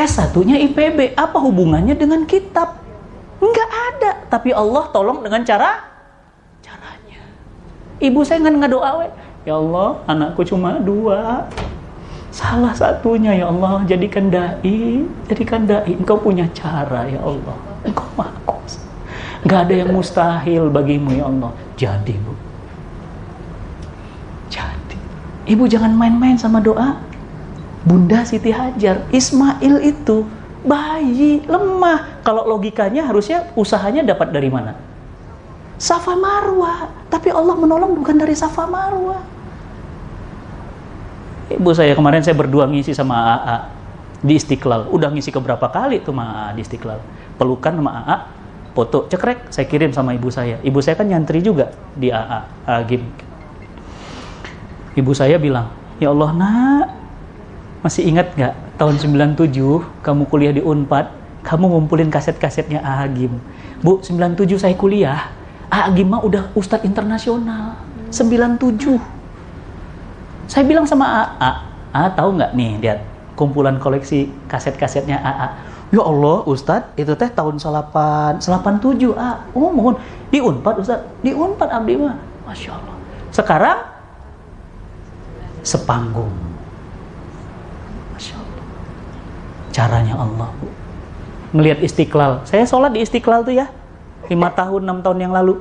S1 0.00 0.32
nya 0.46 0.56
IPB 0.56 1.12
apa 1.18 1.36
hubungannya 1.36 1.92
dengan 1.92 2.24
kitab 2.24 2.80
Enggak 3.40 3.70
ada 3.72 4.10
tapi 4.28 4.52
Allah 4.52 4.88
tolong 4.92 5.24
dengan 5.24 5.44
cara 5.44 5.80
caranya 6.60 7.20
ibu 8.00 8.20
saya 8.24 8.40
nggak 8.44 8.72
doa 8.72 9.08
ya 9.44 9.54
Allah 9.56 10.00
anakku 10.08 10.44
cuma 10.44 10.76
dua 10.80 11.48
Salah 12.30 12.70
satunya 12.70 13.34
ya 13.34 13.50
Allah, 13.50 13.82
jadikan 13.90 14.30
dai, 14.30 15.02
jadikan 15.26 15.66
dai. 15.66 15.98
Engkau 15.98 16.14
punya 16.14 16.46
cara 16.54 17.02
ya 17.10 17.18
Allah. 17.18 17.58
Engkau 17.82 18.06
maha 18.14 18.30
kuasa. 18.46 18.78
Gak 19.50 19.66
ada 19.66 19.74
yang 19.82 19.90
mustahil 19.90 20.70
bagimu 20.70 21.10
ya 21.10 21.26
Allah. 21.26 21.50
Jadi 21.74 22.14
bu. 22.22 22.32
Jadi. 24.46 24.98
Ibu 25.50 25.66
jangan 25.66 25.90
main-main 25.90 26.38
sama 26.38 26.62
doa. 26.62 27.02
Bunda 27.80 28.20
Siti 28.28 28.52
Hajar, 28.52 29.08
Ismail 29.08 29.80
itu 29.80 30.28
bayi, 30.60 31.40
lemah. 31.48 32.20
Kalau 32.20 32.44
logikanya 32.44 33.08
harusnya 33.08 33.48
usahanya 33.56 34.04
dapat 34.04 34.28
dari 34.32 34.52
mana? 34.52 34.76
Safa 35.80 36.12
Marwa. 36.12 36.92
Tapi 37.08 37.32
Allah 37.32 37.56
menolong 37.56 37.96
bukan 37.96 38.20
dari 38.20 38.36
Safa 38.36 38.68
Marwa. 38.68 39.24
Ibu 41.50 41.70
saya 41.72 41.96
kemarin 41.96 42.22
saya 42.22 42.36
berdua 42.36 42.68
ngisi 42.68 42.92
sama 42.92 43.16
AA 43.16 43.56
di 44.20 44.36
Istiqlal. 44.36 44.92
Udah 44.92 45.08
ngisi 45.08 45.32
keberapa 45.32 45.66
kali 45.72 46.04
tuh 46.04 46.12
sama 46.12 46.52
AA 46.52 46.60
di 46.60 46.62
Istiqlal. 46.62 47.00
Pelukan 47.40 47.80
sama 47.80 47.90
AA, 48.04 48.16
foto 48.76 49.08
cekrek 49.08 49.48
saya 49.48 49.64
kirim 49.64 49.90
sama 49.96 50.12
ibu 50.12 50.28
saya. 50.28 50.60
Ibu 50.60 50.78
saya 50.84 51.00
kan 51.00 51.08
nyantri 51.08 51.40
juga 51.40 51.72
di 51.96 52.12
AA, 52.12 52.44
Agim. 52.68 53.02
Ibu 54.94 55.10
saya 55.16 55.40
bilang, 55.40 55.72
"Ya 55.96 56.12
Allah, 56.12 56.30
Nak, 56.36 56.99
Masih 57.80 58.04
ingat 58.04 58.36
nggak 58.36 58.54
tahun 58.76 59.00
97 59.00 59.56
kamu 60.04 60.22
kuliah 60.28 60.52
di 60.52 60.60
Unpad, 60.60 61.08
kamu 61.40 61.64
ngumpulin 61.72 62.12
kaset-kasetnya 62.12 62.84
A. 62.84 63.08
Bu, 63.80 64.04
97 64.04 64.60
saya 64.60 64.76
kuliah, 64.76 65.32
A 65.72 65.88
mah 65.88 66.20
udah 66.20 66.52
ustadz 66.52 66.84
internasional. 66.84 67.80
97. 68.12 69.00
Saya 70.50 70.64
bilang 70.66 70.84
sama 70.84 71.06
A, 71.08 71.22
A, 71.40 71.50
A 71.90 72.02
tahu 72.12 72.36
nggak 72.36 72.52
nih, 72.52 72.72
lihat 72.82 73.00
kumpulan 73.40 73.80
koleksi 73.80 74.28
kaset-kasetnya 74.44 75.16
AA. 75.16 75.48
Ya 75.90 76.02
Allah, 76.06 76.46
Ustadz, 76.46 76.94
itu 76.94 77.10
teh 77.18 77.26
tahun 77.32 77.58
8, 77.58 78.38
87 78.38 79.10
A. 79.16 79.42
Oh, 79.56 79.74
mohon 79.74 79.98
di 80.30 80.38
Unpad 80.38 80.78
Ustadz, 80.78 81.08
di 81.24 81.34
Unpad 81.34 81.66
abdi 81.66 81.98
mah. 81.98 82.14
Masya 82.46 82.70
Allah. 82.76 82.96
Sekarang 83.34 83.78
sepanggung. 85.66 86.30
Masya 88.14 88.38
Allah. 88.38 88.66
Caranya 89.70 90.18
Allah, 90.18 90.50
Bu. 90.58 90.66
Ngelihat 91.54 91.82
istiqlal. 91.82 92.46
Saya 92.46 92.66
sholat 92.66 92.94
di 92.94 93.02
istiqlal 93.02 93.42
tuh 93.42 93.54
ya. 93.54 93.66
lima 94.30 94.46
tahun, 94.54 94.86
enam 94.86 95.02
tahun 95.02 95.18
yang 95.26 95.32
lalu. 95.34 95.58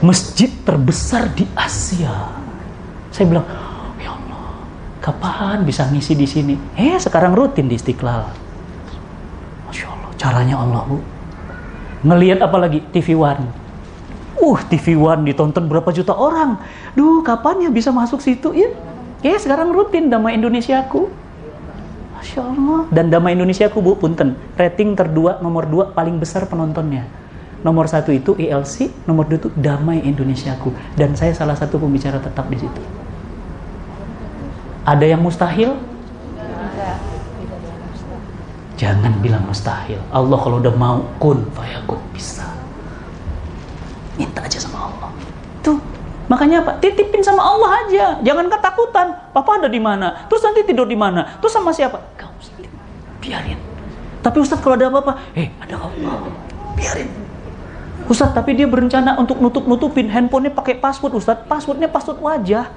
Masjid 0.00 0.48
terbesar 0.62 1.28
di 1.34 1.44
Asia. 1.58 2.30
Saya 3.10 3.26
bilang, 3.26 3.46
ya 3.98 4.14
Allah, 4.14 4.64
kapan 5.02 5.66
bisa 5.66 5.84
ngisi 5.90 6.14
di 6.14 6.24
sini? 6.30 6.54
Eh, 6.78 6.94
sekarang 6.96 7.34
rutin 7.34 7.66
di 7.66 7.74
Istiqlal. 7.74 8.22
Masya 9.66 9.86
Allah, 9.90 10.10
caranya 10.14 10.56
Allah, 10.62 10.82
Bu. 10.86 10.98
Ngelihat 12.06 12.40
apa 12.40 12.56
lagi? 12.56 12.80
TV 12.94 13.12
One. 13.18 13.44
Uh, 14.40 14.56
TV 14.72 14.96
One 14.96 15.26
ditonton 15.26 15.68
berapa 15.68 15.90
juta 15.92 16.16
orang. 16.16 16.56
Duh, 16.96 17.20
kapan 17.20 17.68
ya 17.68 17.70
bisa 17.74 17.92
masuk 17.92 18.24
situ? 18.24 18.56
Ya, 18.56 18.72
eh, 19.24 19.38
sekarang 19.40 19.72
rutin 19.72 20.08
Damai 20.08 20.36
Indonesiaku. 20.36 21.08
Masya 22.20 22.40
Allah. 22.44 22.80
Dan 22.92 23.08
Damai 23.08 23.32
Indonesiaku, 23.32 23.80
Bu, 23.80 23.96
punten. 23.96 24.36
Rating 24.56 24.92
terdua, 24.92 25.40
nomor 25.40 25.64
dua 25.64 25.92
paling 25.96 26.20
besar 26.20 26.44
penontonnya. 26.44 27.08
Nomor 27.60 27.88
satu 27.88 28.12
itu 28.12 28.36
ILC, 28.36 29.04
nomor 29.08 29.28
dua 29.28 29.40
itu 29.40 29.48
Damai 29.56 30.04
Indonesiaku. 30.04 30.72
Dan 30.96 31.16
saya 31.16 31.32
salah 31.32 31.56
satu 31.56 31.80
pembicara 31.80 32.20
tetap 32.20 32.48
di 32.52 32.60
situ. 32.60 32.82
Ada 34.84 35.04
yang 35.16 35.24
mustahil? 35.24 35.76
Jangan 38.80 39.12
bilang 39.20 39.44
mustahil. 39.44 40.00
Allah 40.08 40.38
kalau 40.40 40.56
udah 40.60 40.72
mau 40.72 41.04
kun 41.20 41.44
fayakun 41.52 42.00
bisa. 42.16 42.48
Minta 44.20 44.44
aja 44.44 44.60
sama 44.60 44.92
Allah. 44.92 44.99
Makanya 46.30 46.62
apa? 46.62 46.78
Titipin 46.78 47.26
sama 47.26 47.42
Allah 47.42 47.70
aja. 47.84 48.06
Jangan 48.22 48.46
ketakutan. 48.46 49.34
Papa 49.34 49.58
ada 49.58 49.66
di 49.66 49.82
mana? 49.82 50.30
Terus 50.30 50.46
nanti 50.46 50.62
tidur 50.62 50.86
di 50.86 50.94
mana? 50.94 51.42
Terus 51.42 51.50
sama 51.50 51.74
siapa? 51.74 51.98
Kau. 52.14 52.30
Biarin. 53.20 53.58
Tapi 54.20 54.36
Ustadz 54.40 54.62
kalau 54.62 54.76
ada 54.76 54.88
apa-apa, 54.88 55.16
eh 55.32 55.48
ada 55.58 55.80
Allah. 55.80 56.28
Biarin. 56.76 57.08
Ustadz, 58.06 58.36
tapi 58.36 58.54
dia 58.54 58.68
berencana 58.68 59.16
untuk 59.16 59.40
nutup-nutupin 59.40 60.08
handphonenya 60.08 60.52
pakai 60.54 60.76
password, 60.78 61.18
Ustadz. 61.18 61.46
Passwordnya 61.48 61.88
password 61.88 62.20
wajah. 62.20 62.68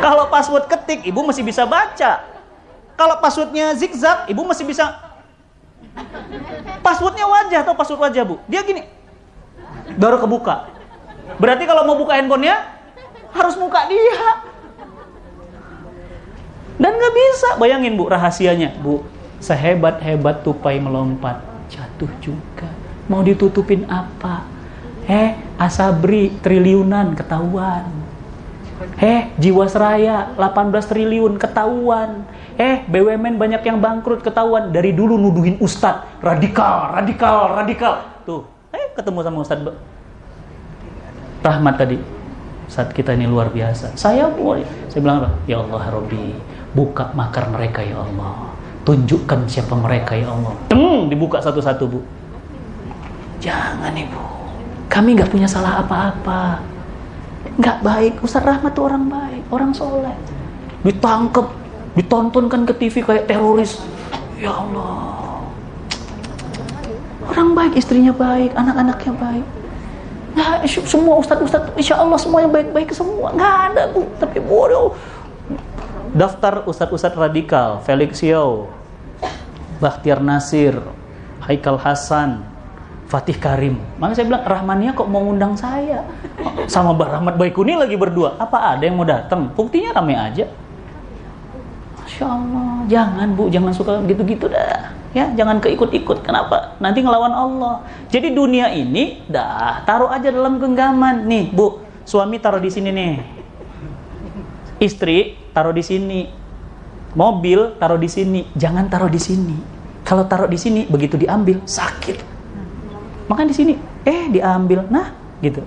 Kalau 0.00 0.28
password 0.28 0.70
ketik, 0.70 1.02
ibu 1.08 1.20
masih 1.24 1.42
bisa 1.42 1.64
baca. 1.64 2.20
Kalau 2.96 3.16
passwordnya 3.20 3.72
zigzag, 3.76 4.28
ibu 4.28 4.44
masih 4.44 4.64
bisa. 4.64 4.92
Passwordnya 6.84 7.24
wajah 7.24 7.60
atau 7.64 7.74
password 7.76 8.00
wajah, 8.08 8.22
bu? 8.28 8.36
Dia 8.48 8.60
gini, 8.60 8.84
baru 9.96 10.20
kebuka. 10.20 10.75
Berarti 11.36 11.64
kalau 11.68 11.84
mau 11.84 11.96
buka 11.96 12.16
handphonenya, 12.16 12.56
harus 13.32 13.54
muka 13.60 13.88
dia. 13.88 14.44
Dan 16.76 16.92
nggak 16.92 17.14
bisa, 17.16 17.48
bayangin 17.56 17.96
bu, 17.96 18.08
rahasianya, 18.08 18.76
bu. 18.80 19.00
Sehebat-hebat 19.40 20.44
tupai 20.44 20.80
melompat, 20.80 21.40
jatuh 21.68 22.08
juga. 22.24 22.68
Mau 23.08 23.20
ditutupin 23.20 23.84
apa? 23.88 24.44
Eh, 25.06 25.38
asabri 25.60 26.34
triliunan 26.42 27.14
ketahuan 27.14 28.06
Eh, 29.00 29.32
Jiwasraya 29.40 30.36
18 30.36 30.84
triliun 30.84 31.40
ketahuan. 31.40 32.28
Eh, 32.60 32.84
BUMN 32.88 33.40
banyak 33.40 33.64
yang 33.64 33.80
bangkrut 33.80 34.20
ketahuan. 34.20 34.72
Dari 34.72 34.92
dulu 34.92 35.16
nuduhin 35.16 35.56
Ustadz, 35.60 36.20
radikal, 36.20 36.92
radikal, 36.92 37.56
radikal. 37.56 38.04
Tuh, 38.28 38.44
eh 38.72 38.92
ketemu 38.92 39.24
sama 39.24 39.38
Ustadz 39.44 39.95
Rahmat 41.46 41.74
tadi. 41.78 41.98
Saat 42.66 42.90
kita 42.90 43.14
ini 43.14 43.30
luar 43.30 43.54
biasa. 43.54 43.94
Saya 43.94 44.26
boleh. 44.26 44.66
Saya 44.90 45.00
bilang 45.06 45.22
apa? 45.22 45.30
Ya 45.46 45.62
Allah, 45.62 45.86
Robi, 45.94 46.34
buka 46.74 47.14
makar 47.14 47.46
mereka 47.54 47.78
ya 47.86 48.02
Allah. 48.02 48.50
Tunjukkan 48.82 49.46
siapa 49.46 49.78
mereka 49.78 50.18
ya 50.18 50.34
Allah. 50.34 50.50
Teng, 50.66 51.06
dibuka 51.06 51.38
satu-satu, 51.38 51.86
Bu. 51.86 52.02
Jangan, 53.38 53.94
Ibu. 53.94 54.24
Kami 54.90 55.14
nggak 55.14 55.30
punya 55.30 55.46
salah 55.46 55.86
apa-apa 55.86 56.74
nggak 57.56 57.78
baik 57.80 58.14
Ustaz 58.20 58.44
Rahmat 58.44 58.74
tuh 58.76 58.90
orang 58.90 59.06
baik 59.08 59.42
orang 59.48 59.72
soleh 59.72 60.12
ditangkep 60.84 61.46
ditontonkan 61.96 62.68
ke 62.68 62.72
TV 62.76 63.00
kayak 63.00 63.24
teroris 63.30 63.80
ya 64.36 64.52
Allah 64.52 65.40
orang 67.30 67.56
baik 67.56 67.72
istrinya 67.80 68.12
baik 68.12 68.52
anak-anaknya 68.52 69.12
baik 69.16 69.46
Nah, 70.36 70.60
semua 70.68 71.16
ustadz-ustadz, 71.16 71.72
insya 71.80 71.96
Allah 71.96 72.20
semuanya 72.20 72.52
baik-baik 72.52 72.92
semua. 72.92 73.32
Nggak 73.32 73.54
ada, 73.72 73.82
Bu. 73.88 74.04
Tapi 74.20 74.36
bodoh. 74.44 74.92
Daftar 76.12 76.68
ustadz-ustadz 76.68 77.16
radikal, 77.16 77.80
Felix 77.80 78.20
Yeo, 78.20 78.68
Bahtiar 79.80 80.20
Nasir, 80.20 80.76
Haikal 81.40 81.80
Hasan, 81.80 82.44
Fatih 83.08 83.40
Karim. 83.40 83.80
Maka 83.96 84.18
saya 84.18 84.28
bilang, 84.28 84.44
Rahmania 84.44 84.92
kok 84.92 85.08
mau 85.08 85.24
ngundang 85.24 85.56
saya? 85.56 86.04
Sama 86.68 86.92
Mbak 86.92 87.08
Rahmat 87.16 87.34
Baikuni 87.40 87.72
lagi 87.72 87.96
berdua. 87.96 88.36
Apa 88.36 88.76
ada 88.76 88.84
yang 88.84 89.00
mau 89.00 89.08
datang? 89.08 89.48
Buktinya 89.56 89.96
rame 89.96 90.20
aja. 90.20 90.44
Masya 92.16 92.26
Allah. 92.32 92.72
Jangan 92.88 93.28
Bu, 93.36 93.52
jangan 93.52 93.72
suka 93.76 94.00
gitu-gitu 94.08 94.48
dah. 94.48 94.96
Ya, 95.12 95.28
jangan 95.36 95.60
keikut-ikut. 95.60 96.24
Kenapa? 96.24 96.72
Nanti 96.80 97.04
ngelawan 97.04 97.32
Allah. 97.32 97.84
Jadi 98.08 98.32
dunia 98.32 98.72
ini, 98.72 99.20
dah, 99.28 99.84
taruh 99.84 100.08
aja 100.08 100.32
dalam 100.32 100.56
genggaman. 100.56 101.28
Nih, 101.28 101.52
Bu, 101.52 101.84
suami 102.08 102.40
taruh 102.40 102.60
di 102.60 102.72
sini 102.72 102.88
nih. 102.88 103.14
Istri 104.80 105.52
taruh 105.52 105.76
di 105.76 105.84
sini. 105.84 106.20
Mobil 107.12 107.76
taruh 107.76 108.00
di 108.00 108.08
sini. 108.08 108.48
Jangan 108.56 108.88
taruh 108.88 109.12
di 109.12 109.20
sini. 109.20 109.56
Kalau 110.00 110.24
taruh 110.24 110.48
di 110.48 110.56
sini, 110.56 110.88
begitu 110.88 111.20
diambil, 111.20 111.60
sakit 111.68 112.36
makan 113.26 113.46
di 113.50 113.54
sini 113.54 113.74
eh 114.06 114.30
diambil 114.30 114.86
nah 114.86 115.10
gitu 115.42 115.62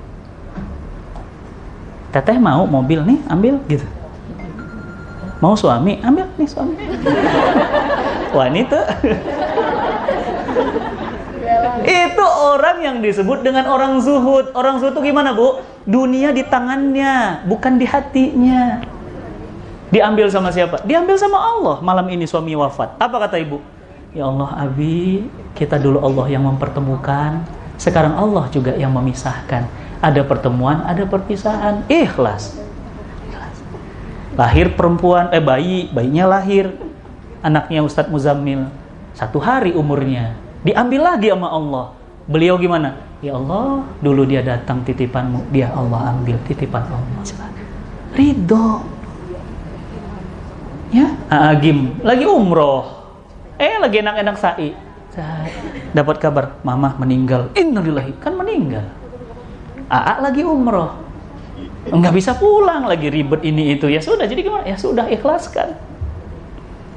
teteh 2.09 2.39
mau 2.39 2.65
mobil 2.65 3.03
nih 3.03 3.19
ambil 3.27 3.59
gitu 3.67 3.85
mau 5.39 5.55
suami? 5.55 5.99
Ambil 6.03 6.27
nih 6.39 6.49
suami. 6.49 6.75
Wanita. 8.35 8.79
Itu 11.79 12.25
orang 12.25 12.77
yang 12.83 12.97
disebut 12.99 13.41
dengan 13.41 13.65
orang 13.67 13.99
zuhud. 14.03 14.53
Orang 14.53 14.79
zuhud 14.83 14.93
itu 14.95 15.11
gimana 15.11 15.33
bu? 15.33 15.63
Dunia 15.89 16.29
di 16.35 16.45
tangannya 16.45 17.43
bukan 17.49 17.81
di 17.81 17.87
hatinya. 17.87 18.83
Diambil 19.89 20.29
sama 20.29 20.53
siapa? 20.53 20.85
Diambil 20.85 21.17
sama 21.17 21.41
Allah. 21.41 21.81
Malam 21.81 22.05
ini 22.13 22.29
suami 22.29 22.53
wafat. 22.53 22.99
Apa 23.01 23.25
kata 23.25 23.41
ibu? 23.41 23.57
Ya 24.13 24.25
Allah 24.25 24.65
Abi, 24.65 25.29
kita 25.53 25.77
dulu 25.77 26.01
Allah 26.01 26.33
yang 26.33 26.41
mempertemukan, 26.41 27.45
sekarang 27.77 28.17
Allah 28.17 28.49
juga 28.49 28.73
yang 28.73 28.89
memisahkan. 28.89 29.69
Ada 30.01 30.25
pertemuan, 30.25 30.81
ada 30.81 31.05
perpisahan. 31.05 31.85
Ikhlas. 31.85 32.57
Lahir 34.39 34.71
perempuan, 34.71 35.27
eh 35.35 35.43
bayi, 35.43 35.91
bayinya 35.91 36.39
lahir. 36.39 36.71
Anaknya 37.43 37.83
Ustadz 37.83 38.07
Muzammil. 38.07 38.71
Satu 39.11 39.35
hari 39.35 39.75
umurnya. 39.75 40.39
Diambil 40.63 41.03
lagi 41.03 41.27
sama 41.27 41.51
Allah. 41.51 41.91
Beliau 42.23 42.55
gimana? 42.55 42.95
Ya 43.19 43.35
Allah, 43.35 43.83
dulu 43.99 44.23
dia 44.23 44.39
datang 44.39 44.79
titipanmu, 44.87 45.51
dia 45.51 45.67
Allah 45.75 46.15
ambil 46.15 46.39
titipan 46.47 46.87
Allah. 46.87 47.19
Ridho. 48.15 48.79
Ya, 50.89 51.19
Agim 51.29 52.01
lagi 52.01 52.25
umroh 52.25 52.81
Eh 53.61 53.77
lagi 53.77 54.01
enak-enak 54.01 54.35
sa'i. 54.39 54.71
Dapat 55.91 56.15
kabar, 56.17 56.57
mama 56.63 56.95
meninggal. 56.95 57.51
Innalillahi, 57.59 58.15
kan 58.23 58.39
meninggal. 58.39 58.87
Aa 59.91 60.23
lagi 60.23 60.47
umroh. 60.47 61.08
Enggak 61.87 62.11
bisa 62.11 62.35
pulang 62.35 62.83
lagi 62.83 63.07
ribet 63.07 63.39
ini 63.47 63.79
itu. 63.79 63.87
Ya 63.87 64.03
sudah, 64.03 64.27
jadi 64.27 64.43
gimana? 64.43 64.67
Ya 64.67 64.75
sudah, 64.75 65.07
ikhlaskan. 65.07 65.79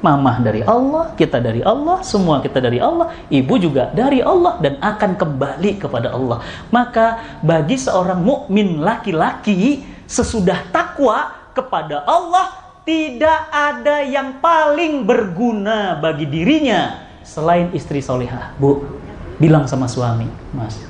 Mama 0.03 0.43
dari 0.43 0.67
Allah, 0.67 1.15
kita 1.15 1.39
dari 1.39 1.63
Allah, 1.63 2.03
semua 2.03 2.43
kita 2.43 2.59
dari 2.59 2.83
Allah, 2.83 3.15
ibu 3.31 3.55
juga 3.55 3.87
dari 3.95 4.19
Allah 4.19 4.59
dan 4.59 4.75
akan 4.83 5.15
kembali 5.15 5.79
kepada 5.79 6.11
Allah. 6.11 6.43
Maka 6.75 7.39
bagi 7.39 7.79
seorang 7.79 8.19
mukmin 8.19 8.83
laki-laki 8.83 9.87
sesudah 10.11 10.67
takwa 10.75 11.47
kepada 11.55 12.03
Allah 12.03 12.51
tidak 12.83 13.47
ada 13.55 14.03
yang 14.03 14.43
paling 14.43 15.07
berguna 15.07 15.95
bagi 16.03 16.27
dirinya 16.27 17.07
selain 17.23 17.71
istri 17.71 18.03
solehah. 18.03 18.59
Bu, 18.59 18.83
bilang 19.39 19.71
sama 19.71 19.87
suami, 19.87 20.27
Mas, 20.51 20.83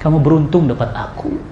kamu 0.00 0.24
beruntung 0.24 0.64
dapat 0.64 0.88
aku. 0.96 1.51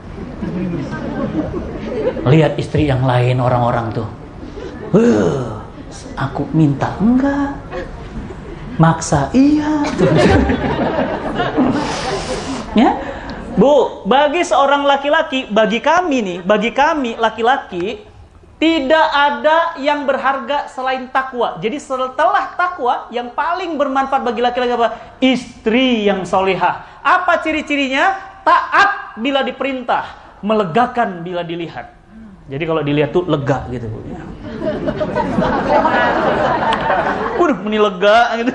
Lihat 2.26 2.56
istri 2.60 2.88
yang 2.88 3.04
lain 3.04 3.40
orang-orang 3.40 3.92
tuh. 3.92 4.08
Uh, 4.90 5.60
aku 6.18 6.48
minta 6.52 6.96
enggak. 6.98 7.54
Maksa 8.80 9.28
iya. 9.36 9.84
ya, 12.72 12.96
Bu, 13.60 14.08
bagi 14.08 14.40
seorang 14.40 14.88
laki-laki, 14.88 15.44
bagi 15.52 15.84
kami 15.84 16.24
nih, 16.24 16.38
bagi 16.40 16.72
kami 16.72 17.12
laki-laki, 17.20 18.00
tidak 18.56 19.06
ada 19.12 19.76
yang 19.80 20.08
berharga 20.08 20.68
selain 20.68 21.12
takwa. 21.12 21.60
Jadi 21.60 21.76
setelah 21.76 22.56
takwa, 22.56 23.08
yang 23.12 23.32
paling 23.36 23.76
bermanfaat 23.76 24.24
bagi 24.24 24.40
laki-laki 24.40 24.72
apa? 24.76 25.16
Istri 25.20 26.08
yang 26.08 26.24
solihah. 26.24 27.04
Apa 27.04 27.40
ciri-cirinya? 27.44 28.16
Taat 28.40 29.20
bila 29.20 29.44
diperintah, 29.44 30.29
melegakan 30.40 31.24
bila 31.24 31.44
dilihat. 31.44 31.92
Jadi 32.50 32.64
kalau 32.66 32.82
dilihat 32.82 33.14
tuh 33.14 33.24
lega 33.30 33.62
gitu. 33.70 33.86
Waduh, 37.38 37.58
ini 37.64 37.78
lega 37.78 38.18
gitu. 38.42 38.52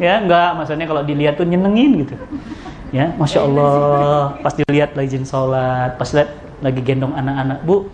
Ya, 0.00 0.16
enggak, 0.16 0.56
maksudnya 0.56 0.88
kalau 0.88 1.04
dilihat 1.04 1.36
tuh 1.36 1.44
nyenengin 1.44 2.08
gitu 2.08 2.16
ya 2.90 3.14
masya 3.14 3.46
Allah 3.46 4.34
pas 4.42 4.54
dilihat 4.54 4.98
lagi 4.98 5.14
izin 5.14 5.26
sholat 5.26 5.94
pas 5.94 6.10
lihat 6.10 6.30
lagi 6.58 6.80
gendong 6.82 7.14
anak-anak 7.14 7.58
bu 7.62 7.86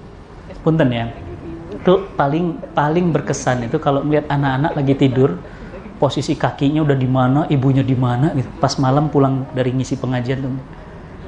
punten 0.65 0.89
ya 0.89 1.13
itu 1.77 1.95
paling 2.17 2.57
paling 2.73 3.13
berkesan 3.13 3.69
itu 3.69 3.77
kalau 3.77 4.01
melihat 4.03 4.27
anak-anak 4.33 4.73
lagi 4.73 4.95
tidur 4.97 5.37
posisi 6.01 6.33
kakinya 6.37 6.81
udah 6.81 6.97
di 6.97 7.09
mana 7.09 7.41
ibunya 7.53 7.85
di 7.85 7.93
mana 7.93 8.33
gitu 8.33 8.49
pas 8.57 8.73
malam 8.81 9.13
pulang 9.13 9.45
dari 9.53 9.71
ngisi 9.77 10.01
pengajian 10.01 10.49
tuh 10.49 10.53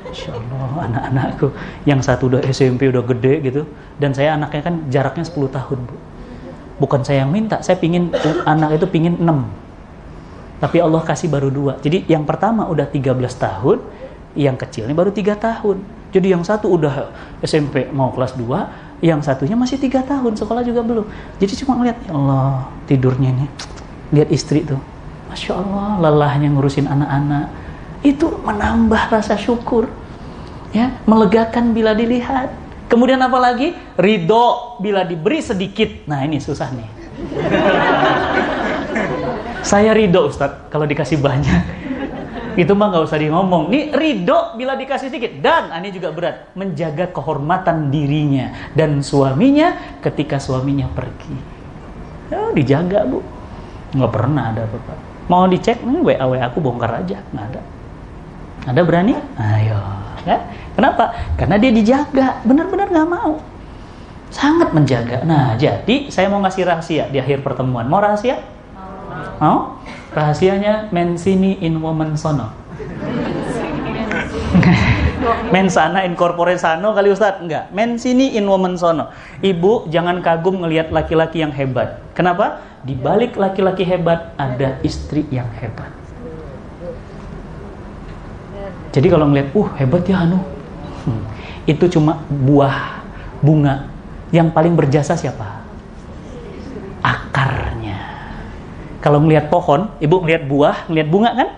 Masya 0.08 0.32
Allah 0.32 0.88
anak-anakku 0.88 1.52
yang 1.84 2.00
satu 2.00 2.32
udah 2.32 2.40
SMP 2.48 2.88
udah 2.88 3.04
gede 3.04 3.44
gitu 3.44 3.62
dan 4.00 4.16
saya 4.16 4.34
anaknya 4.34 4.62
kan 4.64 4.74
jaraknya 4.88 5.24
10 5.28 5.52
tahun 5.52 5.78
bu 5.84 5.96
bukan 6.80 7.00
saya 7.04 7.26
yang 7.26 7.30
minta 7.34 7.60
saya 7.60 7.76
pingin 7.76 8.08
anak 8.48 8.80
itu 8.80 8.86
pingin 8.88 9.20
6 9.20 9.68
tapi 10.58 10.82
Allah 10.82 11.02
kasih 11.06 11.30
baru 11.30 11.48
dua. 11.54 11.78
Jadi 11.78 12.06
yang 12.10 12.26
pertama 12.26 12.66
udah 12.66 12.86
13 12.90 13.14
tahun, 13.38 13.78
yang 14.34 14.58
kecilnya 14.58 14.94
baru 14.94 15.14
tiga 15.14 15.38
tahun. 15.38 15.82
Jadi 16.10 16.34
yang 16.34 16.42
satu 16.42 16.74
udah 16.74 17.14
SMP 17.46 17.86
mau 17.94 18.10
kelas 18.10 18.34
2, 18.34 19.06
yang 19.06 19.22
satunya 19.22 19.54
masih 19.54 19.78
tiga 19.78 20.02
tahun, 20.02 20.34
sekolah 20.34 20.66
juga 20.66 20.82
belum. 20.82 21.06
Jadi 21.38 21.52
cuma 21.62 21.78
ngeliat, 21.78 21.98
ya 22.02 22.12
Allah 22.16 22.66
tidurnya 22.90 23.30
ini, 23.30 23.46
lihat 24.10 24.28
istri 24.34 24.66
tuh, 24.66 24.80
Masya 25.30 25.52
Allah 25.54 25.88
lelahnya 26.02 26.50
ngurusin 26.50 26.90
anak-anak. 26.90 27.67
Itu 28.02 28.38
menambah 28.42 29.10
rasa 29.10 29.34
syukur. 29.34 29.90
ya 30.70 30.94
Melegakan 31.08 31.74
bila 31.74 31.96
dilihat. 31.96 32.52
Kemudian 32.88 33.20
apa 33.20 33.36
lagi? 33.36 33.76
Ridho 34.00 34.80
bila 34.80 35.04
diberi 35.04 35.44
sedikit. 35.44 36.08
Nah 36.08 36.24
ini 36.24 36.40
susah 36.40 36.72
nih. 36.72 36.88
Saya 39.70 39.92
ridho 39.92 40.24
Ustadz 40.24 40.72
kalau 40.72 40.88
dikasih 40.88 41.20
banyak. 41.20 41.62
Itu 42.62 42.74
mah 42.74 42.90
nggak 42.90 43.04
usah 43.04 43.20
di 43.20 43.28
ngomong. 43.28 43.68
Nih 43.68 43.92
ridho 43.92 44.56
bila 44.56 44.74
dikasih 44.74 45.12
sedikit. 45.12 45.36
Dan 45.44 45.68
ini 45.76 45.92
juga 45.92 46.16
berat. 46.16 46.56
Menjaga 46.56 47.12
kehormatan 47.12 47.92
dirinya 47.92 48.72
dan 48.72 49.04
suaminya 49.04 50.00
ketika 50.00 50.40
suaminya 50.40 50.88
pergi. 50.88 51.36
Ya, 52.32 52.40
dijaga 52.56 53.04
bu. 53.04 53.20
Nggak 53.92 54.12
pernah 54.12 54.52
ada 54.52 54.64
apa-apa. 54.64 54.94
Mau 55.28 55.44
dicek, 55.44 55.84
nih, 55.84 56.00
WA 56.00 56.24
WA 56.24 56.40
aku 56.48 56.64
bongkar 56.64 57.04
aja. 57.04 57.20
Nggak 57.36 57.46
ada. 57.52 57.60
Ada 58.66 58.80
berani? 58.82 59.14
Ayo. 59.38 59.78
Ya. 60.26 60.38
Kenapa? 60.74 61.14
Karena 61.38 61.56
dia 61.58 61.70
dijaga. 61.70 62.42
Benar-benar 62.42 62.90
nggak 62.90 63.10
mau. 63.10 63.38
Sangat 64.28 64.76
menjaga. 64.76 65.24
Nah, 65.24 65.56
jadi 65.56 66.12
saya 66.12 66.28
mau 66.28 66.40
ngasih 66.44 66.64
rahasia 66.68 67.04
di 67.08 67.16
akhir 67.18 67.40
pertemuan. 67.40 67.88
Mau 67.88 68.00
rahasia? 68.02 68.40
Mau? 69.40 69.80
Rahasianya 70.12 70.92
mensini 70.92 71.56
in 71.64 71.80
woman 71.80 72.16
sono. 72.18 72.52
Mensana 75.54 76.06
in 76.06 76.14
corpore 76.14 76.54
sano 76.60 76.94
kali 76.94 77.10
Ustaz? 77.10 77.42
Enggak. 77.42 77.74
Mensini 77.74 78.36
in 78.38 78.46
woman 78.46 78.78
sono. 78.78 79.10
Ibu 79.42 79.90
jangan 79.90 80.22
kagum 80.22 80.62
ngelihat 80.62 80.94
laki-laki 80.94 81.42
yang 81.42 81.50
hebat. 81.52 81.98
Kenapa? 82.14 82.62
Di 82.86 82.94
balik 82.94 83.34
laki-laki 83.34 83.82
hebat 83.82 84.32
ada 84.38 84.78
istri 84.86 85.26
yang 85.34 85.50
hebat. 85.58 85.97
Jadi 88.98 89.14
kalau 89.14 89.30
ngelihat, 89.30 89.54
uh 89.54 89.68
hebat 89.78 90.02
ya 90.10 90.26
Anu. 90.26 90.42
Hmm, 91.06 91.22
itu 91.70 91.86
cuma 91.86 92.18
buah 92.26 92.98
bunga. 93.38 93.86
Yang 94.34 94.50
paling 94.50 94.74
berjasa 94.74 95.14
siapa? 95.14 95.62
Akarnya. 96.98 97.94
Kalau 98.98 99.22
melihat 99.22 99.46
pohon, 99.46 99.94
ibu 100.02 100.18
melihat 100.18 100.50
buah, 100.50 100.90
melihat 100.90 101.08
bunga 101.14 101.30
kan? 101.30 101.48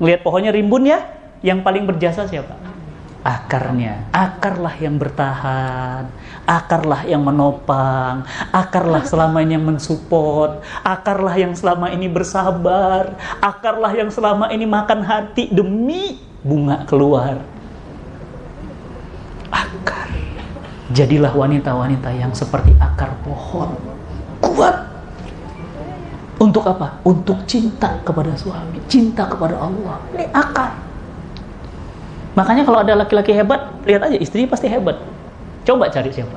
Melihat 0.00 0.24
pohonnya 0.24 0.56
rimbun 0.56 0.88
ya? 0.88 1.04
Yang 1.44 1.60
paling 1.68 1.84
berjasa 1.84 2.24
siapa? 2.24 2.56
Akarnya. 3.20 4.08
Akarlah 4.16 4.72
yang 4.80 4.96
bertahan. 4.96 6.08
Akarlah 6.48 7.04
yang 7.04 7.20
menopang. 7.20 8.24
Akarlah 8.56 9.04
selama 9.04 9.44
ini 9.44 9.60
yang 9.60 9.68
mensupport. 9.68 10.64
Akarlah 10.80 11.36
yang 11.36 11.52
selama 11.52 11.92
ini 11.92 12.08
bersabar. 12.08 13.12
Akarlah 13.44 13.92
yang 13.92 14.08
selama 14.08 14.48
ini 14.48 14.64
makan 14.64 15.04
hati 15.04 15.52
demi 15.52 16.25
bunga 16.46 16.86
keluar. 16.86 17.42
Akar. 19.50 20.08
Jadilah 20.94 21.34
wanita-wanita 21.34 22.14
yang 22.14 22.30
seperti 22.30 22.70
akar 22.78 23.18
pohon. 23.26 23.74
Kuat 24.38 24.86
untuk 26.36 26.68
apa? 26.68 27.00
Untuk 27.00 27.48
cinta 27.48 27.96
kepada 28.04 28.36
suami, 28.36 28.76
cinta 28.92 29.24
kepada 29.24 29.56
Allah. 29.56 29.96
Ini 30.12 30.28
akar. 30.36 30.76
Makanya 32.36 32.68
kalau 32.68 32.84
ada 32.84 32.92
laki-laki 32.92 33.32
hebat, 33.32 33.72
lihat 33.88 34.04
aja 34.04 34.16
istrinya 34.20 34.52
pasti 34.52 34.68
hebat. 34.68 35.00
Coba 35.64 35.88
cari 35.88 36.12
siapa. 36.12 36.36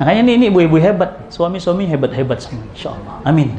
Makanya 0.00 0.20
ini, 0.24 0.32
ini 0.40 0.44
ibu-ibu 0.48 0.80
hebat, 0.80 1.28
suami-suami 1.28 1.84
hebat-hebat 1.84 2.40
semua. 2.40 2.64
Insya 2.72 2.96
Allah. 2.96 3.14
Amin. 3.28 3.52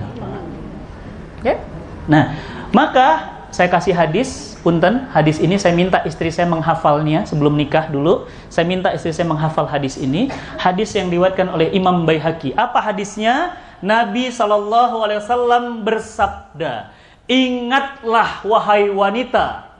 Ya. 1.45 1.61
Nah, 2.09 2.33
maka 2.73 3.34
saya 3.55 3.71
kasih 3.71 3.95
hadis, 3.95 4.59
punten, 4.59 5.07
hadis 5.15 5.39
ini 5.39 5.55
saya 5.55 5.71
minta 5.71 6.03
istri 6.03 6.27
saya 6.27 6.43
menghafalnya 6.51 7.23
sebelum 7.23 7.55
nikah 7.55 7.87
dulu. 7.87 8.27
Saya 8.51 8.67
minta 8.67 8.91
istri 8.91 9.15
saya 9.15 9.31
menghafal 9.31 9.63
hadis 9.63 9.95
ini. 9.95 10.27
Hadis 10.59 10.91
yang 10.91 11.07
diwatkan 11.07 11.47
oleh 11.47 11.71
Imam 11.71 12.03
Baihaqi. 12.03 12.51
Apa 12.51 12.83
hadisnya? 12.83 13.55
Nabi 13.79 14.27
Shallallahu 14.27 15.07
Alaihi 15.07 15.23
Wasallam 15.23 15.87
bersabda, 15.87 16.91
ingatlah 17.31 18.43
wahai 18.43 18.91
wanita, 18.91 19.71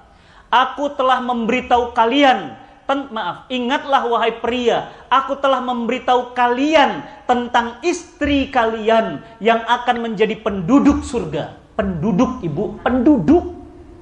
aku 0.48 0.96
telah 0.96 1.20
memberitahu 1.20 1.92
kalian 1.92 2.56
ten, 2.86 3.10
maaf, 3.12 3.50
ingatlah 3.50 4.06
wahai 4.08 4.40
pria, 4.40 4.94
aku 5.10 5.36
telah 5.42 5.60
memberitahu 5.60 6.32
kalian 6.32 7.04
tentang 7.26 7.82
istri 7.82 8.48
kalian 8.54 9.20
yang 9.42 9.64
akan 9.68 10.00
menjadi 10.12 10.38
penduduk 10.40 11.02
surga. 11.04 11.60
Penduduk 11.76 12.40
ibu, 12.40 12.80
penduduk. 12.80 13.55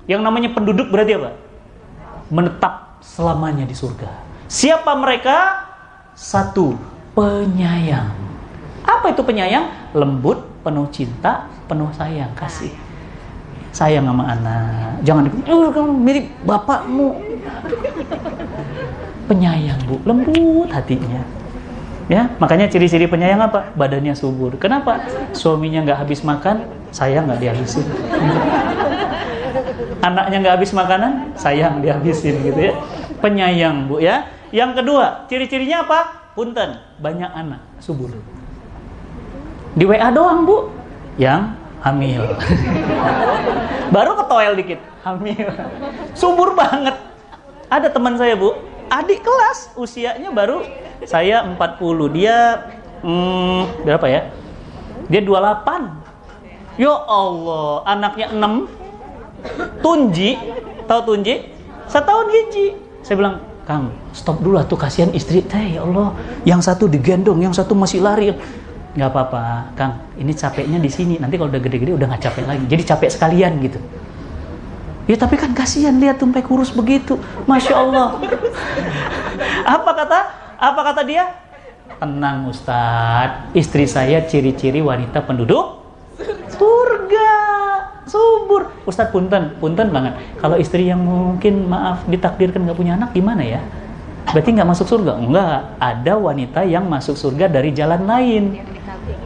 Yang 0.06 0.22
namanya 0.22 0.50
penduduk 0.52 0.92
berarti 0.92 1.16
apa? 1.16 1.32
Menetap 2.28 3.00
selamanya 3.00 3.64
di 3.64 3.76
surga. 3.76 4.10
Siapa 4.52 4.92
mereka? 5.00 5.68
Satu, 6.14 6.78
penyayang. 7.16 8.12
Apa 8.84 9.16
itu 9.16 9.24
penyayang? 9.24 9.84
lembut, 9.94 10.42
penuh 10.66 10.90
cinta, 10.90 11.46
penuh 11.70 11.88
sayang, 11.94 12.34
kasih. 12.34 12.74
Sayang 13.74 14.06
sama 14.06 14.26
anak. 14.30 15.02
Jangan 15.06 15.30
kamu 15.74 15.94
mirip 15.98 16.26
bapakmu. 16.46 17.18
Penyayang, 19.30 19.80
Bu. 19.90 19.98
Lembut 20.06 20.70
hatinya. 20.70 21.26
Ya, 22.12 22.28
makanya 22.38 22.68
ciri-ciri 22.68 23.08
penyayang 23.08 23.40
apa? 23.40 23.72
Badannya 23.74 24.14
subur. 24.14 24.54
Kenapa? 24.60 25.02
Suaminya 25.32 25.82
nggak 25.88 26.00
habis 26.06 26.22
makan, 26.22 26.68
saya 26.92 27.24
nggak 27.24 27.40
dihabisin. 27.40 27.88
Anaknya 30.04 30.38
nggak 30.44 30.56
habis 30.60 30.72
makanan, 30.76 31.34
sayang 31.40 31.80
dihabisin 31.80 32.40
gitu 32.44 32.60
ya. 32.60 32.74
Penyayang, 33.20 33.88
Bu 33.88 34.04
ya. 34.04 34.28
Yang 34.54 34.84
kedua, 34.84 35.26
ciri-cirinya 35.32 35.88
apa? 35.88 36.00
Punten, 36.34 36.82
banyak 37.02 37.30
anak, 37.30 37.62
subur. 37.82 38.14
Di 39.74 39.86
WA 39.86 40.10
doang, 40.14 40.46
Bu. 40.46 40.70
Yang 41.18 41.54
hamil. 41.82 42.24
Baru 43.96 44.18
ke 44.18 44.24
toel 44.26 44.54
dikit, 44.58 44.80
hamil. 45.06 45.50
Subur 46.18 46.58
banget. 46.58 46.98
Ada 47.70 47.90
teman 47.90 48.18
saya, 48.18 48.38
Bu, 48.38 48.54
adik 48.94 49.26
kelas 49.26 49.74
usianya 49.74 50.30
baru 50.30 50.62
saya 51.10 51.42
40 51.58 52.14
dia 52.14 52.62
hmm, 53.02 53.82
berapa 53.82 54.06
ya 54.06 54.22
dia 55.10 55.22
28 55.26 56.78
ya 56.78 56.94
Allah 57.10 57.82
anaknya 57.90 58.28
6 58.30 58.83
tunji 59.84 60.40
tahu 60.88 61.00
tunji 61.14 61.50
setahun 61.88 62.28
hiji 62.32 62.66
saya 63.04 63.16
bilang 63.20 63.36
Kang 63.64 63.96
stop 64.12 64.44
dulu 64.44 64.60
tuh 64.68 64.76
kasihan 64.76 65.12
istri 65.16 65.40
teh 65.40 65.80
ya 65.80 65.88
Allah 65.88 66.12
yang 66.44 66.60
satu 66.60 66.92
digendong 66.92 67.40
yang 67.40 67.56
satu 67.56 67.72
masih 67.72 68.04
lari 68.04 68.36
nggak 68.94 69.10
apa-apa 69.10 69.72
Kang 69.76 69.94
ini 70.20 70.36
capeknya 70.36 70.78
di 70.80 70.92
sini 70.92 71.16
nanti 71.18 71.40
kalau 71.40 71.48
udah 71.48 71.64
gede-gede 71.64 71.96
udah 71.96 72.08
nggak 72.12 72.24
capek 72.28 72.44
lagi 72.44 72.64
jadi 72.68 72.84
capek 72.96 73.10
sekalian 73.12 73.54
gitu 73.64 73.80
Ya 75.04 75.20
tapi 75.20 75.36
kan 75.36 75.52
kasihan 75.52 75.92
lihat 76.00 76.16
tumpeng 76.16 76.48
kurus 76.48 76.72
begitu. 76.72 77.20
Masya 77.44 77.76
Allah. 77.76 78.24
apa 79.76 79.92
kata? 80.00 80.20
Apa 80.56 80.80
kata 80.80 81.02
dia? 81.04 81.28
Tenang 82.00 82.48
Ustadz, 82.48 83.52
istri 83.52 83.84
saya 83.84 84.24
ciri-ciri 84.24 84.80
wanita 84.80 85.20
penduduk 85.28 85.83
subur. 88.08 88.72
Ustadz 88.84 89.12
punten, 89.12 89.56
punten 89.58 89.90
banget. 89.90 90.20
Kalau 90.40 90.60
istri 90.60 90.88
yang 90.88 91.04
mungkin 91.04 91.68
maaf 91.68 92.04
ditakdirkan 92.08 92.64
nggak 92.68 92.78
punya 92.78 92.94
anak 93.00 93.16
gimana 93.16 93.44
ya? 93.44 93.62
Berarti 94.32 94.50
nggak 94.56 94.70
masuk 94.70 94.88
surga? 94.88 95.20
Enggak, 95.20 95.78
ada 95.78 96.14
wanita 96.16 96.64
yang 96.64 96.88
masuk 96.88 97.20
surga 97.20 97.52
dari 97.52 97.76
jalan 97.76 98.08
lain. 98.08 98.44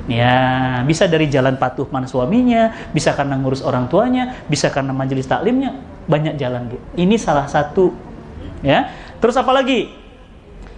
Ya, 0.09 0.81
bisa 0.87 1.05
dari 1.05 1.27
jalan 1.29 1.59
patuh 1.59 1.85
mana 1.91 2.09
suaminya, 2.09 2.73
bisa 2.95 3.13
karena 3.13 3.37
ngurus 3.37 3.61
orang 3.61 3.85
tuanya, 3.91 4.39
bisa 4.49 4.71
karena 4.73 4.95
majelis 4.95 5.27
taklimnya, 5.29 5.77
banyak 6.09 6.39
jalan, 6.39 6.71
Bu. 6.71 6.79
Ini 6.97 7.15
salah 7.19 7.45
satu 7.45 7.93
ya. 8.65 8.89
Terus 9.21 9.35
apa 9.37 9.51
lagi? 9.53 9.91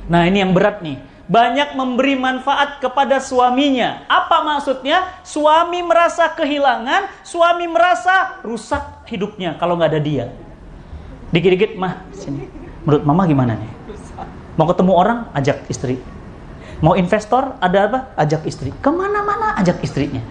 Nah, 0.10 0.26
ini 0.26 0.42
yang 0.42 0.52
berat 0.52 0.82
nih. 0.82 1.09
Banyak 1.30 1.78
memberi 1.78 2.18
manfaat 2.18 2.82
kepada 2.82 3.22
suaminya. 3.22 4.02
Apa 4.10 4.42
maksudnya? 4.42 5.22
Suami 5.22 5.86
merasa 5.86 6.26
kehilangan, 6.34 7.22
suami 7.22 7.70
merasa 7.70 8.42
rusak 8.42 9.06
hidupnya 9.06 9.54
kalau 9.62 9.78
nggak 9.78 9.94
ada 9.94 10.02
dia. 10.02 10.26
Dikit-dikit, 11.30 11.78
mah, 11.78 12.02
sini. 12.18 12.50
Menurut 12.82 13.06
mama 13.06 13.30
gimana 13.30 13.54
nih? 13.54 13.72
Mau 14.58 14.66
ketemu 14.66 14.92
orang, 14.98 15.20
ajak 15.38 15.70
istri 15.70 16.02
Mau 16.80 16.96
investor, 16.96 17.60
ada 17.60 17.80
apa? 17.92 18.00
Ajak 18.16 18.48
istri. 18.48 18.72
Ke 18.80 18.88
mana-mana 18.88 19.56
ajak 19.60 19.84
istrinya. 19.84 20.24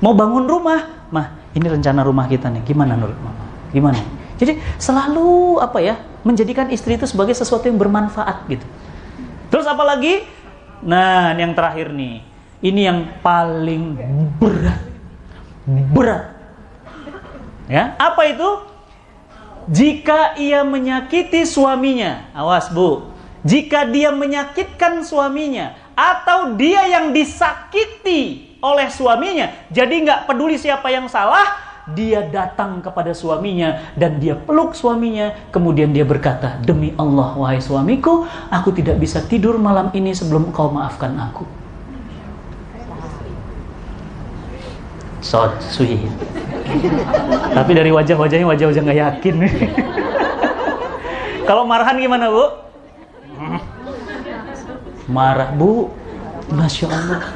Mau 0.00 0.16
bangun 0.16 0.48
rumah, 0.48 1.08
mah 1.12 1.36
ini 1.52 1.68
rencana 1.68 2.00
rumah 2.00 2.24
kita 2.24 2.48
nih. 2.48 2.64
Gimana 2.64 2.96
menurut 2.96 3.18
mama? 3.20 3.44
Gimana? 3.68 4.00
Jadi 4.40 4.56
selalu 4.80 5.60
apa 5.60 5.78
ya? 5.84 6.00
Menjadikan 6.24 6.72
istri 6.72 6.96
itu 6.96 7.04
sebagai 7.04 7.36
sesuatu 7.36 7.68
yang 7.68 7.76
bermanfaat 7.76 8.48
gitu. 8.48 8.64
Terus 9.48 9.66
apa 9.68 9.84
lagi? 9.84 10.24
Nah, 10.84 11.34
yang 11.34 11.52
terakhir 11.56 11.92
nih. 11.92 12.22
Ini 12.58 12.80
yang 12.90 13.00
paling 13.22 13.96
berat. 14.38 14.82
Berat. 15.92 16.24
Ya, 17.68 17.94
apa 18.00 18.22
itu? 18.28 18.50
Jika 19.68 20.40
ia 20.40 20.64
menyakiti 20.64 21.44
suaminya, 21.44 22.32
awas 22.32 22.72
Bu, 22.72 23.12
jika 23.44 23.84
dia 23.84 24.08
menyakitkan 24.08 25.04
suaminya 25.04 25.76
atau 25.92 26.56
dia 26.56 26.88
yang 26.88 27.12
disakiti 27.12 28.48
oleh 28.64 28.88
suaminya, 28.88 29.52
jadi 29.68 29.92
nggak 29.92 30.20
peduli 30.24 30.56
siapa 30.56 30.88
yang 30.88 31.04
salah, 31.12 31.67
dia 31.96 32.20
datang 32.26 32.84
kepada 32.84 33.16
suaminya 33.16 33.80
dan 33.96 34.20
dia 34.20 34.36
peluk 34.36 34.76
suaminya, 34.76 35.32
kemudian 35.52 35.92
dia 35.92 36.04
berkata, 36.04 36.60
demi 36.60 36.92
Allah 37.00 37.32
wahai 37.36 37.60
suamiku, 37.62 38.26
aku 38.52 38.72
tidak 38.76 39.00
bisa 39.00 39.24
tidur 39.24 39.56
malam 39.56 39.88
ini 39.96 40.12
sebelum 40.12 40.52
kau 40.52 40.68
maafkan 40.72 41.16
aku. 41.16 41.44
So 45.24 45.52
sweet. 45.60 46.08
Tapi 47.52 47.72
dari 47.74 47.90
wajah-wajahnya 47.92 48.46
wajah-wajah 48.48 48.82
nggak 48.84 49.00
yakin. 49.02 49.34
Kalau 51.48 51.64
marahan 51.64 51.96
gimana 51.96 52.28
bu? 52.28 52.44
marah 55.08 55.48
bu 55.56 55.88
masya 56.52 56.92
allah 56.92 57.32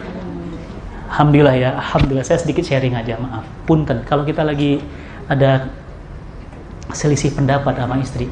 alhamdulillah 1.12 1.54
ya 1.60 1.70
alhamdulillah. 1.76 2.24
Saya 2.24 2.40
sedikit 2.40 2.64
sharing 2.64 2.96
aja 2.96 3.20
maaf. 3.20 3.44
Punten 3.68 4.00
kalau 4.08 4.24
kita 4.24 4.40
lagi 4.40 4.80
ada 5.28 5.68
selisih 6.92 7.36
pendapat 7.36 7.76
sama 7.76 8.00
istri 8.00 8.26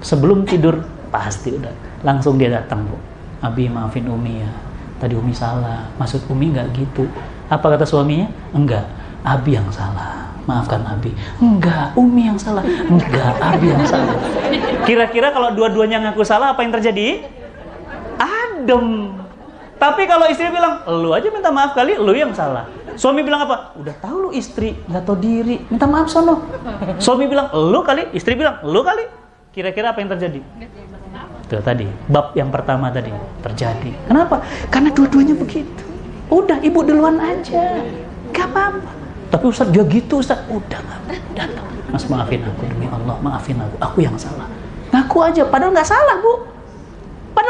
sebelum 0.00 0.46
tidur 0.46 0.86
pasti 1.10 1.58
udah. 1.58 1.74
Langsung 2.06 2.38
dia 2.38 2.54
datang 2.54 2.86
bu. 2.86 2.96
Abi 3.42 3.66
maafin 3.66 4.06
Umi 4.06 4.40
ya. 4.40 4.50
Tadi 5.02 5.18
Umi 5.18 5.34
salah. 5.34 5.90
Maksud 5.98 6.30
Umi 6.30 6.54
nggak 6.54 6.70
gitu. 6.78 7.10
Apa 7.50 7.74
kata 7.74 7.82
suaminya? 7.84 8.30
Enggak. 8.54 8.86
Abi 9.26 9.58
yang 9.58 9.66
salah. 9.74 10.30
Maafkan 10.46 10.86
Abi. 10.86 11.12
Enggak. 11.42 11.92
Umi 11.98 12.30
yang 12.30 12.38
salah. 12.38 12.62
Enggak. 12.64 13.34
Abi 13.42 13.74
yang 13.74 13.84
salah. 13.84 14.16
Kira-kira 14.86 15.34
kalau 15.34 15.52
dua-duanya 15.52 16.00
ngaku 16.08 16.22
salah 16.24 16.54
apa 16.54 16.62
yang 16.62 16.72
terjadi? 16.72 17.26
Adem. 18.20 19.16
Tapi 19.80 20.04
kalau 20.04 20.28
istri 20.28 20.52
bilang, 20.52 20.84
lu 21.00 21.16
aja 21.16 21.32
minta 21.32 21.48
maaf 21.48 21.72
kali, 21.72 21.96
lu 21.96 22.12
yang 22.12 22.36
salah. 22.36 22.68
Suami 23.00 23.24
bilang 23.24 23.48
apa? 23.48 23.72
Udah 23.80 23.96
tahu 23.96 24.28
lu 24.28 24.30
istri, 24.36 24.76
nggak 24.84 25.08
tahu 25.08 25.16
diri, 25.16 25.56
minta 25.72 25.88
maaf 25.88 26.12
sono. 26.12 26.44
Suami 27.00 27.24
bilang, 27.24 27.48
lu 27.48 27.80
kali, 27.80 28.12
istri 28.12 28.36
bilang, 28.36 28.60
lu 28.60 28.84
kali. 28.84 29.08
Kira-kira 29.56 29.96
apa 29.96 30.04
yang 30.04 30.12
terjadi? 30.12 30.40
Itu 31.48 31.58
tadi, 31.64 31.88
bab 32.12 32.36
yang 32.36 32.52
pertama 32.52 32.92
tadi 32.92 33.08
terjadi. 33.40 33.90
Kenapa? 34.04 34.44
Karena 34.68 34.92
dua-duanya 34.92 35.32
begitu. 35.32 35.82
Udah, 36.28 36.60
ibu 36.60 36.84
duluan 36.84 37.16
aja. 37.16 37.80
Gak 38.36 38.52
apa-apa. 38.52 38.90
Tapi 39.32 39.44
Ustaz 39.48 39.72
dia 39.72 39.82
gitu 39.88 40.20
Ustaz. 40.20 40.44
Udah 40.52 40.78
datang. 41.32 41.66
Mas 41.90 42.04
maafin 42.06 42.44
aku 42.44 42.68
demi 42.68 42.86
Allah, 42.86 43.16
maafin 43.18 43.58
aku. 43.58 43.74
Aku 43.80 43.98
yang 44.04 44.14
salah. 44.14 44.46
Ngaku 44.92 45.16
aja, 45.24 45.42
padahal 45.46 45.72
nggak 45.74 45.88
salah 45.88 46.20
bu. 46.22 46.49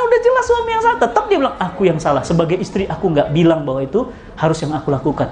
Padahal 0.01 0.17
udah 0.17 0.25
jelas 0.25 0.45
suami 0.49 0.71
yang 0.73 0.81
salah, 0.81 0.97
tetap 1.05 1.25
dia 1.29 1.37
bilang 1.37 1.57
aku 1.61 1.83
yang 1.85 2.01
salah. 2.01 2.25
Sebagai 2.25 2.57
istri 2.57 2.89
aku 2.89 3.13
nggak 3.13 3.37
bilang 3.37 3.69
bahwa 3.69 3.85
itu 3.85 4.09
harus 4.33 4.57
yang 4.65 4.73
aku 4.73 4.89
lakukan. 4.89 5.29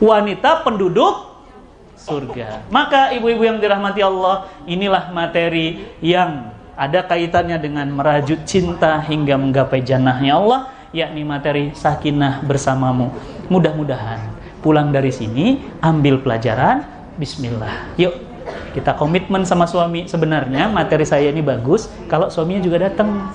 Wanita 0.00 0.64
penduduk 0.64 1.44
surga. 1.92 2.64
Maka 2.72 3.12
ibu-ibu 3.12 3.44
yang 3.44 3.60
dirahmati 3.60 4.00
Allah, 4.00 4.48
inilah 4.64 5.12
materi 5.12 5.92
yang 6.00 6.56
ada 6.72 7.04
kaitannya 7.04 7.60
dengan 7.60 7.92
merajut 7.92 8.48
cinta 8.48 8.96
hingga 9.04 9.36
menggapai 9.36 9.84
jannahnya 9.84 10.40
Allah, 10.40 10.72
yakni 10.96 11.20
materi 11.20 11.76
sakinah 11.76 12.40
bersamamu. 12.48 13.12
Mudah-mudahan 13.52 14.24
pulang 14.64 14.88
dari 14.88 15.12
sini 15.12 15.60
ambil 15.84 16.16
pelajaran 16.24 16.80
Bismillah. 17.20 17.92
Yuk 18.00 18.33
kita 18.74 18.96
komitmen 18.98 19.46
sama 19.46 19.64
suami. 19.64 20.06
Sebenarnya 20.10 20.68
materi 20.68 21.06
saya 21.06 21.30
ini 21.30 21.40
bagus 21.40 21.88
kalau 22.10 22.28
suaminya 22.28 22.62
juga 22.64 22.90
datang. 22.90 23.30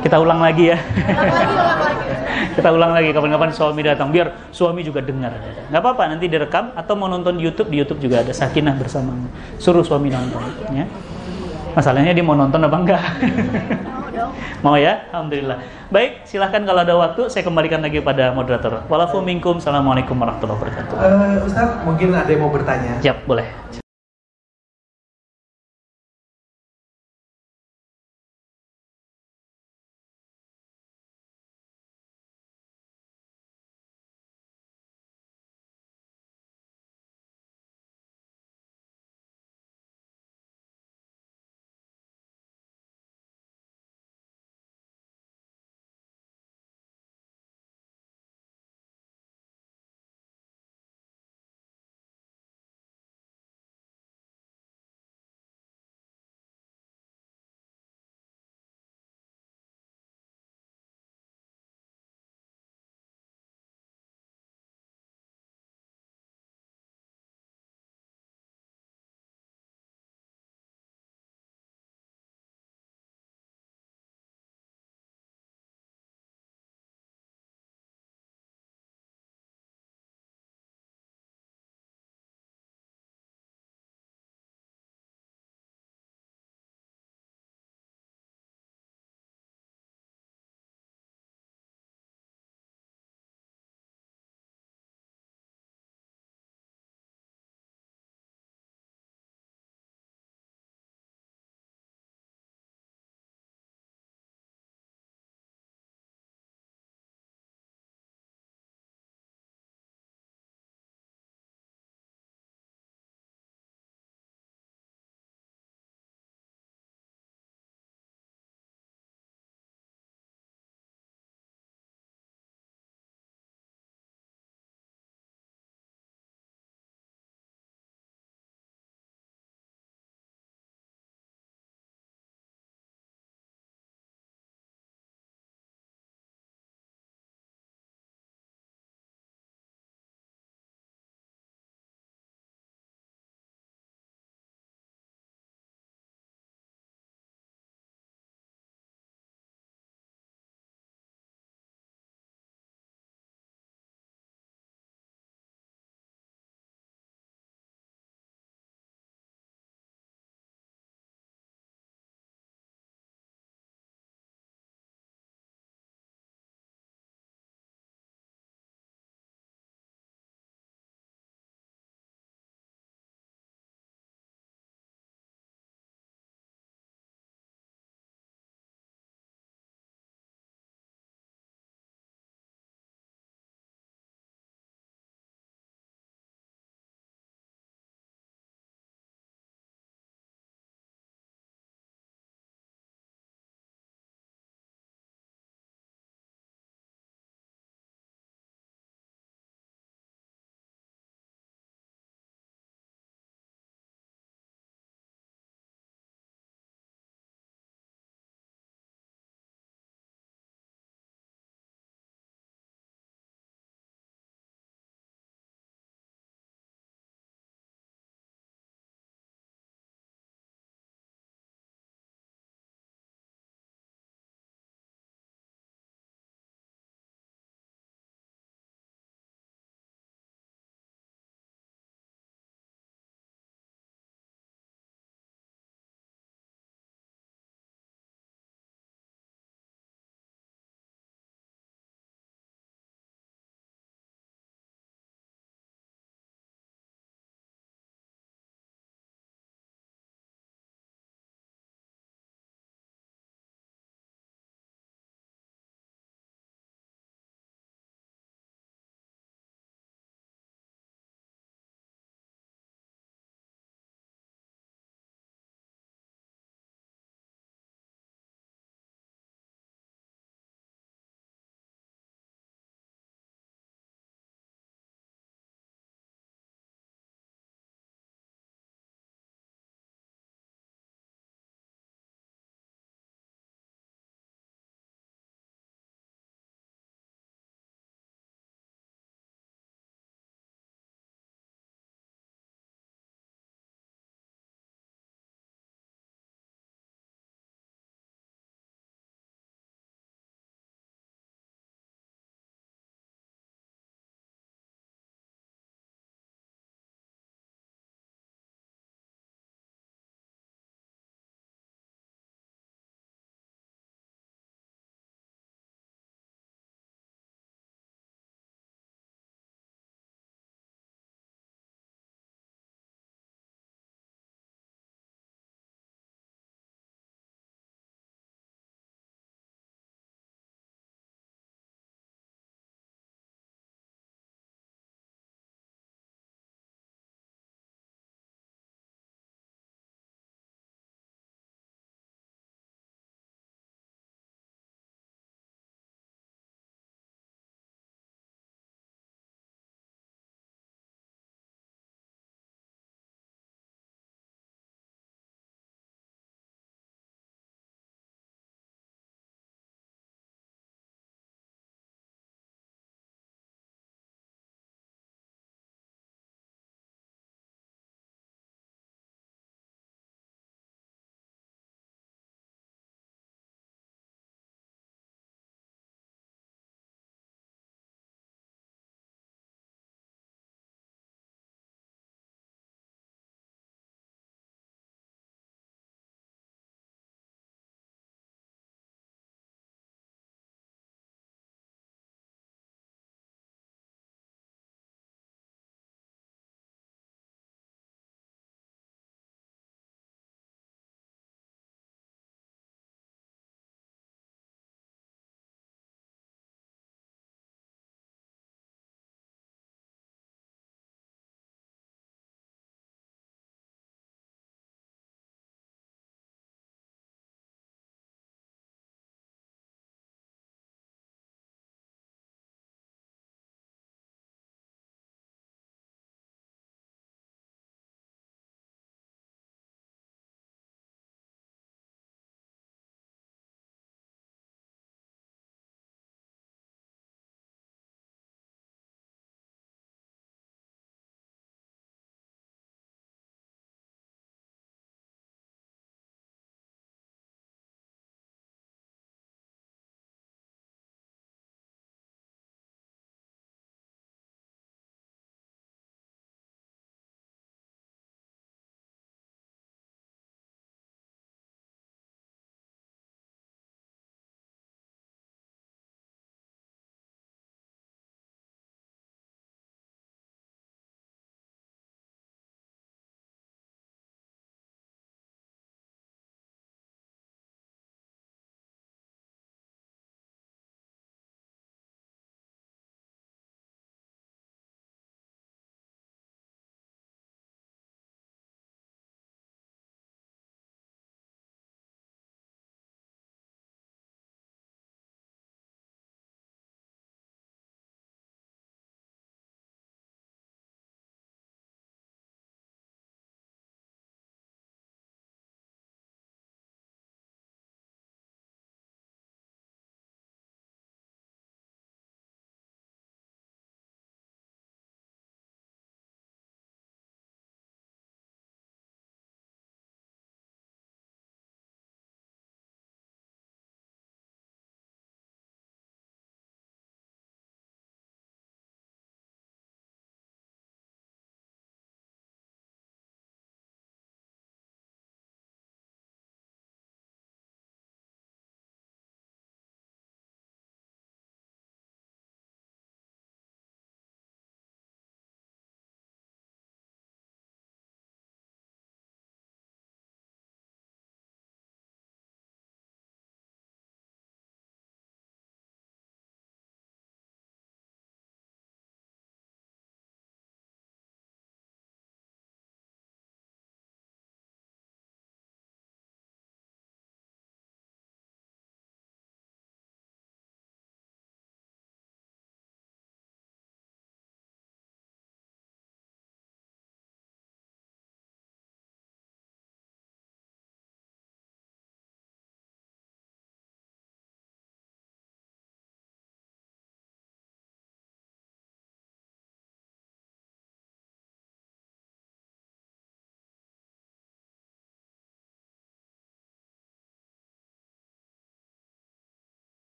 Kita 0.00 0.16
ulang 0.16 0.40
lagi 0.40 0.72
ya. 0.72 0.78
Kita 2.50 2.72
ulang 2.72 2.96
lagi 2.96 3.12
kapan-kapan 3.14 3.52
suami 3.52 3.80
datang 3.84 4.08
biar 4.10 4.50
suami 4.50 4.80
juga 4.80 5.04
dengar. 5.04 5.32
Nggak 5.70 5.80
apa-apa 5.80 6.02
nanti 6.08 6.26
direkam 6.26 6.72
atau 6.72 6.96
mau 6.96 7.06
nonton 7.06 7.36
YouTube 7.36 7.68
di 7.68 7.78
YouTube 7.78 8.00
juga 8.00 8.24
ada 8.24 8.32
sakinah 8.32 8.74
bersama. 8.80 9.12
Suruh 9.60 9.84
suami 9.84 10.08
nonton 10.08 10.40
ya. 10.72 10.88
Masalahnya 11.76 12.16
dia 12.16 12.24
mau 12.24 12.34
nonton 12.34 12.58
apa 12.64 12.76
enggak 12.80 13.04
mau 14.64 14.78
ya? 14.78 15.06
Alhamdulillah. 15.10 15.58
Baik 15.90 16.24
silahkan 16.24 16.62
kalau 16.62 16.80
ada 16.86 16.94
waktu 16.94 17.26
saya 17.28 17.42
kembalikan 17.42 17.82
lagi 17.82 17.98
pada 18.00 18.30
moderator. 18.30 18.86
Walafu 18.86 19.20
minkum 19.20 19.58
assalamualaikum 19.58 20.14
warahmatullahi 20.14 20.58
wabarakatuh. 20.58 20.94
Uh, 20.96 21.46
Ustaz 21.46 21.68
mungkin 21.82 22.14
ada 22.14 22.30
yang 22.30 22.42
mau 22.46 22.52
bertanya. 22.54 22.98
Siap 23.02 23.26
boleh 23.26 23.70